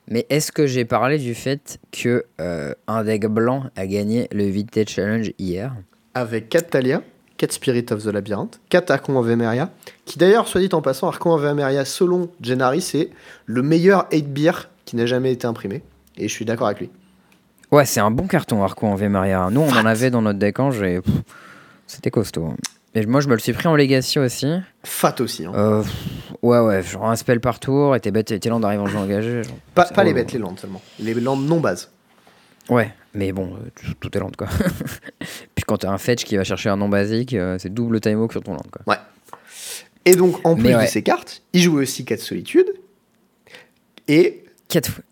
[0.09, 4.49] mais est-ce que j'ai parlé du fait que euh, un deck blanc a gagné le
[4.49, 5.75] Vintage Challenge hier?
[6.15, 7.03] Avec 4 Talia,
[7.37, 9.71] 4 Spirit of the Labyrinth, 4 Archon of Emeria,
[10.07, 13.11] qui d'ailleurs, soit dit en passant, Archon of Emeria, selon Gennari, c'est
[13.45, 15.83] le meilleur 8 beer qui n'a jamais été imprimé.
[16.17, 16.91] Et je suis d'accord avec lui.
[17.73, 19.49] Ouais, c'est un bon carton Arco en Vemaria.
[19.51, 21.01] Nous, on en avait dans notre deck ange et
[21.87, 22.55] c'était costaud.
[22.95, 24.47] Et moi, je me le suis pris en Legacy aussi.
[24.83, 25.45] Fat aussi.
[25.45, 25.53] hein.
[25.55, 25.83] Euh,
[26.43, 28.87] ouais, ouais, genre un spell par tour, et tes bêtes et tes landes arrivent en
[28.87, 29.43] jeu engagé.
[29.43, 29.57] genre.
[29.75, 30.81] pas les bêtes, les landes seulement.
[30.99, 31.91] Les landes non base.
[32.69, 34.49] Ouais, mais bon, euh, tout, est land quoi.
[35.55, 38.19] Puis quand t'as un fetch qui va chercher un nom basique, euh, c'est double time
[38.19, 38.99] walk sur ton land quoi.
[40.05, 40.87] Et donc, en plus de ouais.
[40.87, 42.73] ces cartes, il jouait aussi 4 Solitude.
[44.09, 45.05] Et, Quatre fois.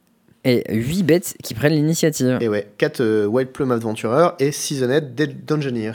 [0.45, 2.39] Et 8 bêtes qui prennent l'initiative.
[2.41, 5.93] et ouais, 4 White Plum Adventurer et Seasoned Dead Dungeoneer.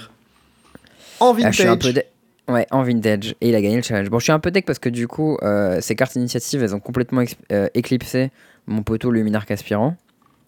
[1.19, 1.93] En Ah, je suis un vintage.
[1.93, 2.05] peu de-
[2.53, 3.35] Ouais, en vintage.
[3.41, 4.09] Et il a gagné le challenge.
[4.09, 6.73] Bon, je suis un peu deck parce que du coup, euh, ces cartes initiatives, elles
[6.73, 8.31] ont complètement euh, éclipsé
[8.65, 9.89] mon poteau Luminarque Aspirant.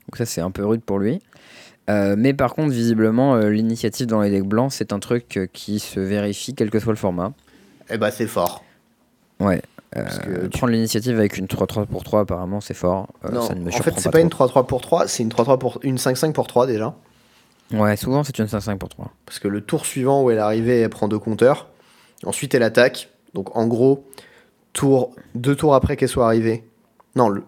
[0.08, 1.20] Donc ça, c'est un peu rude pour lui.
[1.92, 5.46] Euh, mais par contre, visiblement, euh, l'initiative dans les decks blancs, c'est un truc euh,
[5.54, 7.34] qui se vérifie quel que soit le format.
[7.92, 8.64] Eh bah, c'est fort.
[9.40, 9.62] Ouais.
[9.94, 13.08] Parce que Euh, tu- Prendre l'initiative avec une 3-3 pour 3, apparemment, c'est fort.
[13.26, 14.46] Euh, non, ça ne me en fait, c'est pas, pas, une trop.
[14.48, 16.96] 3-3 pour 3, c'est une 3-3 pour une 5-5 pour 3 déjà.
[17.74, 19.12] Ouais, souvent, c'est une 5-5 pour 3.
[19.26, 21.68] Parce que le tour suivant où elle est arrivée, elle prend deux compteurs.
[22.26, 23.10] Ensuite, elle attaque.
[23.34, 24.06] Donc, en gros,
[24.74, 26.64] tour, deux tours après qu'elle soit arrivée.
[27.16, 27.44] Non, le...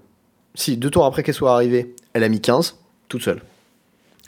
[0.56, 2.78] si, deux tours après qu'elle soit arrivée, elle a mis 15,
[3.10, 3.42] toute seule.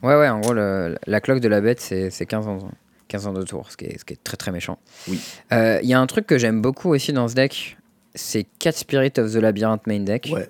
[0.04, 2.60] Ouais, ouais, en gros, le- la cloque de la bête, c'est c'est 15 ans.
[3.08, 4.80] 15 ans de tour, ce qui est, ce qui est très très méchant.
[5.08, 5.20] Oui.
[5.54, 7.78] Euh, Il y a un truc que j'aime beaucoup aussi dans ce deck,
[8.16, 10.30] c'est 4 Spirit of the Labyrinth main deck.
[10.34, 10.50] Ouais.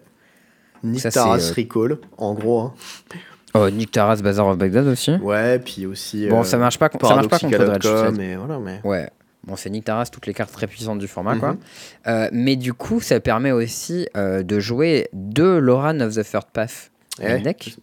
[0.84, 2.60] Nick Ça, Taras c'est, euh, Recall, en gros.
[2.62, 2.74] hein.
[3.54, 5.12] Oh, Nick Taras, Bazar of Baghdad aussi.
[5.16, 6.28] Ouais, puis aussi.
[6.28, 8.20] Bon, euh, ça marche pas, ça marche pas contre Dredge.
[8.20, 8.82] Et voilà, mais.
[8.84, 9.10] Ouais.
[9.46, 11.40] Bon, c'est Nick Taras, toutes les cartes très puissantes du format, Mhm.
[11.40, 11.56] quoi.
[12.08, 16.48] Euh, mais du coup, ça permet aussi euh, de jouer deux Loran of the Third
[16.52, 17.42] Path main Ouais.
[17.42, 17.78] deck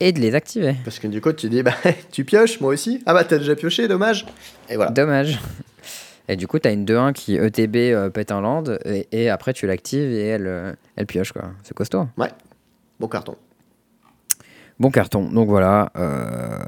[0.00, 0.74] et de les activer.
[0.84, 1.74] Parce que du coup, tu dis, bah,
[2.10, 3.02] tu pioches, moi aussi.
[3.06, 4.26] Ah bah, t'as déjà pioché, dommage.
[4.68, 4.90] Et voilà.
[4.90, 5.38] Dommage.
[6.28, 9.52] Et du coup, t'as une 2-1 qui ETB euh, pète un land, et, et après
[9.52, 11.50] tu l'actives et elle, euh, elle pioche, quoi.
[11.62, 12.06] C'est costaud.
[12.98, 13.36] Bon carton.
[14.80, 15.92] Bon carton, donc voilà.
[15.96, 16.58] euh,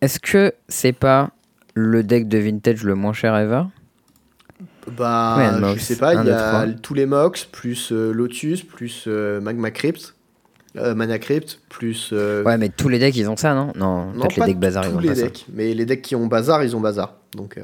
[0.00, 1.30] Est-ce que c'est pas
[1.74, 3.62] le deck de vintage le moins cher ever?
[4.96, 6.66] Bah, Ouais, un je Mox, sais pas, il y a trois.
[6.82, 10.14] tous les Mox, plus euh, Lotus, plus euh, Magma Crypt,
[10.76, 12.10] euh, Mana Crypt, plus.
[12.12, 13.72] euh, Ouais, mais tous les decks ils ont ça, non?
[13.74, 15.26] Non, non, peut-être les pas decks bazar ils ont les pas ça.
[15.54, 17.14] mais les decks qui ont bazar, ils ont bazar.
[17.34, 17.62] Donc, euh,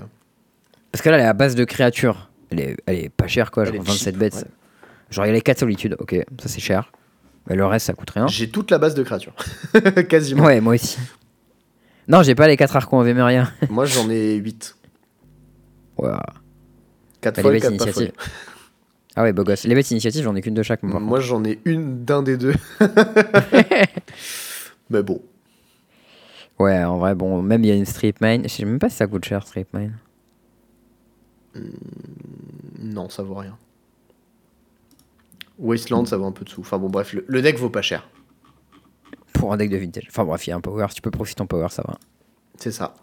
[0.93, 2.31] Parce que là, elle est à base de créatures.
[2.51, 3.63] Elle est, elle est pas chère, quoi.
[3.65, 4.35] Elle Genre est 27 cheap, bêtes.
[4.35, 4.45] ouais.
[5.11, 6.93] Genre, il y a les 4 solitudes, ok, ça c'est cher.
[7.49, 8.27] Mais le reste, ça coûte rien.
[8.29, 9.35] j'ai toute la base de créatures.
[10.09, 10.45] Quasiment.
[10.45, 10.99] Ouais, moi aussi.
[12.09, 13.51] Non, j'ai pas les 4 archons en Véméria.
[13.71, 14.77] Moi, j'en ai 8.
[15.99, 16.11] Ouais.
[17.21, 18.13] 4 Bah, les folles, bêtes 4 pas initiatives.
[19.17, 19.65] Ah ouais, beau gosse.
[19.65, 20.85] Les bêtes initiatives, j'en ai qu'une de chaque.
[20.85, 22.55] moi, par Moi, j'en ai une d'un des deux.
[24.89, 25.21] mais bon.
[26.61, 28.43] Ouais, en vrai, bon, même il y a une strip mine.
[28.45, 29.95] Je sais même pas si ça coûte cher, strip mine.
[32.79, 33.57] Non, ça vaut rien.
[35.59, 36.61] Wasteland, ça vaut un peu de sous.
[36.63, 38.09] Enfin bon, bref, le, le deck vaut pas cher.
[39.35, 40.07] Pour un deck de vintage.
[40.09, 40.87] Enfin bref, il y a un power.
[40.89, 41.95] Si tu peux profiter en power, ça va.
[42.59, 42.95] C'est ça.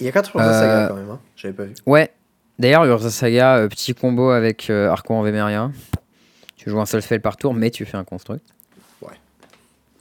[0.00, 1.20] Il y a 4 Euh, Saga quand même, hein.
[1.36, 1.74] j'avais pas vu.
[1.86, 2.12] Ouais.
[2.58, 5.70] D'ailleurs, Urza Saga, euh, petit combo avec euh, Archon en Véméria.
[6.56, 8.44] Tu joues un seul spell par tour, mais tu fais un construct.
[9.02, 9.14] Ouais.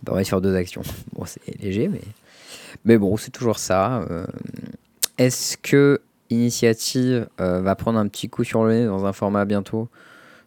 [0.04, 0.82] Bah ouais, sur deux actions.
[1.14, 2.02] Bon, c'est léger, mais.
[2.86, 4.02] Mais bon, c'est toujours ça.
[4.10, 4.26] euh.
[5.18, 9.46] Est-ce que Initiative euh, va prendre un petit coup sur le nez dans un format
[9.46, 9.88] bientôt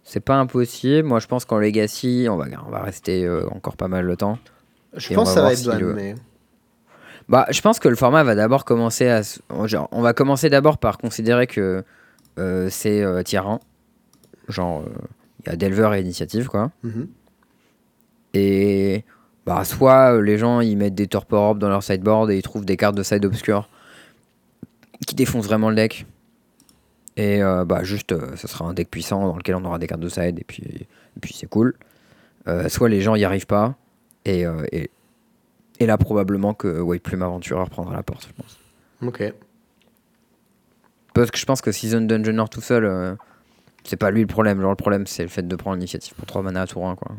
[0.03, 1.07] C'est pas impossible.
[1.07, 4.15] Moi, je pense qu'en Legacy, on va, on va rester euh, encore pas mal de
[4.15, 4.39] temps.
[4.97, 6.15] Je pense que ça va être si le- mais.
[7.29, 9.21] Bah, je pense que le format va d'abord commencer à.
[9.67, 11.85] Genre, on va commencer d'abord par considérer que
[12.39, 13.59] euh, c'est tier 1.
[14.49, 14.85] Genre,
[15.45, 16.71] il y a Delver et Initiative, quoi.
[16.85, 17.09] Mhm.
[18.35, 19.05] Et
[19.45, 22.65] bah, soit les gens ils mettent des Torpor Orbs dans leur sideboard et ils trouvent
[22.65, 23.69] des cartes de side obscure
[25.07, 26.07] qui défoncent vraiment le deck.
[27.17, 29.87] Et euh, bah, juste, euh, ce sera un deck puissant dans lequel on aura des
[29.87, 31.75] cartes de side et puis, et puis c'est cool.
[32.47, 33.75] Euh, soit les gens y arrivent pas
[34.25, 34.91] et, euh, et,
[35.81, 38.59] et là, probablement que White Plume Aventureur prendra la porte, je pense.
[39.03, 39.33] Ok.
[41.15, 43.15] Parce que je pense que Season Dungeoner tout seul, euh,
[43.85, 44.61] c'est pas lui le problème.
[44.61, 46.97] Genre, le problème, c'est le fait de prendre l'initiative pour 3 mana à tour 1,
[46.97, 47.17] quoi.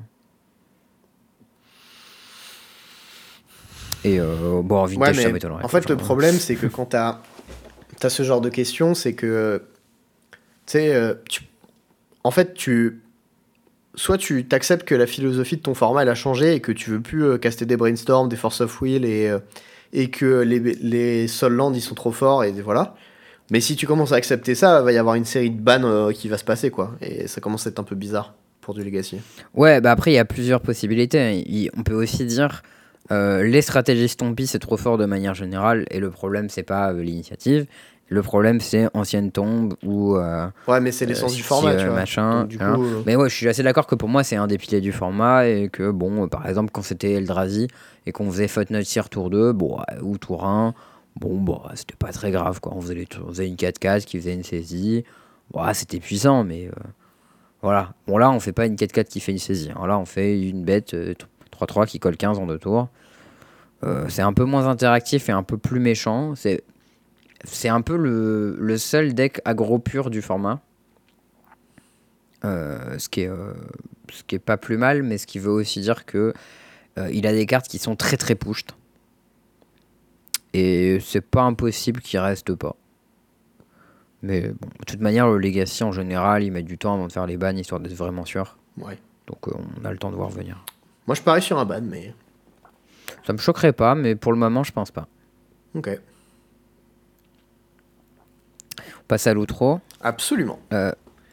[4.04, 5.64] Et euh, bon, en Ouais, ça m'étonnerait.
[5.64, 7.20] en fait, le problème, c'est que quand t'as
[8.06, 9.62] as ce genre de questions, c'est que.
[10.66, 11.14] Tu sais, euh,
[12.24, 13.02] en fait, tu.
[13.96, 16.92] Soit tu t'acceptes que la philosophie de ton format elle a changé et que tu
[16.92, 21.28] veux plus euh, caster des brainstorms, des force of will et, euh, que les, les
[21.28, 22.94] Soul Land ils sont trop forts et voilà.
[23.50, 25.82] Mais si tu commences à accepter ça, il va y avoir une série de bans
[25.84, 26.92] euh, qui va se passer quoi.
[27.02, 29.18] Et ça commence à être un peu bizarre pour du Legacy.
[29.56, 31.44] Ouais, bah après, il y a plusieurs possibilités.
[31.48, 32.62] Il- on peut aussi dire
[33.12, 35.86] euh, les stratégies Stompy, c'est trop fort de manière générale.
[35.92, 37.66] Et le problème, c'est pas euh, l'initiative.
[38.10, 40.16] Le problème, c'est ancienne tombe ou.
[40.16, 41.96] euh, Ouais, mais c'est l'essence du format, tu vois.
[41.96, 43.04] machin, Donc, du coup, hein.
[43.06, 45.46] Mais ouais, je suis assez d'accord que pour moi, c'est un des piliers du format
[45.48, 47.68] et que, bon, par exemple, quand c'était Eldrazi
[48.06, 50.74] et qu'on faisait Footnote Tier tour 2, bon, ou tour 1,
[51.20, 52.74] bon, bah, c'était pas très grave, quoi.
[52.76, 55.04] On faisait, les on faisait une 4-4 qui faisait une saisie.
[55.54, 56.70] Ouais, c'était puissant, mais
[57.62, 57.94] voilà.
[58.08, 59.72] Bon, là, on fait pas une 4-4 qui fait une saisie.
[59.76, 59.86] hein.
[59.88, 61.14] Là, on fait une bête euh,
[61.66, 62.90] 3-3 qui colle 15 en deux tours.
[63.84, 66.36] Euh, c'est un peu moins interactif et un peu plus méchant.
[66.36, 66.64] C'est
[67.44, 70.60] c'est un peu le, le seul deck aggro pur du format.
[72.46, 73.54] Euh, ce, qui est, euh,
[74.12, 76.34] ce qui est pas plus mal, mais ce qui veut aussi dire que
[77.12, 78.72] il a des cartes qui sont très très pushed.
[80.54, 82.76] Et c'est pas impossible qu'il reste pas.
[84.24, 87.12] Mais bon, de toute manière, le Legacy en général, il met du temps avant de
[87.12, 88.58] faire les bans histoire d'être vraiment sûr.
[88.78, 88.98] ouais.
[89.28, 90.66] Donc on a le temps de voir venir.
[91.08, 92.14] Moi, je parie sur un ban, mais.
[93.26, 95.08] Ça me choquerait pas, mais pour le moment, je pense pas.
[95.74, 95.90] Ok.
[98.80, 99.80] On passe à l'outro.
[100.02, 100.60] Absolument.
[100.74, 100.92] Euh,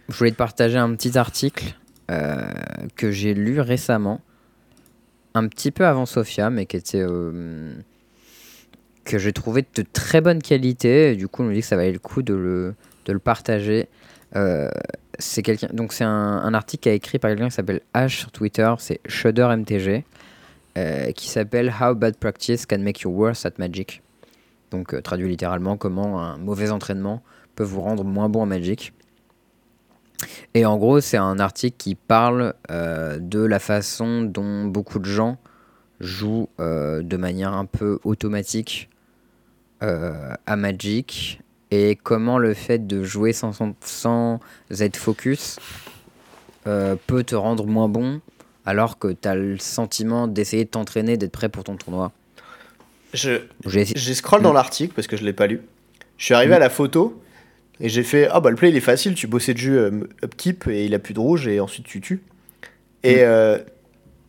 [0.09, 1.75] je voulais te partager un petit article
[2.11, 2.53] euh,
[2.97, 4.21] que j'ai lu récemment,
[5.35, 7.75] un petit peu avant Sophia, mais qui était euh,
[9.05, 11.13] que j'ai trouvé de très bonne qualité.
[11.13, 12.75] Et du coup, on me dit que ça valait le coup de le,
[13.07, 13.89] de le partager.
[15.19, 18.09] C'est quelqu'un, donc c'est un, un article qui a écrit par quelqu'un qui s'appelle H
[18.09, 20.05] sur Twitter, c'est Shudder MTG,
[20.77, 24.03] euh, qui s'appelle How Bad Practice Can Make You Worse at Magic.
[24.73, 27.23] Donc euh, traduit littéralement comment un mauvais entraînement
[27.55, 28.93] peut vous rendre moins bon en Magic.
[30.55, 35.05] Et en gros, c'est un article qui parle euh, de la façon dont beaucoup de
[35.05, 35.39] gens
[36.01, 38.91] jouent de manière un peu automatique
[39.81, 44.41] à Magic et comment le fait de jouer sans, sans-
[44.81, 45.59] être focus
[46.67, 48.21] euh, peut te rendre moins bon
[48.67, 52.13] alors que tu as le sentiment d'essayer de t'entraîner, d'être prêt pour ton tournoi?
[53.13, 55.61] Je, J'ai scroll dans l'article parce que je l'ai pas lu.
[56.19, 56.57] Je suis arrivé Mm.
[56.57, 57.21] à la photo
[57.81, 60.09] et j'ai fait Ah bah le play il est facile, tu bossais de jeu euh,
[60.25, 62.23] upkeep et il a plus de rouge et ensuite tu tues.
[63.03, 63.19] Et, Mm.
[63.21, 63.59] euh,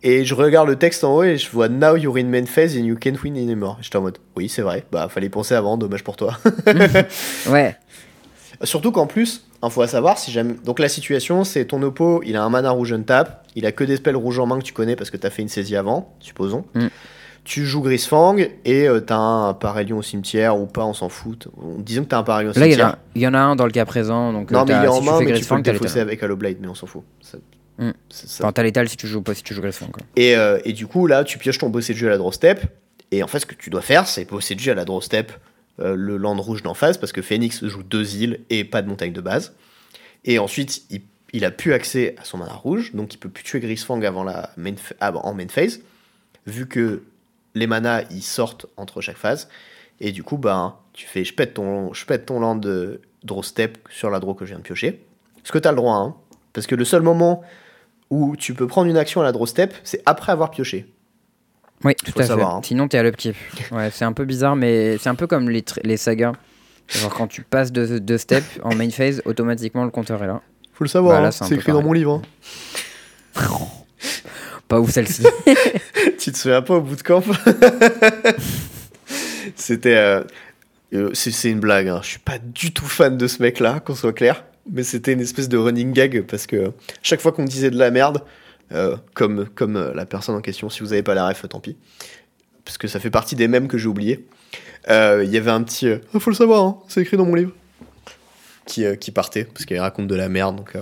[0.07, 2.77] et je regarde le texte en haut et je vois Now you're in main phase
[2.77, 3.77] and you can't win anymore.
[3.81, 6.37] J'étais en mode Oui, c'est vrai, bah fallait penser avant, dommage pour toi.
[7.49, 7.75] Ouais,
[8.63, 10.53] Surtout qu'en plus, il faut à savoir si jamais.
[10.63, 13.71] Donc la situation, c'est ton oppo, il a un mana rouge on tap, il a
[13.71, 15.75] que des spells rouges en main que tu connais parce que t'as fait une saisie
[15.75, 16.63] avant, supposons.
[16.73, 16.87] Mm.
[17.43, 21.47] Tu joues Grisfang et euh, t'as un Parélion au cimetière ou pas, on s'en fout.
[21.79, 22.87] Disons que t'as un Parélion au là il y, en cimetière.
[22.93, 24.31] a- il y en a un dans le cas présent.
[24.33, 26.37] Donc, non, mais il est en si main, mais tu peux le défausser avec Hollow
[26.37, 27.03] Blade, mais on s'en fout.
[27.21, 27.37] Ça-
[27.77, 27.91] Mm.
[28.09, 28.43] ça.
[28.43, 30.03] Enfin, t'as l'étal si tu joues pas si tu joues quoi.
[30.15, 32.31] Et, euh, et du coup, là, tu pioches ton bossé de jeu à la draw
[32.31, 32.61] step.
[33.11, 35.01] Et en fait, ce que tu dois faire, c'est bosser de jeu à la draw
[35.01, 35.31] step
[35.79, 38.87] euh, le land rouge d'en face, parce que Phoenix joue deux îles et pas de
[38.87, 39.53] montagne de base.
[40.23, 41.01] Et ensuite, il,
[41.33, 44.23] il a plus accès à son mana rouge, donc il peut plus tuer Grisfang avant
[44.23, 45.81] la main, avant- en main phase,
[46.47, 47.03] vu que
[47.55, 49.49] les manas ils sortent entre chaque phase.
[49.99, 53.43] Et du coup, bah, tu fais je pète ton, je pète ton land de draw
[53.43, 55.01] step sur la draw que je viens de piocher.
[55.43, 56.15] Ce que tu as le droit, hein.
[56.53, 57.43] Parce que le seul moment
[58.15, 60.85] où tu peux prendre une action à la draw step, c'est après avoir pioché.
[61.83, 62.55] Oui, tout Faut à savoir, fait.
[62.57, 62.61] hein.
[62.63, 63.35] Sinon, t'es à l'upkeep.
[63.71, 66.33] Ouais, c'est un peu bizarre, mais c'est un peu comme les, les sagas.
[66.87, 70.41] Genre, quand tu passes de, de step en main phase, automatiquement le compteur est là.
[70.73, 72.21] Faut le savoir, Bah, hein, c'est écrit dans mon livre.
[73.35, 73.41] hein.
[74.67, 75.23] Pas ouf celle-ci.
[76.19, 77.21] tu te souviens pas au bootcamp?
[79.55, 79.95] C'était.
[79.95, 80.23] euh, euh,
[81.13, 81.99] c'est c'est une blague, hein.
[82.03, 84.43] je suis pas du tout fan de ce mec-là, qu'on soit clair.
[84.71, 86.71] Mais c'était une espèce de running gag parce que
[87.03, 88.23] chaque fois qu'on disait de la merde,
[88.71, 91.59] euh, comme, comme euh, la personne en question, si vous avez pas la ref, tant
[91.59, 91.77] pis.
[92.63, 94.25] Parce que ça fait partie des mêmes que j'ai oublié.
[94.89, 95.87] Euh, Il y avait un petit.
[95.87, 97.51] euh, Ah, faut le savoir, hein, c'est écrit dans mon livre.
[98.65, 100.61] Qui, euh, qui partait, parce qu'il raconte de la merde.
[100.75, 100.81] Euh,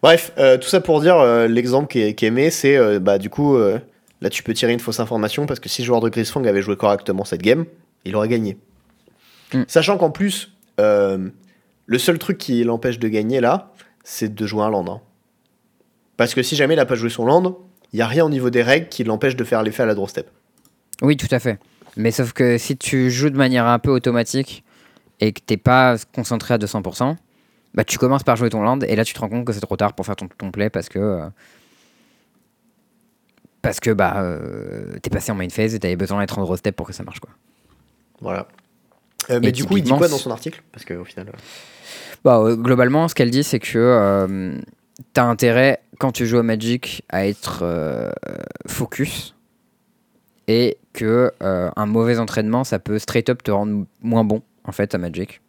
[0.00, 3.28] Bref, euh, tout ça pour dire, euh, l'exemple qui est, aimé, c'est euh, bah, du
[3.30, 3.80] coup, euh,
[4.20, 6.62] là tu peux tirer une fausse information parce que si le joueur de Grisfang avait
[6.62, 7.64] joué correctement cette game,
[8.04, 8.56] il aurait gagné.
[9.54, 9.62] Mm.
[9.66, 11.28] Sachant qu'en plus, euh,
[11.86, 13.72] le seul truc qui l'empêche de gagner là,
[14.04, 14.84] c'est de jouer un land.
[14.88, 15.00] hein.
[16.16, 17.58] Parce que si jamais il a pas joué son land,
[17.92, 19.94] il n'y a rien au niveau des règles qui l'empêche de faire l'effet à la
[19.94, 20.28] draw step.
[21.02, 21.58] oui, tout à fait.
[21.96, 24.62] Mais sauf que si tu joues de manière un peu automatique
[25.20, 27.16] et que t'es pas concentré à 200%,
[27.74, 29.60] bah tu commences par jouer ton land et là tu te rends compte que c'est
[29.60, 30.98] trop tard pour faire ton, ton play parce que.
[30.98, 31.28] euh,
[33.62, 36.56] parce que bah euh, t'es passé en main phase et t'avais besoin d'être en draw
[36.56, 37.30] step pour que ça marche quoi.
[38.20, 38.46] Voilà.
[39.30, 40.62] Euh, mais Et du coup, il dit quoi dans son article?
[40.72, 41.28] Parce qu'au final.
[41.28, 41.38] euh,
[42.24, 44.58] Bah, euh, globalement, ce qu'elle dit, c'est que euh,
[45.12, 48.10] t'as intérêt, quand tu joues à Magic, à être euh,
[48.66, 49.34] focus.
[50.50, 54.72] Et que euh, un mauvais entraînement, ça peut straight up te rendre moins bon, en
[54.72, 55.42] fait, à Magic.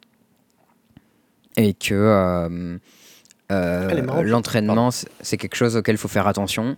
[1.56, 2.76] Et que euh,
[3.50, 4.90] euh, l'entraînement,
[5.22, 6.76] c'est quelque chose auquel il faut faire attention.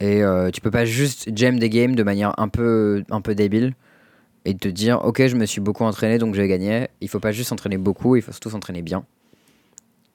[0.00, 3.34] Et euh, tu peux pas juste jam des games de manière un peu, un peu
[3.34, 3.74] débile
[4.48, 7.32] et te dire ok je me suis beaucoup entraîné donc j'ai gagné il faut pas
[7.32, 9.04] juste s'entraîner beaucoup il faut surtout s'entraîner bien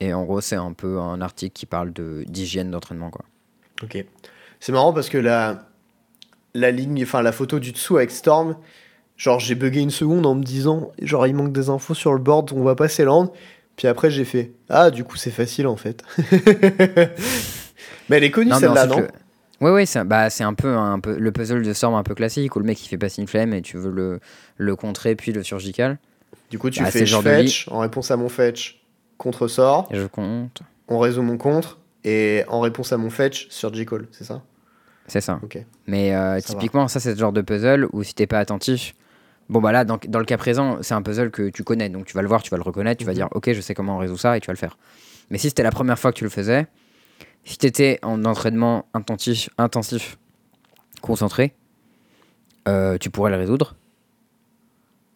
[0.00, 3.24] et en gros c'est un peu un article qui parle de d'hygiène d'entraînement quoi
[3.82, 4.04] Ok.
[4.60, 5.68] C'est marrant parce que la,
[6.54, 8.56] la ligne, enfin la photo du dessous avec Storm,
[9.16, 12.18] genre j'ai bugué une seconde en me disant, genre il manque des infos sur le
[12.18, 13.32] board, on va passer land.
[13.76, 16.02] Puis après j'ai fait, ah du coup c'est facile en fait.
[18.08, 19.06] mais elle est connue Non, mais celle-là, non?
[19.60, 22.14] Ouais, ouais, c'est bah, c'est un, peu, un peu le puzzle de Storm un peu
[22.14, 24.20] classique où le mec il fait passer une flemme et tu veux le,
[24.56, 25.98] le contrer puis le surgical.
[26.50, 28.82] Du coup tu Bah, fais je fetch, en réponse à mon fetch,
[29.16, 30.62] contre sort, Et je compte.
[30.88, 34.42] on résout mon contre, et en réponse à mon fetch, surgical, c'est ça?
[35.06, 35.38] C'est ça.
[35.42, 35.58] Ok.
[35.86, 36.58] Mais euh, Ça va.
[36.60, 38.94] typiquement, ça, c'est ce genre de puzzle où si t'es pas attentif,
[39.48, 42.06] bon bah là, dans, dans le cas présent, c'est un puzzle que tu connais, donc
[42.06, 43.16] tu vas le voir, tu vas le reconnaître, tu vas Mhm.
[43.16, 44.76] dire, ok, je sais comment on résout ça et tu vas le faire.
[45.30, 46.66] Mais si c'était la première fois que tu le faisais,
[47.44, 50.18] Si tu étais en entraînement intensif, intensif
[51.02, 51.54] concentré,
[52.68, 53.76] euh, tu pourrais le résoudre.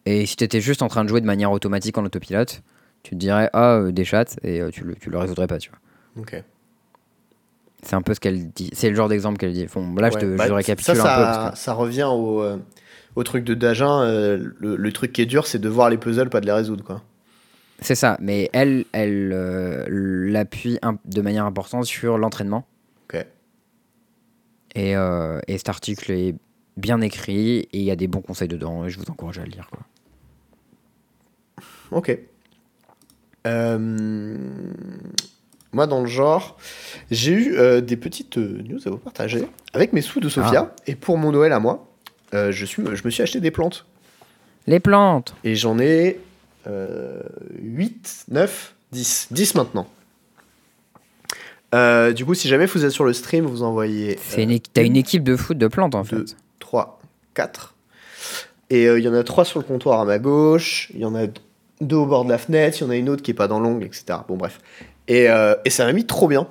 [0.05, 2.61] Et si tu étais juste en train de jouer de manière automatique en autopilote,
[3.03, 5.57] tu te dirais ah euh, des chattes et euh, tu, le, tu le résoudrais pas,
[5.57, 5.79] tu vois.
[6.21, 6.43] Ok.
[7.81, 8.69] C'est un peu ce qu'elle dit.
[8.73, 9.65] C'est le genre d'exemple qu'elle dit.
[9.73, 11.23] Bon, là, je, te, bah, je récapitule ça, un peu.
[11.23, 12.43] ça, parce que- ça revient au,
[13.15, 13.87] au truc de Dagen.
[14.01, 16.51] euh, le, le truc qui est dur, c'est de voir les puzzles, pas de les
[16.51, 16.83] résoudre.
[16.83, 17.01] Quoi.
[17.81, 18.17] C'est ça.
[18.19, 22.65] Mais elle, elle euh, l'appuie de manière importante sur l'entraînement.
[23.05, 23.25] Ok.
[24.75, 26.35] Et, euh, et cet article est
[26.77, 29.43] bien écrit et il y a des bons conseils dedans et je vous encourage à
[29.43, 29.69] le lire.
[29.69, 29.79] Quoi.
[31.91, 32.17] Ok.
[33.47, 34.37] Euh,
[35.71, 36.57] moi, dans le genre,
[37.11, 40.73] j'ai eu des petites news à vous partager avec mes sous de Sophia.
[40.87, 41.87] Et pour mon Noël à moi,
[42.33, 43.85] je, suis, je me suis acheté des plantes.
[44.67, 46.19] Les plantes Et j'en ai
[46.67, 49.27] 8, 9, 10.
[49.31, 49.87] 10 maintenant.
[51.75, 54.83] Euh, du coup, si jamais vous êtes sur le stream, vous envoyez une, équ- T'as
[54.83, 56.35] une équipe de foot de plantes en deux, fait.
[56.59, 56.99] 3,
[57.35, 57.75] 4.
[58.71, 61.05] Et euh, il y en a 3 sur le comptoir à ma gauche, il y
[61.05, 61.27] en a
[61.81, 63.47] deux au bord de la fenêtre, il y en a une autre qui est pas
[63.47, 64.05] dans l'ongle, etc.
[64.27, 64.59] Bon, bref.
[65.07, 66.47] Et, euh, et ça m'a mis trop bien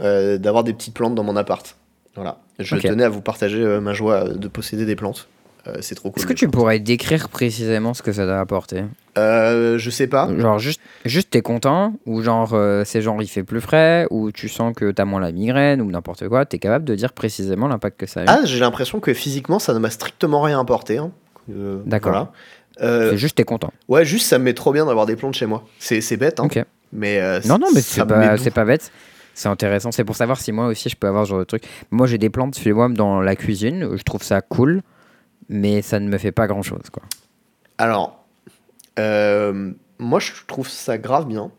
[0.00, 1.74] euh, d'avoir des petites plantes dans mon appart.
[2.14, 2.38] Voilà.
[2.58, 5.28] Je tenais à vous partager euh, ma joie euh, de posséder des plantes.
[5.68, 6.18] Euh, c'est trop cool.
[6.20, 8.84] Est-ce que tu pourrais décrire précisément ce que ça t'a apporté?
[9.18, 10.28] Euh, je sais pas.
[10.38, 14.30] Genre juste, juste t'es content ou genre euh, c'est genre il fait plus frais ou
[14.30, 16.46] tu sens que t'as moins la migraine ou n'importe quoi.
[16.46, 18.26] T'es capable de dire précisément l'impact que ça a eu?
[18.28, 20.98] Ah, j'ai l'impression que physiquement, ça ne m'a strictement rien apporté.
[20.98, 21.10] hein.
[21.50, 22.12] Euh, D'accord.
[22.12, 22.32] voilà.
[22.80, 23.72] Euh, juste t'es content.
[23.88, 25.64] ouais, juste ça me met trop bien d'avoir des plantes chez moi.
[25.80, 26.48] C'est bête, hein.
[26.92, 28.06] Mais Non, non, mais c'est pas,
[28.54, 28.90] pas bête.
[29.34, 29.92] C'est intéressant.
[29.92, 31.62] C'est pour savoir si moi aussi je peux avoir ce genre de truc.
[31.90, 33.88] Moi j'ai des plantes chez moi dans la cuisine.
[33.96, 34.82] Je trouve ça cool,
[35.48, 37.02] mais ça ne me fait pas grand chose quoi.
[37.78, 38.24] Alors,
[38.98, 41.50] euh, moi je trouve ça grave bien.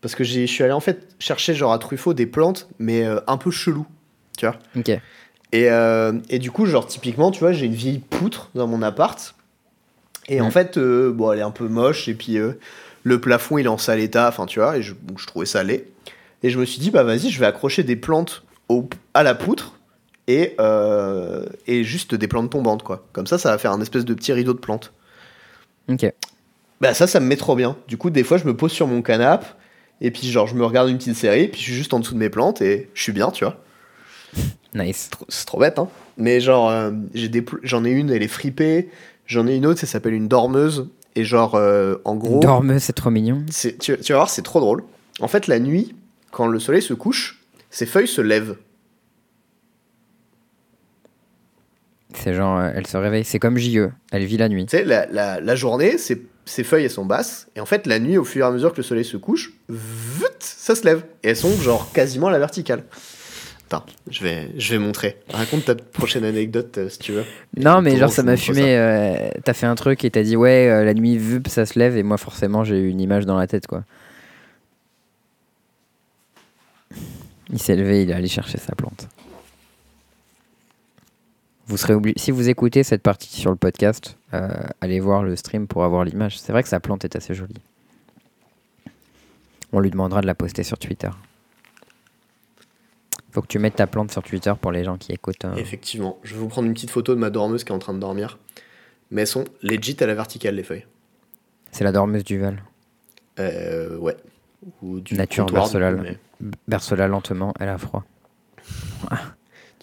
[0.00, 3.04] Parce que j'ai- je suis allé en fait chercher genre à Truffaut des plantes, mais
[3.04, 3.86] euh, un peu chelou.
[4.38, 4.88] Tu vois Ok.
[4.90, 5.00] et,
[5.70, 9.34] euh, et du coup, genre typiquement, tu vois, j'ai une vieille poutre dans mon appart.
[10.28, 12.08] Et en fait, bon, elle est un peu moche.
[12.08, 12.36] Et puis
[13.04, 14.28] le plafond, il est en sale état.
[14.28, 15.86] Enfin, tu vois, et je, je trouvais ça laid.
[16.42, 19.34] Et je me suis dit, bah vas-y, je vais accrocher des plantes au, à la
[19.34, 19.75] poutre.
[20.28, 23.06] Et, euh, et juste des plantes tombantes, quoi.
[23.12, 24.92] Comme ça, ça va faire un espèce de petit rideau de plantes.
[25.88, 26.12] Ok.
[26.80, 27.76] Bah ça, ça me met trop bien.
[27.88, 29.46] Du coup, des fois, je me pose sur mon canapé
[30.00, 32.14] et puis genre, je me regarde une petite série, puis je suis juste en dessous
[32.14, 33.62] de mes plantes et je suis bien, tu vois.
[34.74, 35.08] Nice.
[35.28, 35.88] C'est trop bête, hein.
[36.18, 38.90] Mais genre, euh, j'ai des j'en ai une, elle est fripée.
[39.26, 40.88] J'en ai une autre, ça s'appelle une dormeuse.
[41.14, 43.42] Et genre, euh, en gros, Dormeuse, c'est trop mignon.
[43.50, 44.84] tu, tu vas voir, c'est trop drôle.
[45.20, 45.94] En fait, la nuit,
[46.30, 48.56] quand le soleil se couche, ses feuilles se lèvent.
[52.22, 53.24] C'est genre, euh, elle se réveille.
[53.24, 53.88] C'est comme JE.
[54.12, 54.66] Elle vit la nuit.
[54.66, 57.48] Tu sais, la, la, la journée, ses, ses feuilles, elles sont basses.
[57.56, 59.52] Et en fait, la nuit, au fur et à mesure que le soleil se couche,
[59.68, 61.04] vut, ça se lève.
[61.22, 62.84] Et elles sont genre quasiment à la verticale.
[63.68, 65.18] Attends, je vais, je vais montrer.
[65.32, 67.24] Raconte ta prochaine anecdote euh, si tu veux.
[67.56, 68.76] Non, mais genre, ça m'a fumé.
[68.76, 71.76] euh, T'as fait un truc et t'as dit, ouais, euh, la nuit, vu, ça se
[71.76, 71.96] lève.
[71.96, 73.82] Et moi, forcément, j'ai eu une image dans la tête, quoi.
[77.52, 79.08] Il s'est levé, il est allé chercher sa plante.
[81.66, 82.14] Vous serez obligé.
[82.18, 84.48] Si vous écoutez cette partie sur le podcast, euh,
[84.80, 86.38] allez voir le stream pour avoir l'image.
[86.38, 87.60] C'est vrai que sa plante est assez jolie.
[89.72, 91.10] On lui demandera de la poster sur Twitter.
[93.32, 95.44] Faut que tu mettes ta plante sur Twitter pour les gens qui écoutent.
[95.44, 95.56] euh.
[95.56, 97.94] Effectivement, je vais vous prendre une petite photo de ma dormeuse qui est en train
[97.94, 98.38] de dormir.
[99.10, 100.86] Mais elles sont legit à la verticale, les feuilles.
[101.72, 102.62] C'est la dormeuse du Val.
[103.38, 104.16] Euh, ouais.
[104.82, 106.00] Ou du Nature Barcelone.
[106.40, 108.04] mais- Berce-la lentement, elle a froid.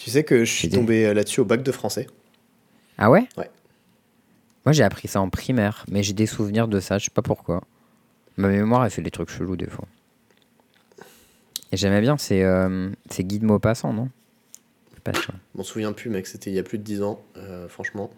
[0.03, 2.07] Tu sais que je suis tombé euh, là-dessus au bac de français.
[2.97, 3.49] Ah ouais Ouais.
[4.65, 7.21] Moi j'ai appris ça en primaire, mais j'ai des souvenirs de ça, je sais pas
[7.21, 7.63] pourquoi.
[8.35, 9.88] Ma mémoire elle fait des trucs chelous des fois.
[11.71, 14.09] Et j'aimais bien, c'est euh, c'est Guy de Maupassant, non?
[14.89, 15.34] Je sais pas sûr.
[15.53, 18.11] Je m'en souviens plus, mec, c'était il y a plus de 10 ans, euh, franchement.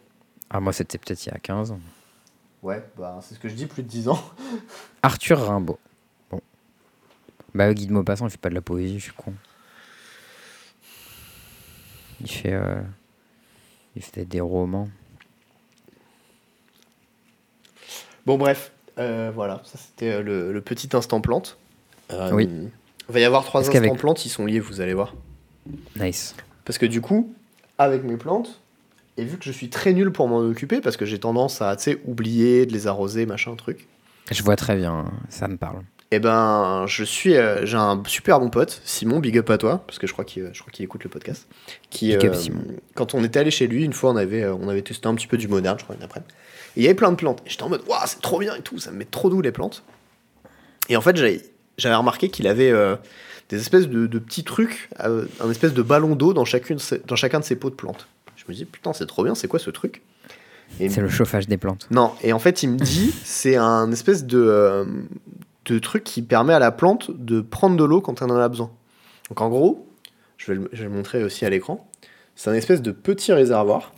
[0.49, 1.79] Ah moi c'était peut-être il y a 15 ans.
[2.63, 4.19] Ouais, bah c'est ce que je dis, plus de 10 ans.
[5.03, 5.77] Arthur Rimbaud.
[6.31, 6.41] Bon.
[7.53, 9.35] Bah Guy de Maupassant il fait pas de la poésie, je suis con.
[12.21, 12.53] Il fait...
[12.53, 12.81] euh,
[13.95, 14.89] Il fait des romans.
[18.25, 21.57] Bon, bref, euh, voilà, ça c'était euh, le, le petit instant plante.
[22.11, 22.49] Euh, Oui.
[23.07, 25.13] Il va y avoir trois instants plantes, ils sont liés, vous allez voir.
[25.95, 26.35] Nice.
[26.65, 27.31] Parce que du coup,
[27.77, 28.59] avec mes plantes,
[29.17, 31.75] et vu que je suis très nul pour m'en occuper, parce que j'ai tendance à,
[31.75, 33.87] tu sais, oublier de les arroser, machin, truc,
[34.31, 35.83] Je vois très bien, ça me parle.
[36.11, 39.83] Et ben, je suis, euh, j'ai un super bon pote, Simon, big up à toi,
[39.87, 41.47] parce que je crois qu'il, je crois qu'il écoute le podcast.
[41.89, 42.63] Qui, Big up, euh, Simon.
[42.93, 45.15] Quand on était allé chez lui, une fois, on avait, euh, on avait testé un
[45.15, 46.21] petit peu du moderne, je crois, une après.
[46.77, 47.41] Et il y avait plein de plantes.
[47.45, 49.41] Et j'étais en mode, waouh, c'est trop bien et tout, ça me met trop doux
[49.41, 49.83] les plantes.
[50.89, 51.15] Et en fait,
[51.77, 52.95] j'avais remarqué qu'il avait euh,
[53.49, 56.77] des espèces de, de petits trucs, euh, un espèce de ballon d'eau dans, chacune,
[57.07, 58.07] dans chacun de ses pots de plantes.
[58.35, 60.01] Je me dis, putain, c'est trop bien, c'est quoi ce truc?
[60.79, 61.87] Et- C'est le chauffage des plantes.
[61.91, 64.85] Non, et en fait, il me dit, c'est un espèce de, euh,
[65.65, 68.47] de truc qui permet à la plante de prendre de l'eau quand elle en a
[68.47, 68.71] besoin.
[69.29, 69.87] Donc en gros,
[70.37, 71.89] je vais le, montrer aussi à l'écran,
[72.35, 73.93] c'est un espèce de petit réservoir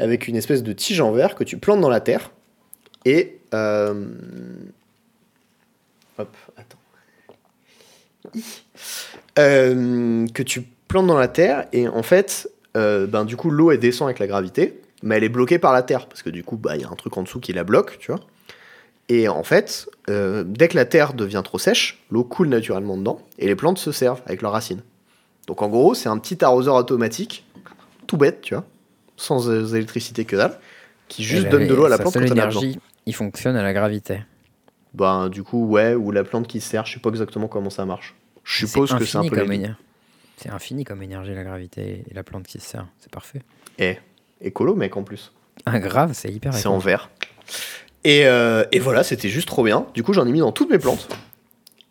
[0.00, 2.30] avec une espèce de tige en verre que tu plantes dans la terre.
[3.04, 3.40] Et...
[3.54, 4.06] euh,
[6.18, 6.78] Hop, attends.
[9.38, 13.70] Euh, que tu plantes dans la terre et en fait, euh, ben, du coup, l'eau
[13.70, 16.44] elle descend avec la gravité, mais elle est bloquée par la terre parce que du
[16.44, 18.20] coup, bah, il y a un truc en dessous qui la bloque, tu vois.
[19.14, 23.20] Et en fait, euh, dès que la terre devient trop sèche, l'eau coule naturellement dedans
[23.38, 24.80] et les plantes se servent avec leurs racines.
[25.46, 27.44] Donc en gros, c'est un petit arroseur automatique,
[28.06, 28.64] tout bête, tu vois,
[29.18, 30.58] sans euh, électricité que dalle,
[31.08, 32.62] qui juste Et donne de l'eau à la plante quand elle a besoin.
[32.62, 34.22] énergie, il fonctionne à la gravité.
[34.94, 37.70] Ben, du coup, ouais, ou la plante qui se sert, je sais pas exactement comment
[37.70, 38.14] ça marche.
[38.44, 39.74] Je suppose que c'est un peu éner-
[40.38, 42.86] C'est infini comme énergie, la gravité et la plante qui se sert.
[42.98, 43.42] C'est parfait.
[43.78, 43.98] Eh,
[44.40, 45.32] écolo, mec, en plus.
[45.66, 47.10] Ah, grave, c'est hyper C'est en vert.
[48.04, 49.86] Et, euh, et voilà, c'était juste trop bien.
[49.94, 51.08] Du coup, j'en ai mis dans toutes mes plantes.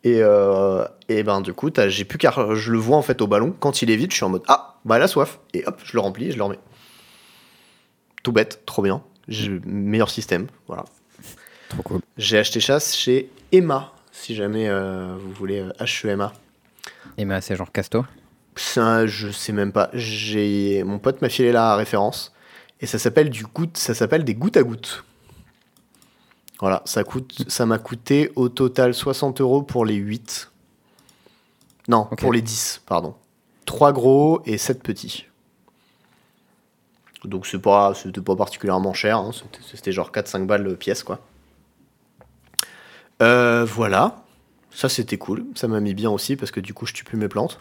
[0.04, 2.34] Et, euh, et ben, du coup, j'ai plus qu'à.
[2.54, 3.54] Je le vois en fait au ballon.
[3.58, 5.38] Quand il est vide, je suis en mode Ah, bah elle a soif.
[5.54, 6.58] Et hop, je le remplis et je le remets.
[8.22, 9.02] Tout bête, trop bien.
[9.64, 10.48] Meilleur système.
[10.66, 10.84] Voilà.
[11.68, 12.00] Trop cool.
[12.18, 16.32] J'ai acheté chasse chez Emma, si jamais euh, vous voulez H-E-M-A.
[17.18, 18.04] Ben, c'est genre Casto.
[18.56, 19.88] Ça, je sais même pas.
[19.94, 22.32] J'ai mon pote m'a filé la référence
[22.80, 25.04] et ça s'appelle du goutte, ça s'appelle des gouttes à gouttes.
[26.62, 30.50] Voilà, ça coûte, ça m'a coûté au total 60 euros pour les 8.
[31.88, 33.14] Non, pour les 10, pardon.
[33.66, 35.26] 3 gros et 7 petits.
[37.24, 39.32] Donc c'est pas, c'était pas particulièrement cher, hein,
[39.72, 41.20] c'était- genre 4-5 balles le pièce quoi.
[43.22, 44.22] Euh, voilà,
[44.70, 47.16] ça c'était cool, ça m'a mis bien aussi parce que du coup je tue plus
[47.18, 47.58] mes plantes.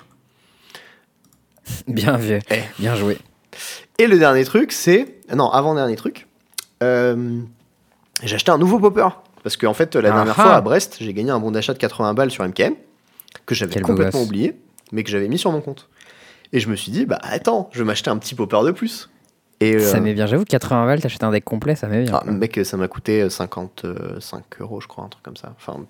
[1.88, 2.20] Bien.
[2.22, 2.62] Eh.
[2.80, 3.18] Bien joué.
[3.98, 5.20] Et le dernier truc, c'est.
[5.36, 6.28] Non, avant-dernier truc.
[6.84, 7.42] euh,
[8.24, 9.08] j'ai acheté un nouveau popper.
[9.44, 10.44] Parce qu'en fait, la Ah dernière ah.
[10.44, 12.76] fois à Brest, j'ai gagné un bon d'achat de 80 balles sur MKM.
[13.46, 14.60] Que j'avais complètement oublié.
[14.92, 15.90] Mais que j'avais mis sur mon compte.
[16.54, 19.10] Et je me suis dit, bah attends, je vais m'acheter un petit popper de plus.
[19.62, 19.80] Et.
[19.80, 20.28] Ça euh, m'est bien.
[20.28, 22.20] J'avoue, 80 balles, t'achètes un deck complet, ça m'est bien.
[22.22, 25.54] ah, mec, ça m'a coûté 55 euros, je crois, un truc comme ça.
[25.58, 25.86] Enfin,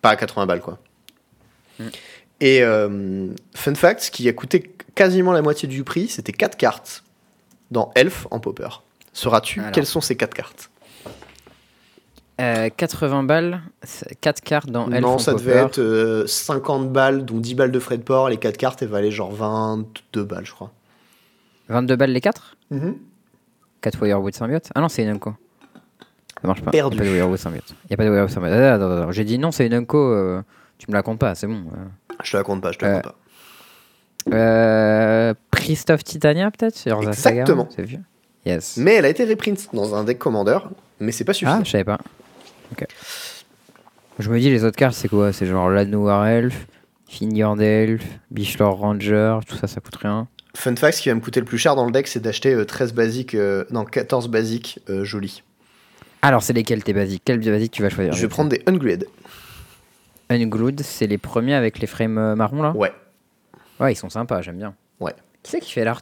[0.00, 0.78] pas à 80 balles, quoi.
[1.78, 1.84] Mm.
[2.40, 6.56] Et euh, fun fact, ce qui a coûté quasiment la moitié du prix, c'était 4
[6.56, 7.04] cartes
[7.70, 8.68] dans Elf en popper.
[9.12, 10.70] Sauras-tu quelles sont ces 4 cartes?
[12.40, 13.60] Euh, 80 balles,
[14.20, 17.78] 4 cartes dans Elf Non, ça devait être euh, 50 balles, dont 10 balles de
[17.78, 18.28] frais de port.
[18.30, 20.72] Les 4 cartes, elles valaient genre 22 balles, je crois.
[21.68, 22.96] 22 balles les 4 Mhm.
[23.82, 25.34] 4 Wirewood symbiote Ah non, c'est une Unco.
[26.40, 26.70] Ça marche pas.
[26.70, 26.96] Perdu.
[26.96, 27.74] Il n'y a pas de Wirewood symbiote.
[27.84, 28.52] Il y a pas de Wirewood symbiote.
[28.54, 29.12] Ah, attends, attends, attends.
[29.12, 29.98] J'ai dit non, c'est une Unco.
[29.98, 30.42] euh,
[30.78, 31.64] tu me la comptes pas, c'est bon.
[31.76, 32.14] euh.
[32.24, 33.16] Je te la compte pas, je te la Euh, compte pas.
[34.32, 37.68] Euh, Priest of Titania, peut-être Exactement.
[37.74, 38.00] C'est vieux.
[38.46, 38.76] Yes.
[38.76, 40.58] Mais elle a été reprint dans un deck commander,
[41.00, 41.58] mais c'est pas suffisant.
[41.60, 41.98] Ah, je savais pas.
[42.72, 42.86] Ok.
[44.18, 45.32] Je me dis, les autres cartes, c'est quoi?
[45.32, 46.66] C'est genre Lanoir Elf,
[47.08, 50.28] Finger Elf, Bishlor Ranger, tout ça, ça coûte rien.
[50.54, 52.52] Fun fact, ce qui va me coûter le plus cher dans le deck, c'est d'acheter
[52.52, 55.42] euh, 13 basiques, euh, non 14 basiques euh, jolis.
[56.20, 57.22] Alors, c'est lesquels tes basiques?
[57.24, 58.12] Quels basiques tu vas choisir?
[58.12, 59.06] Je vais prendre des Ungrid.
[60.30, 62.72] Unglued, c'est les premiers avec les frames euh, marrons là?
[62.76, 62.92] Ouais.
[63.80, 64.74] Ouais, ils sont sympas, j'aime bien.
[65.00, 65.14] Ouais.
[65.42, 66.00] Qui c'est qui fait l'art?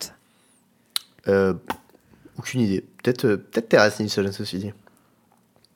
[1.29, 1.55] Euh,
[2.39, 2.85] aucune idée.
[3.03, 4.73] Peut-être euh, peut-être Terrace Nilsson, ceci dit.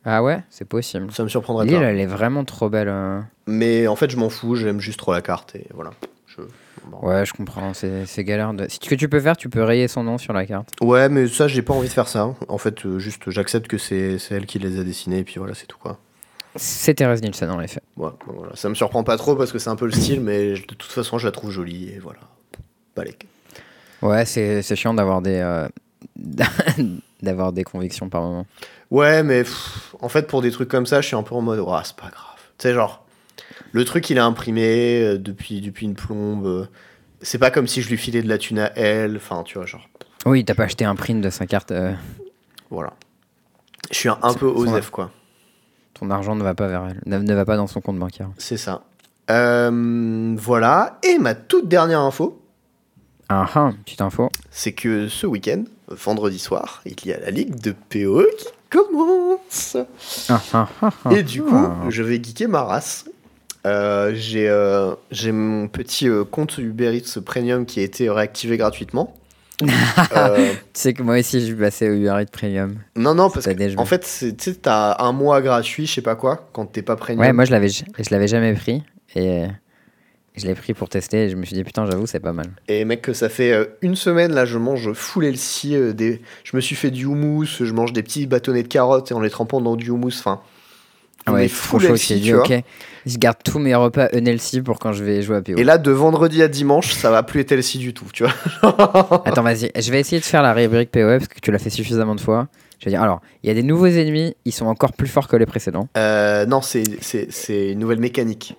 [0.04, 1.10] Ah ouais, c'est possible.
[1.12, 1.84] Ça me surprendrait L'île, pas.
[1.84, 2.88] elle est vraiment trop belle.
[2.88, 3.20] euh.
[3.46, 5.90] Mais en fait, je m'en fous, j'aime juste trop la carte et voilà.
[6.26, 6.42] Je-
[6.90, 6.98] bon.
[7.08, 8.52] Ouais, je comprends, c'est c'est galère.
[8.52, 8.66] De...
[8.68, 10.68] Si- Ce que tu peux faire, tu peux rayer son nom sur la carte.
[10.82, 12.34] Ouais, mais ça, j'ai pas envie de faire ça.
[12.48, 15.36] En fait, euh, juste, j'accepte que c'est c'est elle qui les a dessinés et puis
[15.38, 15.98] voilà, c'est tout quoi.
[16.56, 17.80] C'est Thérèse Nielsen en effet.
[17.96, 18.54] Ouais, bon, voilà.
[18.56, 20.74] Ça me surprend pas trop parce que c'est un peu le style, mais je- de
[20.74, 22.20] toute façon, je la trouve jolie et voilà.
[22.94, 23.26] Balek.
[24.02, 25.66] Ouais, c'est c'est chiant d'avoir des, euh,
[27.22, 28.46] d'avoir des convictions par moment.
[28.90, 31.40] Ouais, mais pff, en fait, pour des trucs comme ça, je suis un peu en
[31.40, 32.36] mode, oh, c'est pas grave.
[32.58, 33.04] Tu sais, genre,
[33.72, 36.46] le truc, il est imprimé euh, depuis, depuis une plombe.
[36.46, 36.66] euh,
[37.22, 39.16] c'est pas comme si je lui filais de la thune à elle.
[39.16, 39.88] Enfin, tu vois, genre,
[40.26, 41.70] Oui, t'as pas acheté un print de 5 cartes.
[41.72, 41.92] euh,
[42.70, 42.92] voilà.
[43.90, 45.10] Je suis un, un peu osef, quoi.
[45.94, 48.30] ton argent ne va pas vers elle, ne, ne va pas dans son compte bancaire.
[48.38, 48.82] C'est ça.
[49.30, 50.98] Euh, voilà.
[51.02, 52.42] Et ma toute dernière info,
[53.28, 54.28] Ah ah, petite info.
[54.50, 59.76] c'est que ce week-end, vendredi soir, il y a la ligue de PoE qui commence.
[60.28, 60.90] Ah ah ah.
[61.12, 63.04] Et du coup, je vais geeker ma race.
[63.66, 68.56] Euh, j'ai euh, j'ai mon petit euh, compte Uber Eats Premium qui a été réactivé
[68.56, 69.14] gratuitement.
[69.64, 69.66] Tu
[70.74, 72.76] sais que moi aussi, je suis passé au Uber Eats Premium.
[72.96, 76.16] non, non, parce que en fait, tu sais, t'as un mois gratuit, je sais pas
[76.16, 77.20] quoi, quand t'es pas premium.
[77.24, 78.82] Ouais, moi, je l'avais, je l'avais jamais pris.
[79.14, 79.44] Et
[80.36, 81.24] je l'ai pris pour tester.
[81.24, 82.46] Et je me suis dit, putain, j'avoue, c'est pas mal.
[82.68, 85.76] Et mec, ça fait euh, une semaine là, je mange full healthy.
[85.76, 86.22] euh, des...
[86.44, 89.20] Je me suis fait du houmous, je mange des petits bâtonnets de carottes et en
[89.20, 90.18] les trempant dans du houmous.
[90.18, 90.40] Enfin,
[91.26, 92.44] on ouais, est full healthy, tu vois.
[93.06, 95.56] je garde tous mes repas unhealthy pour quand je vais jouer à PO.
[95.56, 98.34] Et là, de vendredi à dimanche, ça va plus être healthy du tout, tu vois.
[99.24, 101.70] Attends, vas-y, je vais essayer de faire la rubrique POE parce que tu l'as fait
[101.70, 102.48] suffisamment de fois.
[102.78, 105.28] Je vais dire, alors, il y a des nouveaux ennemis, ils sont encore plus forts
[105.28, 105.88] que les précédents.
[105.96, 106.82] Euh, non, c'est
[107.48, 108.56] une nouvelle mécanique.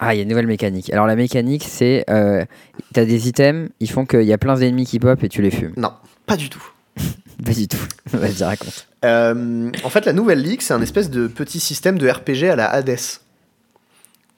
[0.00, 0.92] Ah, il y a une nouvelle mécanique.
[0.92, 2.04] Alors, la mécanique, c'est.
[2.10, 2.44] Euh,
[2.92, 5.50] T'as des items, ils font qu'il y a plein d'ennemis qui pop et tu les
[5.50, 5.74] fumes.
[5.76, 5.92] Non,
[6.26, 6.62] pas du tout.
[7.44, 7.78] Pas du tout.
[8.12, 8.86] Vas-y, raconte.
[9.02, 12.56] Euh, en fait, la nouvelle ligue, c'est un espèce de petit système de RPG à
[12.56, 12.98] la Hades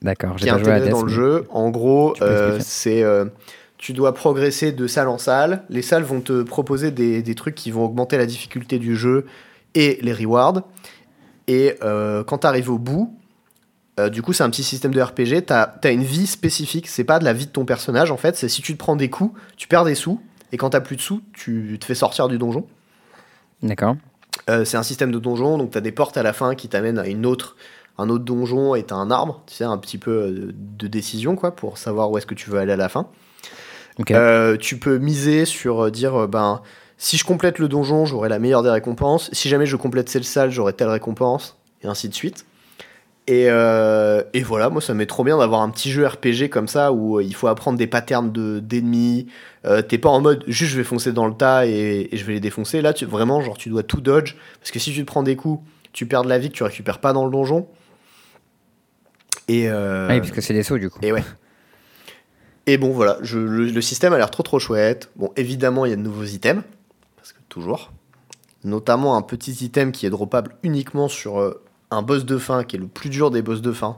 [0.03, 1.47] D'accord, j'ai pas joué à Hades, dans le jeu.
[1.51, 3.03] En gros, euh, c'est
[3.83, 5.65] tu dois progresser de salle en salle.
[5.69, 9.27] Les salles vont te proposer des, des trucs qui vont augmenter la difficulté du jeu
[9.75, 10.63] et les rewards.
[11.49, 13.13] Et euh, quand tu arrives au bout,
[14.01, 15.47] euh, du coup, c'est un petit système de RPG.
[15.47, 16.89] Tu as, une vie spécifique.
[16.89, 18.37] C'est pas de la vie de ton personnage en fait.
[18.37, 20.21] C'est si tu te prends des coups, tu perds des sous.
[20.53, 22.67] Et quand t'as plus de sous, tu te fais sortir du donjon.
[23.63, 23.97] D'accord.
[24.51, 26.69] Euh, c'est un système de donjon, donc tu as des portes à la fin qui
[26.69, 27.57] t'amènent à une autre,
[27.99, 31.37] un autre donjon et tu un arbre, tu sais, un petit peu euh, de décision
[31.37, 33.09] quoi, pour savoir où est-ce que tu veux aller à la fin.
[34.11, 36.63] Euh, tu peux miser sur dire, ben,
[36.97, 39.31] si je complète le donjon, j'aurai la meilleure des récompenses.
[39.33, 42.47] Si jamais je complète cette salle, j'aurai telle récompense, et ainsi de suite.
[43.29, 46.67] Et, euh, et voilà, moi ça m'est trop bien d'avoir un petit jeu RPG comme
[46.67, 49.29] ça où euh, il faut apprendre des patterns de- d'ennemis.
[49.65, 52.25] Euh, T'es pas en mode juste je vais foncer dans le tas et, et je
[52.25, 52.83] vais les défoncer.
[52.83, 55.37] Là, tu, vraiment, genre tu dois tout dodge parce que si tu te prends des
[55.37, 55.63] coups,
[55.93, 57.69] tu perds de la vie que tu récupères pas dans le donjon.
[59.49, 60.99] Et, euh, Ah oui, parce que c'est des sauts du coup.
[61.03, 61.23] et ouais.
[62.67, 65.11] Et bon, voilà, je- le, le système a l'air trop trop chouette.
[65.17, 66.63] Bon, évidemment, il y a de nouveaux items,
[67.17, 67.93] parce que toujours.
[68.65, 71.41] Notamment un petit item qui est droppable uniquement sur
[71.93, 73.97] un boss de fin, qui est le plus dur des boss de fin.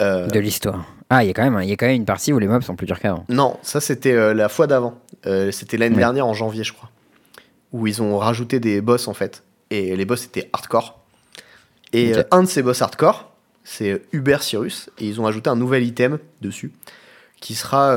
[0.00, 0.84] Euh, De l'histoire.
[1.10, 2.62] Ah, il y, a quand même- y a quand même une partie où les mobs
[2.62, 3.24] sont plus durs qu'avant.
[3.28, 4.94] Non, ça c'était euh, la fois d'avant.
[5.26, 6.00] Euh, c'était l'année Ouais.
[6.00, 6.90] dernière en janvier, je crois.
[7.72, 9.42] Où ils ont rajouté des boss en fait.
[9.70, 11.00] Et les boss étaient hardcore.
[11.92, 13.32] Et un de ces boss hardcore,
[13.64, 14.90] c'est Uber Cyrus.
[14.98, 16.72] Et ils ont ajouté un nouvel item dessus.
[17.40, 17.96] Qui sera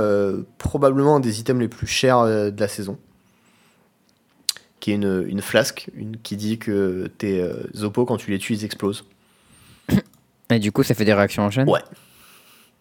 [0.57, 2.97] probablement un des items les plus chers de la saison.
[4.81, 8.39] Qui est une, une flasque une, qui dit que tes euh, oppos, quand tu les
[8.39, 9.05] tues, ils explosent.
[10.49, 11.69] Et du coup, ça fait des réactions en chaîne?
[11.69, 11.79] Ouais.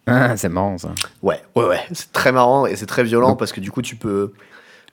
[0.06, 0.92] Ah, c'est marrant ça.
[1.22, 1.80] Ouais, ouais, ouais.
[1.92, 4.32] C'est très marrant et c'est très violent Donc- parce que du coup, tu peux.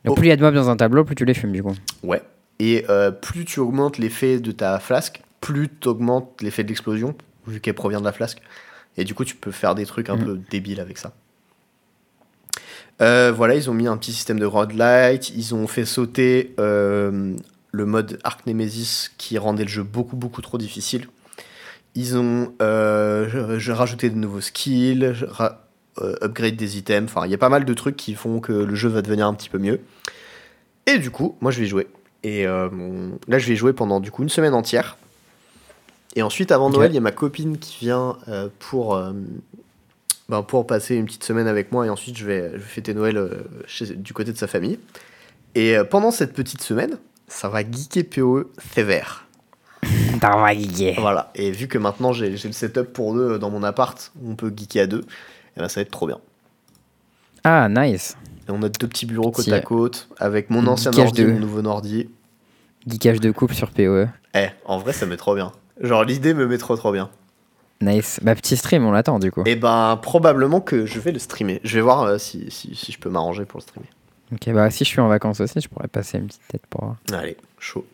[0.06, 1.64] Donc, plus il y a de mobs dans un tableau, plus tu les fumes du
[1.64, 1.74] coup.
[2.04, 2.22] Ouais.
[2.60, 7.16] Et euh, plus tu augmentes l'effet de ta flasque, plus tu augmentes l'effet de l'explosion,
[7.48, 8.40] vu qu'elle provient de la flasque.
[8.98, 10.26] Et du coup, tu peux faire des trucs un Mhm.
[10.26, 11.14] peu débiles avec ça.
[13.02, 15.30] Euh, voilà, ils ont mis un petit système de rod light.
[15.36, 17.36] Ils ont fait sauter euh,
[17.72, 21.08] le mode Arc Nemesis qui rendait le jeu beaucoup, beaucoup trop difficile.
[21.96, 25.16] Ils ont euh, rajouté de nouveaux skills,
[26.22, 27.10] upgrade des items.
[27.12, 29.28] Enfin, il y a pas mal de trucs qui font que le jeu va devenir
[29.28, 29.80] un petit peu mieux.
[30.86, 31.88] Et du coup, moi je vais jouer.
[32.24, 34.98] Et là, je vais jouer pendant du coup une semaine entière.
[36.18, 36.72] Et ensuite, avant.
[36.72, 39.12] Noël, il y a ma copine qui vient euh, pour, euh,
[40.30, 41.86] ben, pour passer une petite semaine avec moi.
[41.86, 43.30] Et ensuite, je vais, je vais fêter Noël euh,
[43.66, 44.80] chez- du côté de sa famille.
[45.56, 46.98] Et euh, pendant cette petite semaine,
[47.28, 49.26] ça va geeker PoE sévère.
[50.22, 51.00] T'as va geeker.
[51.00, 51.32] Voilà.
[51.36, 54.52] Et vu que maintenant j'ai le setup pour deux dans mon appart, où on peut
[54.56, 55.06] geeker à deux,
[55.56, 56.20] et ben, ça va être trop bien.
[57.44, 58.18] Ah, nice.
[58.48, 59.54] Et on a deux petits bureaux côte Si.
[59.54, 62.10] à côte, avec mon ancien Geekage ordi, de- mon nouveau ordi.
[62.88, 64.08] Geekage de couple sur PoE.
[64.36, 65.52] Eh, en vrai, ça met trop bien.
[65.82, 67.10] Genre, l'idée me met trop trop bien.
[67.82, 68.20] Nice.
[68.24, 69.44] Bah, petit stream, on l'attend du coup.
[69.46, 71.60] Et ben, probablement que je vais le streamer.
[71.64, 73.88] Je vais voir euh, si, si, si je peux m'arranger pour le streamer.
[74.34, 76.96] Ok, bah, si je suis en vacances aussi, je pourrais passer une petite tête pour.
[77.14, 77.86] Allez, chaud.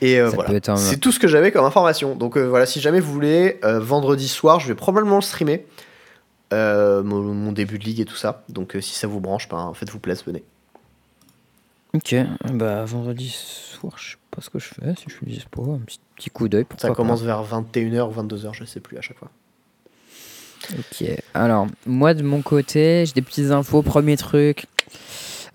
[0.00, 0.58] Et euh, voilà.
[0.68, 2.14] un- C'est tout ce que j'avais comme information.
[2.14, 5.66] Donc euh, voilà, si jamais vous voulez, euh, vendredi soir, je vais probablement le streamer.
[6.50, 8.44] Mon, mon début de ligue et tout ça.
[8.48, 10.42] Donc si ça vous branche, ben, faites-vous plaisir, venez.
[11.98, 12.14] Ok,
[12.54, 15.78] bah, vendredi soir, je sais pas ce que je fais, si je suis dispo, un
[15.78, 16.64] petit, petit coup d'œil.
[16.76, 19.30] Ça commence vers 21h ou 22h, je sais plus à chaque fois.
[20.78, 21.04] Ok,
[21.34, 23.82] alors, moi de mon côté, j'ai des petites infos.
[23.82, 24.66] Premier truc,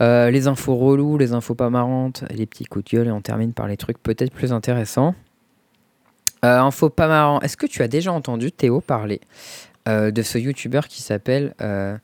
[0.02, 3.22] euh, les infos relous, les infos pas marrantes, les petits coups de gueule, et on
[3.22, 5.16] termine par les trucs peut-être plus intéressants.
[6.44, 9.22] Euh, info pas marrant, est-ce que tu as déjà entendu Théo parler
[9.88, 11.98] euh, de ce youtubeur qui s'appelle euh,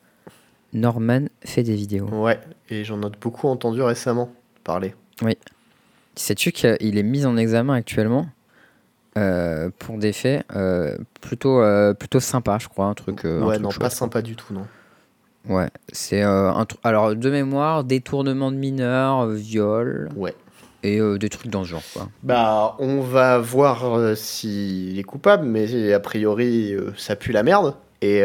[0.72, 2.38] Norman fait des vidéos Ouais,
[2.68, 4.30] et j'en ai beaucoup entendu récemment
[4.64, 4.94] parler.
[6.16, 8.26] Sais-tu qu'il est mis en examen actuellement
[9.18, 13.24] euh, pour des faits euh, plutôt, euh, plutôt sympas, je crois, un truc.
[13.24, 14.66] euh, un ouais, truc non, chouette, pas sympa du tout, non.
[15.48, 20.34] Ouais, c'est un alors de mémoire, détournement de mineurs, viol Ouais.
[20.82, 22.08] et des trucs dans ce genre quoi.
[22.22, 27.74] Bah, on va voir s'il est coupable, mais a priori, ça pue la merde.
[28.02, 28.22] Et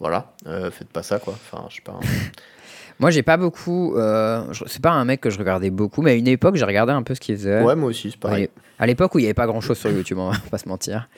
[0.00, 1.34] voilà, euh, faites pas ça, quoi.
[1.34, 1.98] Enfin, je sais pas.
[2.98, 3.96] Moi, j'ai pas beaucoup.
[3.96, 6.92] euh, c'est pas un mec que je regardais beaucoup, mais à une époque, j'ai regardé
[6.92, 7.62] un peu ce qu'il faisait.
[7.62, 8.50] Ouais, moi aussi, c'est pareil.
[8.78, 10.68] À l'époque où il y avait pas grand chose sur YouTube, on va pas se
[10.68, 11.08] mentir.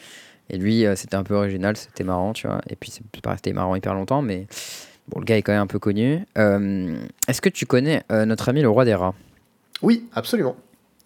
[0.49, 2.61] Et lui, euh, c'était un peu original, c'était marrant, tu vois.
[2.69, 4.47] Et puis, c'est pas resté marrant hyper longtemps, mais
[5.09, 6.25] bon, le gars est quand même un peu connu.
[6.39, 6.97] Euh,
[7.27, 9.15] Est-ce que tu connais euh, notre ami le roi des rats?
[9.81, 10.55] Oui, absolument.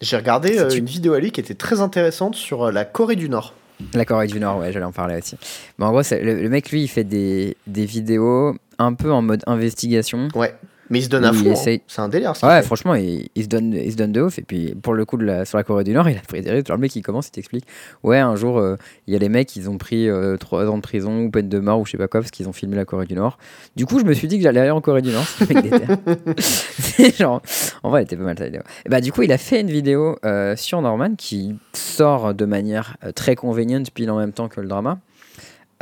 [0.03, 3.31] J'ai regardé euh, une vidéo à lui qui était très intéressante sur la Corée du
[3.31, 3.55] Nord.
[3.95, 5.37] La Corée du Nord, ouais, j'allais en parler aussi.
[5.79, 9.23] Mais en gros, le, le mec, lui, il fait des, des vidéos un peu en
[9.23, 10.29] mode investigation.
[10.35, 10.55] Ouais.
[10.91, 11.51] Mais il se donne à fond.
[11.51, 11.79] hein.
[11.87, 12.37] C'est un délire.
[12.37, 12.67] ce Ouais, fait.
[12.67, 14.39] franchement, il, il se donne, il se donne de ouf.
[14.39, 16.41] Et puis, pour le coup, de la, sur la Corée du Nord, il a pris
[16.43, 16.67] des risques.
[16.69, 17.65] Genre, le mec, il commence, il t'explique
[18.05, 18.77] Ouais, un jour, euh,
[19.07, 20.09] il y a les mecs, ils ont pris
[20.41, 22.49] 3 ans de prison ou peine de mort ou je sais pas quoi parce qu'ils
[22.49, 23.39] ont filmé la Corée du Nord.
[23.75, 25.27] Du coup, je me suis dit que j'allais aller en Corée du Nord.
[26.39, 27.43] C'est genre,
[27.83, 28.63] en vrai, elle était pas mal ta vidéo.
[28.85, 32.45] Et bah, du coup, il a fait une vidéo euh, sur Norman qui sort de
[32.45, 34.99] manière euh, très conveniente, pile en même temps que le drama,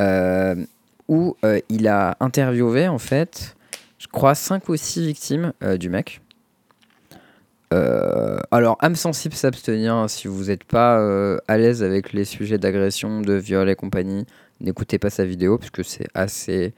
[0.01, 0.55] euh,
[1.07, 3.54] où euh, il a interviewé en fait
[4.05, 6.21] je crois, 5 ou 6 victimes euh, du mec.
[7.73, 12.23] Euh, alors, âme sensible s'abstenir hein, si vous n'êtes pas euh, à l'aise avec les
[12.23, 14.25] sujets d'agression, de viol et compagnie.
[14.61, 16.73] N'écoutez pas sa vidéo puisque c'est assez.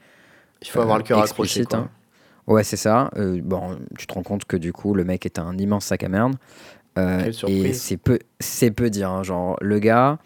[0.62, 1.64] Il faut avoir le cœur accroché.
[1.64, 1.78] Quoi.
[1.78, 1.90] hein.
[2.46, 3.10] Ouais, c'est ça.
[3.42, 6.08] Bon, tu te rends compte que du coup, le mec est un immense sac à
[6.08, 6.34] merde.
[7.46, 9.10] Et c'est peu, c'est peu dire.
[9.10, 9.22] hein.
[9.22, 10.18] Genre, le gars,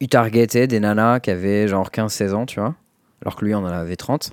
[0.00, 2.74] il targetait des nanas qui avaient genre 15-16 ans, tu vois.
[3.20, 4.32] Alors que lui, on en avait 30.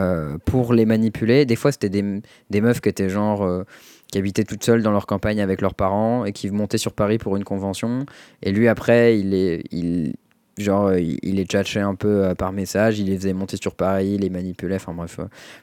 [0.00, 1.46] Euh, pour les manipuler.
[1.46, 3.44] Des fois, c'était des, des meufs qui étaient genre.
[3.44, 3.64] euh,
[4.10, 7.18] qui habitaient toutes seules dans leur campagne avec leurs parents et qui montaient sur Paris
[7.18, 8.06] pour une convention.
[8.42, 10.14] Et lui, après, il les, il,
[10.56, 14.12] genre, il, les tchatchait un peu euh, par message, il les faisait monter sur Paris,
[14.14, 15.18] il les manipulait, enfin bref.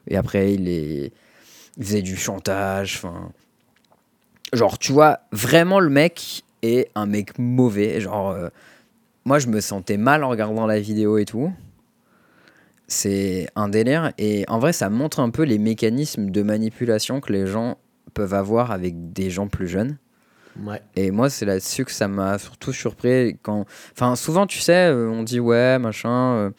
[0.07, 1.13] Et après, il, les,
[1.79, 3.31] faisait du chantage, enfin.
[4.51, 8.01] Genre, tu vois, vraiment, le mec est un mec mauvais.
[8.01, 8.35] Genre,
[9.23, 11.53] moi, je me sentais mal en regardant la vidéo et tout.
[12.91, 14.11] C'est un délire.
[14.17, 17.77] Et en vrai, ça montre un peu les mécanismes de manipulation que les gens
[18.13, 19.97] peuvent avoir avec des gens plus jeunes.
[20.61, 20.81] Ouais.
[20.97, 23.37] Et moi, c'est là-dessus que ça m'a surtout surpris.
[23.41, 23.65] Quand...
[23.93, 26.33] Enfin, souvent, tu sais, euh, on dit ouais, machin.
[26.35, 26.49] euh,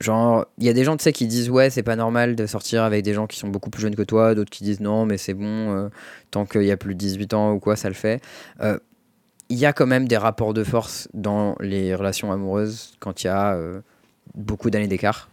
[0.00, 2.46] Genre, il y a des gens, tu sais, qui disent ouais, c'est pas normal de
[2.46, 4.34] sortir avec des gens qui sont beaucoup plus jeunes que toi.
[4.34, 5.88] D'autres qui disent non, mais c'est bon, euh,
[6.30, 8.20] tant qu'il y a plus de 18 ans ou quoi, ça le fait.
[8.60, 8.78] Euh,
[9.48, 13.28] Il y a quand même des rapports de force dans les relations amoureuses quand il
[13.28, 13.58] y a
[14.34, 15.30] beaucoup d'années d'écart.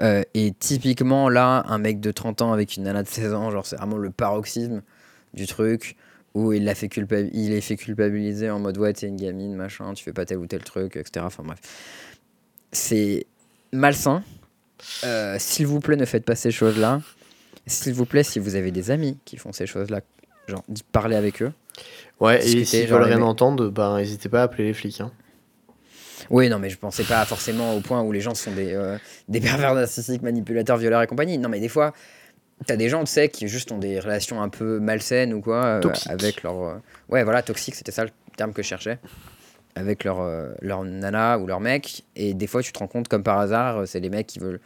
[0.00, 3.50] Euh, et typiquement, là, un mec de 30 ans avec une nana de 16 ans,
[3.50, 4.82] genre, c'est vraiment le paroxysme
[5.34, 5.96] du truc
[6.34, 6.90] où il l'a fait
[7.32, 10.38] il est fait culpabiliser en mode ouais, t'es une gamine, machin, tu fais pas tel
[10.38, 11.24] ou tel truc, etc.
[11.26, 11.58] Enfin bref.
[12.70, 13.26] C'est
[13.72, 14.22] malsain.
[15.04, 17.00] Euh, S'il vous plaît, ne faites pas ces choses-là.
[17.66, 20.00] S'il vous plaît, si vous avez des amis qui font ces choses-là,
[20.46, 21.52] genre, parlez avec eux.
[22.20, 25.00] Ouais, et s'ils veulent rien entendre, ben, n'hésitez pas à appeler les flics.
[25.00, 25.12] Hein.
[26.30, 28.98] Oui, non, mais je pensais pas forcément au point où les gens sont des, euh,
[29.28, 31.38] des pervers narcissiques, manipulateurs, violeurs et compagnie.
[31.38, 31.92] Non, mais des fois,
[32.66, 35.64] t'as des gens, tu sais, qui juste ont des relations un peu malsaines ou quoi
[35.64, 35.80] euh,
[36.10, 36.60] avec leur.
[36.62, 36.74] euh,
[37.08, 38.98] Ouais, voilà, toxique, c'était ça le terme que je cherchais.
[39.74, 40.18] Avec leur,
[40.60, 42.02] leur nana ou leur mec.
[42.16, 44.60] Et des fois, tu te rends compte, comme par hasard, c'est les mecs qui veulent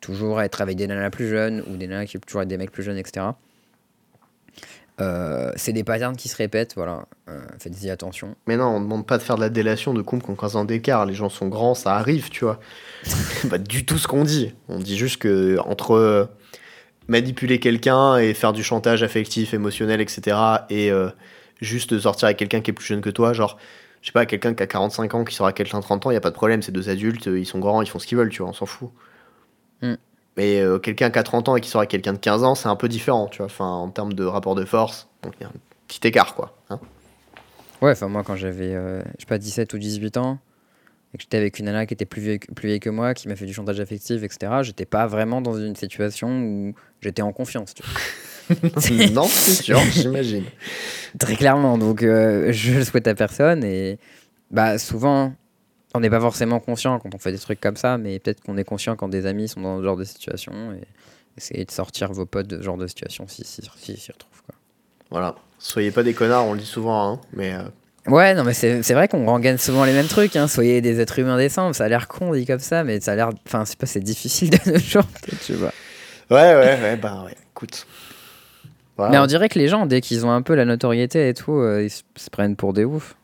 [0.00, 2.56] toujours être avec des nanas plus jeunes ou des nanas qui veulent toujours être des
[2.56, 3.26] mecs plus jeunes, etc.
[5.00, 7.06] Euh, c'est des patterns qui se répètent, voilà.
[7.28, 8.36] Euh, Faites-y attention.
[8.46, 10.56] Mais non, on demande pas de faire de la délation de couple qui ont 15
[10.56, 11.04] ans d'écart.
[11.04, 12.60] Les gens sont grands, ça arrive, tu vois.
[13.50, 14.54] pas du tout ce qu'on dit.
[14.68, 16.26] On dit juste que entre euh,
[17.08, 20.36] manipuler quelqu'un et faire du chantage affectif, émotionnel, etc.
[20.70, 21.10] et euh,
[21.60, 23.58] juste sortir avec quelqu'un qui est plus jeune que toi, genre,
[24.00, 26.14] je sais pas, quelqu'un qui a 45 ans qui sera quelqu'un de 30 ans, il
[26.14, 28.18] y a pas de problème, c'est deux adultes, ils sont grands, ils font ce qu'ils
[28.18, 28.90] veulent, tu vois, on s'en fout.
[30.36, 32.54] Mais euh, quelqu'un qui a 30 ans et qui sera avec quelqu'un de 15 ans,
[32.54, 35.08] c'est un peu différent, tu vois, enfin, en termes de rapport de force.
[35.22, 35.52] Donc il y a un
[35.86, 36.56] petit écart, quoi.
[36.70, 36.80] hein.
[37.82, 40.38] Ouais, enfin moi quand j'avais, euh, je sais pas, 17 ou 18 ans,
[41.12, 43.14] et que j'étais avec une nana qui était plus vieille, que- plus vieille que moi,
[43.14, 47.22] qui m'a fait du chantage affectif, etc., j'étais pas vraiment dans une situation où j'étais
[47.22, 47.74] en confiance.
[47.74, 48.70] tu vois.
[49.12, 50.44] non, c'est sûr, j'imagine.
[51.18, 53.98] Très clairement, donc euh, je le souhaite à personne, et
[54.50, 55.32] bah souvent,
[55.94, 58.56] on n'est pas forcément conscient quand on fait des trucs comme ça, mais peut-être qu'on
[58.56, 60.82] est conscient quand des amis sont dans ce genre de situation, et
[61.38, 64.42] essayez de sortir vos potes de ce genre de situation si si, si, s'y retrouvent.
[64.46, 64.54] Quoi.
[65.10, 65.36] Voilà.
[65.58, 67.62] Soyez pas des connards, on le dit souvent, hein, mais euh,
[68.06, 70.36] Ouais, non, mais c'est vrai qu'on rengaine souvent les mêmes trucs.
[70.36, 70.46] Hein.
[70.46, 71.72] Soyez des êtres humains décents.
[71.72, 73.30] Ça a l'air con dit comme ça, mais ça a l'air.
[73.46, 75.06] Enfin, c'est pas, c'est difficile de nos jours,
[75.46, 75.72] tu vois.
[76.30, 77.86] ouais, ouais, ouais, bah ouais, écoute.
[78.98, 79.12] Voilà.
[79.12, 81.54] Mais on dirait que les gens, dès qu'ils ont un peu la notoriété et tout,
[81.54, 83.16] euh, ils se, se prennent pour des oufs.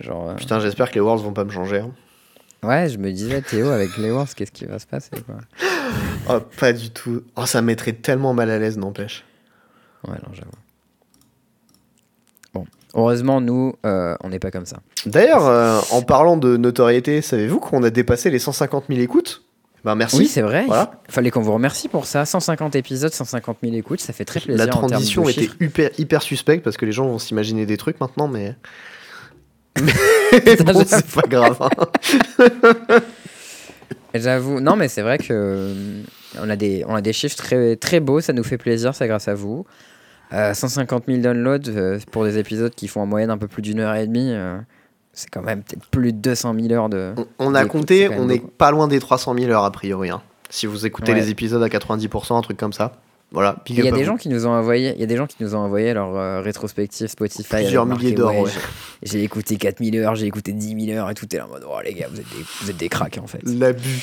[0.00, 0.30] Genre.
[0.30, 1.78] euh, Putain, j'espère que les Worlds vont pas me changer.
[1.80, 1.90] hein.
[2.62, 5.36] Ouais, je me disais, Théo, avec les Wars, qu'est-ce qui va se passer quoi
[6.28, 7.22] Oh, pas du tout.
[7.36, 9.24] Oh, ça me mettrait tellement mal à l'aise, n'empêche.
[10.08, 10.50] Ouais, non, j'avoue.
[12.54, 14.78] Bon, heureusement, nous, euh, on n'est pas comme ça.
[15.04, 19.42] D'ailleurs, euh, en parlant de notoriété, savez-vous qu'on a dépassé les 150 000 écoutes?
[19.84, 20.16] Ben merci.
[20.16, 20.64] Oui, c'est vrai.
[20.66, 20.90] Voilà.
[21.08, 22.24] Fallait qu'on vous remercie pour ça.
[22.24, 24.66] 150 épisodes, 150 000 écoutes, ça fait très plaisir.
[24.66, 28.00] La en transition de était hyper suspecte parce que les gens vont s'imaginer des trucs
[28.00, 28.56] maintenant, mais.
[30.46, 31.58] mais bon, c'est pas grave.
[31.60, 32.98] hein.
[34.14, 34.60] J'avoue.
[34.60, 36.02] Non, mais c'est vrai que euh,
[36.40, 38.20] on a des, on a des chiffres très, très beaux.
[38.20, 38.94] Ça nous fait plaisir.
[38.94, 39.66] C'est grâce à vous.
[40.32, 43.62] Euh, 150 000 downloads euh, pour des épisodes qui font en moyenne un peu plus
[43.62, 44.32] d'une heure et demie.
[44.32, 44.58] euh,
[45.12, 47.12] c'est quand même peut-être plus de 200 000 heures de.
[47.16, 48.50] On, on a compté, on est beaucoup.
[48.52, 50.10] pas loin des 300 000 heures a priori.
[50.10, 50.20] hein.
[50.50, 51.18] Si vous écoutez Ouais.
[51.20, 52.92] les épisodes à 90%, un truc comme ça.
[53.36, 53.56] Voilà.
[53.68, 55.36] Il y a des gens qui nous ont envoyé, il y a des gens qui
[55.40, 57.44] nous ont envoyé leur euh, rétrospective Spotify.
[57.56, 58.50] Plusieurs milliers d'heures, ouais, ouais.
[59.02, 61.48] j'ai- J'ai écouté 4000 heures, j'ai écouté 10 000 heures et tout est là en
[61.50, 63.40] mode oh les gars vous êtes des, vous êtes des cracks en fait.
[63.44, 64.02] L'abus.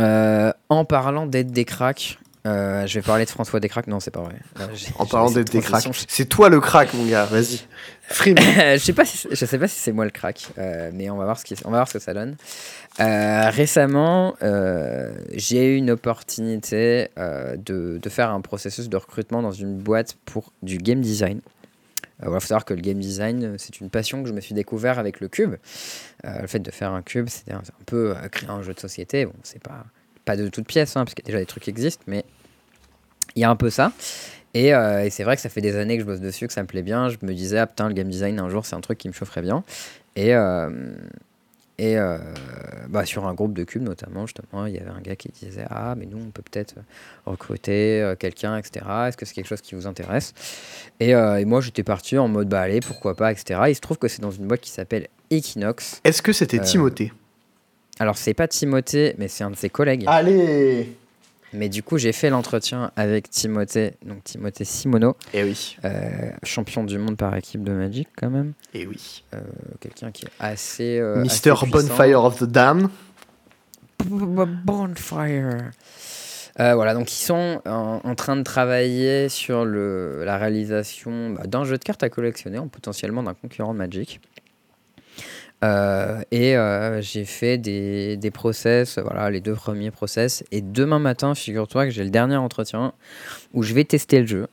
[0.00, 3.86] Euh, en parlant d'être des cracks, euh, je vais parler de François Descraques.
[3.86, 4.36] Non, c'est pas vrai.
[4.98, 5.90] En parlant laissé d'être des transition.
[5.90, 6.06] cracks.
[6.08, 7.26] C'est toi le crack, mon gars.
[7.26, 7.60] Vas-y.
[8.02, 8.38] Frime.
[8.38, 11.16] je sais pas, si, je sais pas si c'est moi le crack, euh, mais on
[11.16, 12.36] va voir ce qui, on va voir ce que ça donne.
[12.98, 14.34] Euh, récemment,
[15.34, 20.52] j'ai eu une opportunité de, de faire un processus de recrutement dans une boîte pour
[20.62, 21.40] du game design.
[22.22, 24.98] Il faut savoir que le game design, c'est une passion que je me suis découvert
[24.98, 25.54] avec le cube.
[26.24, 29.24] Le fait de faire un cube, c'est un, un peu créer un jeu de société.
[29.24, 29.84] Bon, c'est pas,
[30.24, 32.24] pas de toute pièce, hein, parce qu'il y a déjà des trucs qui existent, mais
[33.36, 33.92] il y a un peu ça.
[34.54, 36.52] Et, euh, et c'est vrai que ça fait des années que je bosse dessus, que
[36.52, 37.08] ça me plaît bien.
[37.08, 39.12] Je me disais, ah putain, le game design, un jour, c'est un truc qui me
[39.12, 39.62] chaufferait bien.
[40.16, 40.92] Et, euh,
[41.78, 42.18] et euh,
[42.88, 45.64] bah, sur un groupe de cubes, notamment, justement, il y avait un gars qui disait,
[45.70, 46.74] ah, mais nous, on peut peut-être
[47.26, 48.84] recruter quelqu'un, etc.
[49.06, 50.34] Est-ce que c'est quelque chose qui vous intéresse?
[50.98, 53.60] Et, et moi, j'étais parti en mode, bah allez, pourquoi pas, etc.
[53.68, 56.00] Il se trouve que c'est dans une boîte qui s'appelle Equinox.
[56.04, 57.12] Est-ce que c'était Timothée?
[58.00, 60.04] Alors, c'est pas Timothée, mais c'est un de ses collègues.
[60.08, 60.96] Allez
[61.52, 65.76] Mais du coup, j'ai fait l'entretien avec Timothée, donc Timothée Simono, Eh oui.
[65.84, 68.54] euh, champion du monde par équipe de Magic quand même.
[68.74, 69.22] Eh oui.
[69.34, 69.40] Euh,
[69.80, 70.98] Quelqu'un qui est assez.
[70.98, 71.66] euh, Mister assez.
[71.66, 72.88] Bonfire of the Damned.
[74.08, 75.70] Bonfire.
[76.58, 81.42] Euh, voilà, donc ils sont en, en train de travailler sur le, la réalisation bah,
[81.46, 84.20] d'un jeu de cartes à collectionner, en potentiellement d'un concurrent de Magic.
[85.62, 90.44] Euh, et euh, j'ai fait des, des process, voilà, les deux premiers process.
[90.52, 92.92] Et demain matin, figure-toi que j'ai le dernier entretien
[93.52, 94.46] où je vais tester le jeu.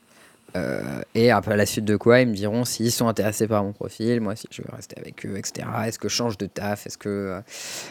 [0.56, 0.80] Euh,
[1.14, 3.72] et après, à la suite de quoi, ils me diront s'ils sont intéressés par mon
[3.72, 5.68] profil, moi si je veux rester avec eux, etc.
[5.86, 6.86] Est-ce que je change de taf?
[6.86, 7.42] Est-ce que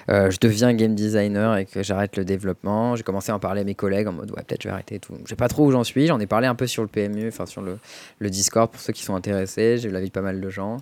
[0.07, 2.95] je deviens game designer et que j'arrête le développement?
[2.95, 4.95] J'ai commencé à en parler à mes collègues en mode ouais, peut-être je vais arrêter
[4.95, 5.13] et tout.
[5.23, 6.07] Je sais pas trop où j'en suis.
[6.07, 7.77] J'en ai parlé un peu sur le PMU, enfin sur le,
[8.17, 9.77] le Discord pour ceux qui sont intéressés.
[9.77, 10.77] J'ai eu l'avis de pas mal de gens.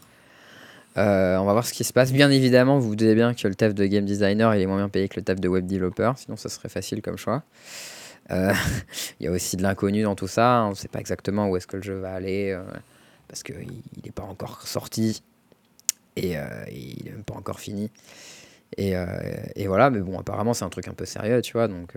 [0.97, 2.11] Euh, on va voir ce qui se passe.
[2.13, 4.77] Bien évidemment, vous vous doutez bien que le taf de game designer il est moins
[4.77, 7.43] bien payé que le taf de web developer, sinon ça serait facile comme choix.
[8.31, 8.53] Euh,
[9.19, 10.63] Il y a aussi de l'inconnu dans tout ça.
[10.65, 12.63] On ne sait pas exactement où est-ce que le jeu va aller euh,
[13.27, 15.21] parce qu'il n'est pas encore sorti
[16.15, 16.37] et
[16.71, 17.91] il n'est même pas encore fini.
[18.77, 18.95] Et,
[19.67, 21.67] voilà, mais bon, apparemment c'est un truc un peu sérieux, tu vois.
[21.67, 21.93] Donc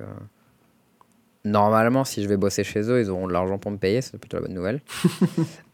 [1.44, 4.18] normalement, si je vais bosser chez eux, ils auront de l'argent pour me payer, c'est
[4.18, 4.80] plutôt la bonne nouvelle.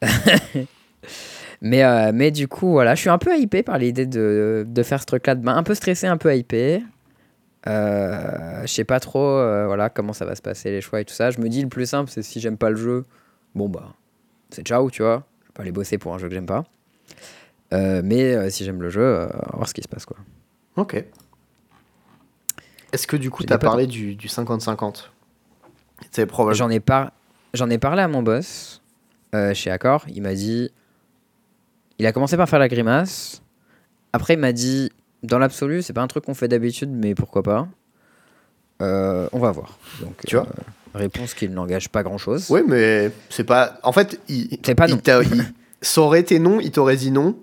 [1.65, 4.83] mais, euh, mais du coup, voilà, je suis un peu hypé par l'idée de, de
[4.83, 5.57] faire ce truc-là demain.
[5.57, 6.83] Un peu stressé, un peu hypé.
[7.67, 11.05] Euh, je sais pas trop euh, voilà, comment ça va se passer, les choix et
[11.05, 11.31] tout ça.
[11.31, 13.07] Je me dis le plus simple, c'est si j'aime pas le jeu,
[13.55, 13.95] bon bah,
[14.51, 15.25] c'est ciao, tu vois.
[15.43, 16.65] Je vais pas aller bosser pour un jeu que j'aime pas.
[17.73, 20.19] Euh, mais si j'aime le jeu, on va voir ce qui se passe quoi.
[20.77, 21.03] Ok.
[22.93, 25.11] Est-ce que du coup, des potes- parlé du du 50-50
[26.11, 26.55] C'est probable.
[26.55, 27.13] J'en ai, par...
[27.71, 28.83] Ai parlé à mon boss
[29.35, 30.05] euh, chez Accor.
[30.09, 30.71] Il m'a dit.
[31.99, 33.43] Il a commencé par faire la grimace.
[34.13, 34.91] Après, il m'a dit
[35.23, 37.69] Dans l'absolu, c'est pas un truc qu'on fait d'habitude, mais pourquoi pas
[38.83, 39.79] Euh, On va voir.
[40.01, 40.63] Donc, Tu vois euh,
[40.99, 42.47] Réponse qui n'engage pas grand chose.
[42.51, 43.79] Oui, mais c'est pas.
[43.83, 44.99] En fait, il, C'est pas il non.
[44.99, 45.53] t'a- il-
[45.83, 47.37] Ça aurait été non, il t'aurait dit non.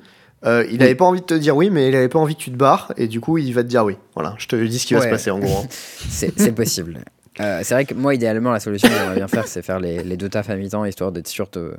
[0.45, 0.84] Euh, il Oui.
[0.86, 2.56] avait pas envie de te dire oui, mais il avait pas envie que tu te
[2.57, 3.98] barres, et du coup, il va te dire oui.
[4.15, 5.60] Voilà, je te dis ce qui va se passer en gros.
[5.64, 5.68] hein.
[6.10, 6.99] C'est possible.
[7.38, 10.18] C'est vrai que moi, idéalement, la solution que j'aimerais bien faire, c'est faire les, les
[10.18, 11.73] deux tafs à mi-temps, histoire d'être sûr de.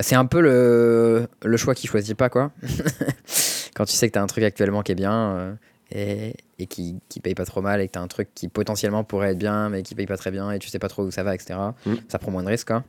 [0.00, 2.50] C'est un peu le, le choix qui choisit pas, quoi.
[3.74, 5.54] Quand tu sais que tu as un truc actuellement qui est bien euh,
[5.90, 8.48] et, et qui, qui paye pas trop mal, et que tu as un truc qui
[8.48, 11.04] potentiellement pourrait être bien, mais qui paye pas très bien, et tu sais pas trop
[11.04, 11.58] où ça va, etc.
[11.86, 11.94] Mm.
[12.08, 12.82] Ça prend moins de risques, quoi.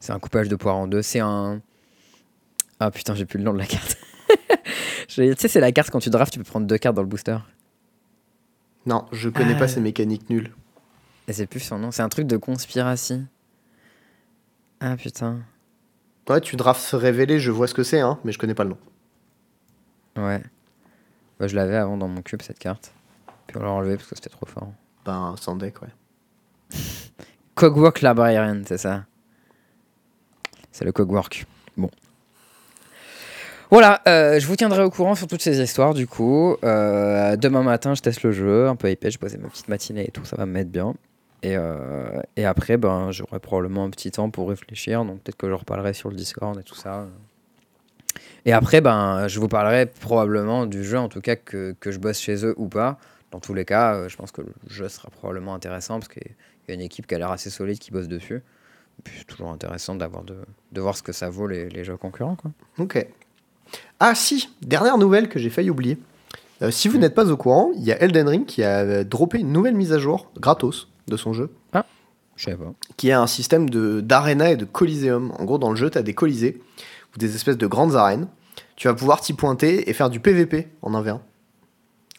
[0.00, 1.02] C'est un coupage de poire en deux.
[1.02, 1.60] C'est un.
[2.80, 3.96] Ah putain, j'ai plus le nom de la carte.
[5.08, 7.02] Je- Tu sais, c'est la carte quand tu drafts, tu peux prendre deux cartes dans
[7.02, 7.36] le booster.
[8.86, 9.58] Non, je connais Ah.
[9.60, 10.50] pas ces mécaniques nulles.
[11.28, 13.26] Et c'est plus son nom, c'est un truc de conspiration.
[14.84, 15.38] Ah putain.
[16.28, 18.64] Ouais, tu drafts se révéler, je vois ce que c'est, hein, mais je connais pas
[18.64, 18.78] le nom.
[20.16, 20.42] Ouais.
[21.38, 22.92] Bah, je l'avais avant dans mon cube cette carte.
[23.46, 24.72] Puis on l'a enlevé parce que c'était trop fort.
[25.04, 25.88] Ben, sans deck, ouais.
[27.54, 29.04] Cogwork Librarian, c'est ça.
[30.72, 31.46] C'est le Cogwork.
[31.76, 31.90] Bon.
[33.70, 36.56] Voilà, euh, je vous tiendrai au courant sur toutes ces histoires du coup.
[36.64, 40.08] Euh, demain matin, je teste le jeu, un peu épais, je posais ma petite matinée
[40.08, 40.94] et tout, ça va me mettre bien.
[41.42, 45.48] Et, euh, et après, ben, j'aurai probablement un petit temps pour réfléchir, donc peut-être que
[45.48, 47.06] je reparlerai sur le Discord et tout ça.
[48.44, 51.98] Et après, ben, je vous parlerai probablement du jeu, en tout cas que, que je
[51.98, 52.98] bosse chez eux ou pas.
[53.32, 56.32] Dans tous les cas, euh, je pense que le jeu sera probablement intéressant parce qu'il
[56.68, 58.36] y a une équipe qui a l'air assez solide qui bosse dessus.
[58.98, 60.36] Et puis c'est toujours intéressant d'avoir de,
[60.70, 62.36] de voir ce que ça vaut les, les jeux concurrents.
[62.36, 62.50] Quoi.
[62.78, 63.06] Ok.
[63.98, 65.98] Ah si, dernière nouvelle que j'ai failli oublier.
[66.60, 69.38] Euh, si vous n'êtes pas au courant, il y a Elden Ring qui a droppé
[69.38, 71.50] une nouvelle mise à jour gratos de son jeu,
[72.36, 72.72] Je sais pas.
[72.96, 75.32] qui a un système de d'arena et de coliséum.
[75.38, 76.60] En gros, dans le jeu, tu as des colisées
[77.14, 78.28] ou des espèces de grandes arènes.
[78.76, 81.18] Tu vas pouvoir t'y pointer et faire du PVP en 1v1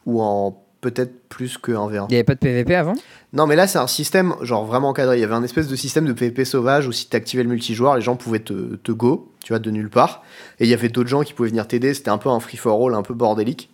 [0.06, 2.06] ou en peut-être plus que 1v1.
[2.10, 2.94] Il n'y avait pas de PVP avant?
[3.32, 5.18] Non, mais là, c'est un système genre vraiment encadré.
[5.18, 7.50] Il y avait un espèce de système de PvP sauvage où si tu activais le
[7.50, 10.24] multijoueur, les gens pouvaient te, te go, tu vois, de nulle part.
[10.60, 11.94] Et il y avait d'autres gens qui pouvaient venir t'aider.
[11.94, 13.70] C'était un peu un free-for-all, un peu bordélique.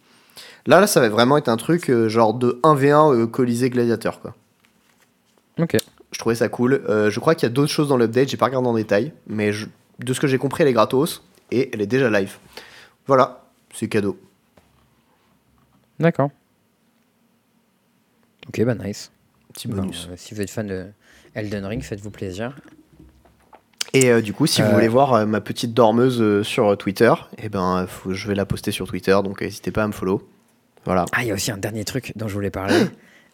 [0.67, 4.21] Là, là, ça va vraiment être un truc euh, genre de 1v1 euh, Colisée Gladiateur,
[4.21, 4.35] quoi.
[5.59, 5.77] Ok.
[6.11, 6.81] Je trouvais ça cool.
[6.89, 9.13] Euh, je crois qu'il y a d'autres choses dans l'update, j'ai pas regardé en détail.
[9.27, 9.67] Mais je-
[9.99, 12.37] de ce que j'ai compris, elle est gratos et elle est déjà live.
[13.07, 14.17] Voilà, c'est cadeau.
[15.99, 16.31] D'accord.
[18.47, 19.11] Ok, bah nice.
[19.53, 20.07] Petit Ben, bonus.
[20.09, 20.85] euh, si vous êtes fan de
[21.35, 22.55] Elden Ring, faites-vous plaisir.
[23.93, 27.85] Et euh, du coup, si vous voulez voir ma petite dormeuse sur Twitter, eh ben,
[27.87, 30.27] faut- je vais la poster sur Twitter, donc n'hésitez pas à me follow.
[30.85, 31.05] Voilà.
[31.11, 32.75] Ah, il y a aussi un dernier truc dont je voulais parler.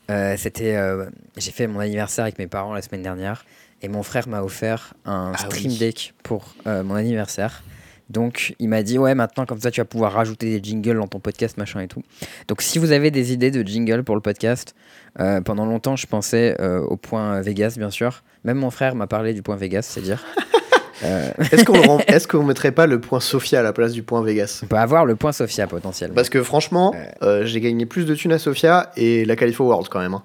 [0.10, 1.06] Euh, C'était, euh,
[1.38, 3.46] j'ai fait mon anniversaire avec mes parents la semaine dernière
[3.82, 5.78] et mon frère m'a offert un Ah stream oui.
[5.78, 7.64] deck pour euh, mon anniversaire.
[8.12, 11.08] Donc il m'a dit ouais maintenant comme ça tu vas pouvoir rajouter des jingles dans
[11.08, 12.04] ton podcast machin et tout.
[12.48, 14.76] Donc si vous avez des idées de jingles pour le podcast,
[15.16, 18.22] pendant longtemps je pensais au point Vegas bien sûr.
[18.44, 20.24] Même mon frère m'a parlé du point Vegas, c'est dire.
[21.04, 22.00] Euh, Est-ce qu'on rend-
[22.30, 24.62] qu'on mettrait pas le point Sofia à la place du point Vegas?
[24.64, 26.16] On peut avoir le point Sophia potentiellement.
[26.16, 29.88] Parce que franchement, euh, j'ai gagné plus de thunes à Sofia et la Califo World
[29.90, 30.14] quand même.
[30.14, 30.24] hein.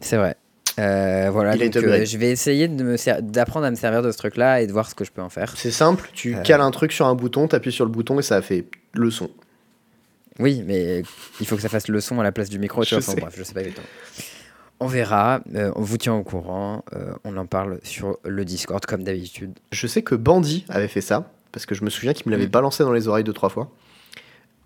[0.00, 0.36] C'est vrai.
[0.78, 4.18] Euh, voilà, Il est donc euh, je vais essayer d'apprendre à me servir de ce
[4.18, 5.54] truc-là et de voir ce que je peux en faire.
[5.56, 6.42] C'est simple, tu Euh.
[6.42, 8.64] cales un truc sur un bouton, t'appuies sur le bouton et ça fait
[8.94, 9.28] le son.
[10.38, 11.02] Oui, mais
[11.40, 12.84] il faut que ça fasse le son à la place du micro.
[12.84, 13.20] Tu Je vois, enfin, sais.
[13.20, 13.86] bref, je sais pas exactement.
[14.80, 18.84] On verra, euh, on vous tient au courant, euh, on en parle sur le Discord
[18.86, 19.52] comme d'habitude.
[19.72, 22.46] Je sais que Bandy avait fait ça, parce que je me souviens qu'il me l'avait
[22.46, 22.50] Mm.
[22.50, 23.70] balancé dans les oreilles deux, trois fois.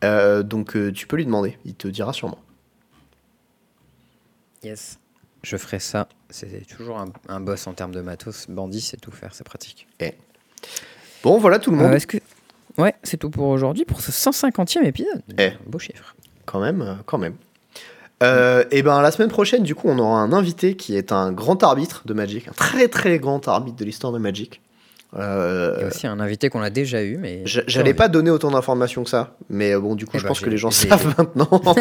[0.05, 2.39] Euh, donc tu peux lui demander, il te dira sûrement.
[4.63, 4.99] Yes.
[5.43, 6.09] Je ferai ça.
[6.31, 8.47] C'est toujours un, un boss en termes de matos.
[8.49, 9.89] Bandit, c'est tout faire, c'est pratique.
[11.23, 11.93] Bon, voilà tout le monde.
[11.95, 12.19] Est-ce que...
[12.79, 15.23] Ouais, c'est tout pour aujourd'hui, pour ce 150e épisode.
[15.39, 15.49] Eh.
[15.49, 16.15] Un beau chiffre.
[16.47, 17.35] Quand même, quand même.
[18.23, 21.33] Euh, et ben la semaine prochaine, du coup, on aura un invité qui est un
[21.33, 24.61] grand arbitre de Magic, un très très grand arbitre de l'histoire de Magic.
[25.19, 27.43] Euh, Il y a aussi un invité qu'on a déjà eu, mais.
[27.45, 30.23] j'a- J'allais pas donner autant d'informations que ça, mais euh, bon, du coup, Eh je
[30.23, 31.49] ben, pense que les gens savent maintenant.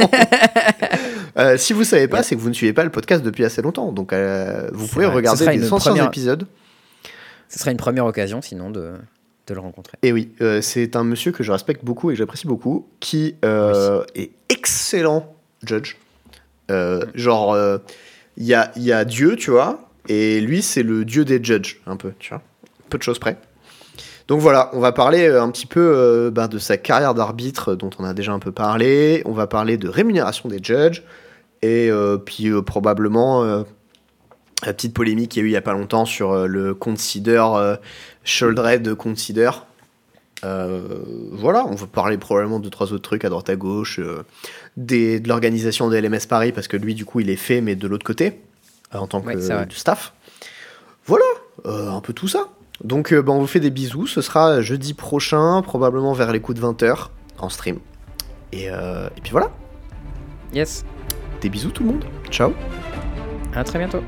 [1.38, 3.62] Euh, si vous savez pas, c'est que vous ne suivez pas le podcast depuis assez
[3.62, 5.16] longtemps, donc euh, vous pouvez vrai.
[5.16, 6.46] Regarder sera les une anciens première- épisodes.
[7.48, 8.92] Ce serait une première occasion, sinon, de,
[9.48, 9.98] de le rencontrer.
[10.04, 13.36] Et oui, euh, c'est un monsieur que je respecte beaucoup et que j'apprécie beaucoup, qui
[13.44, 15.96] est excellent judge.
[16.72, 17.78] Euh, genre, euh,
[18.38, 21.82] il y, a, y a Dieu, tu vois, et lui, c'est le dieu des judges,
[21.86, 22.42] un peu, tu vois.
[22.90, 23.38] Peu de choses près.
[24.28, 27.76] Donc voilà, on va parler euh, un petit peu euh, ben, de sa carrière d'arbitre,
[27.76, 29.22] dont on a déjà un peu parlé.
[29.26, 31.04] On va parler de rémunération des judges,
[31.62, 33.64] et euh, puis euh, probablement euh,
[34.66, 36.74] la petite polémique qu'il y a eu il y a pas longtemps sur euh, le
[36.74, 37.76] consider, euh,
[38.24, 39.52] Sholdred consider.
[40.44, 40.82] Euh,
[41.32, 44.24] voilà, on va parler probablement de trois autres trucs à droite à gauche, euh,
[44.78, 47.76] des, de l'organisation de LMS Paris, parce que lui, du coup, il est fait, mais
[47.76, 48.42] de l'autre côté,
[48.96, 50.14] euh, en tant que Ouais, staff.
[51.06, 51.26] Voilà,
[51.66, 52.48] euh, un peu tout ça.
[52.84, 54.08] Donc, euh, bah, on vous fait des bisous.
[54.08, 57.08] Ce sera jeudi prochain, probablement vers les coups de 20h,
[57.40, 57.80] en stream.
[58.54, 59.50] Et, et puis voilà,
[60.54, 60.84] Yes.
[61.42, 62.06] des bisous tout le monde.
[62.30, 62.52] Ciao.
[63.54, 64.02] À très bientôt.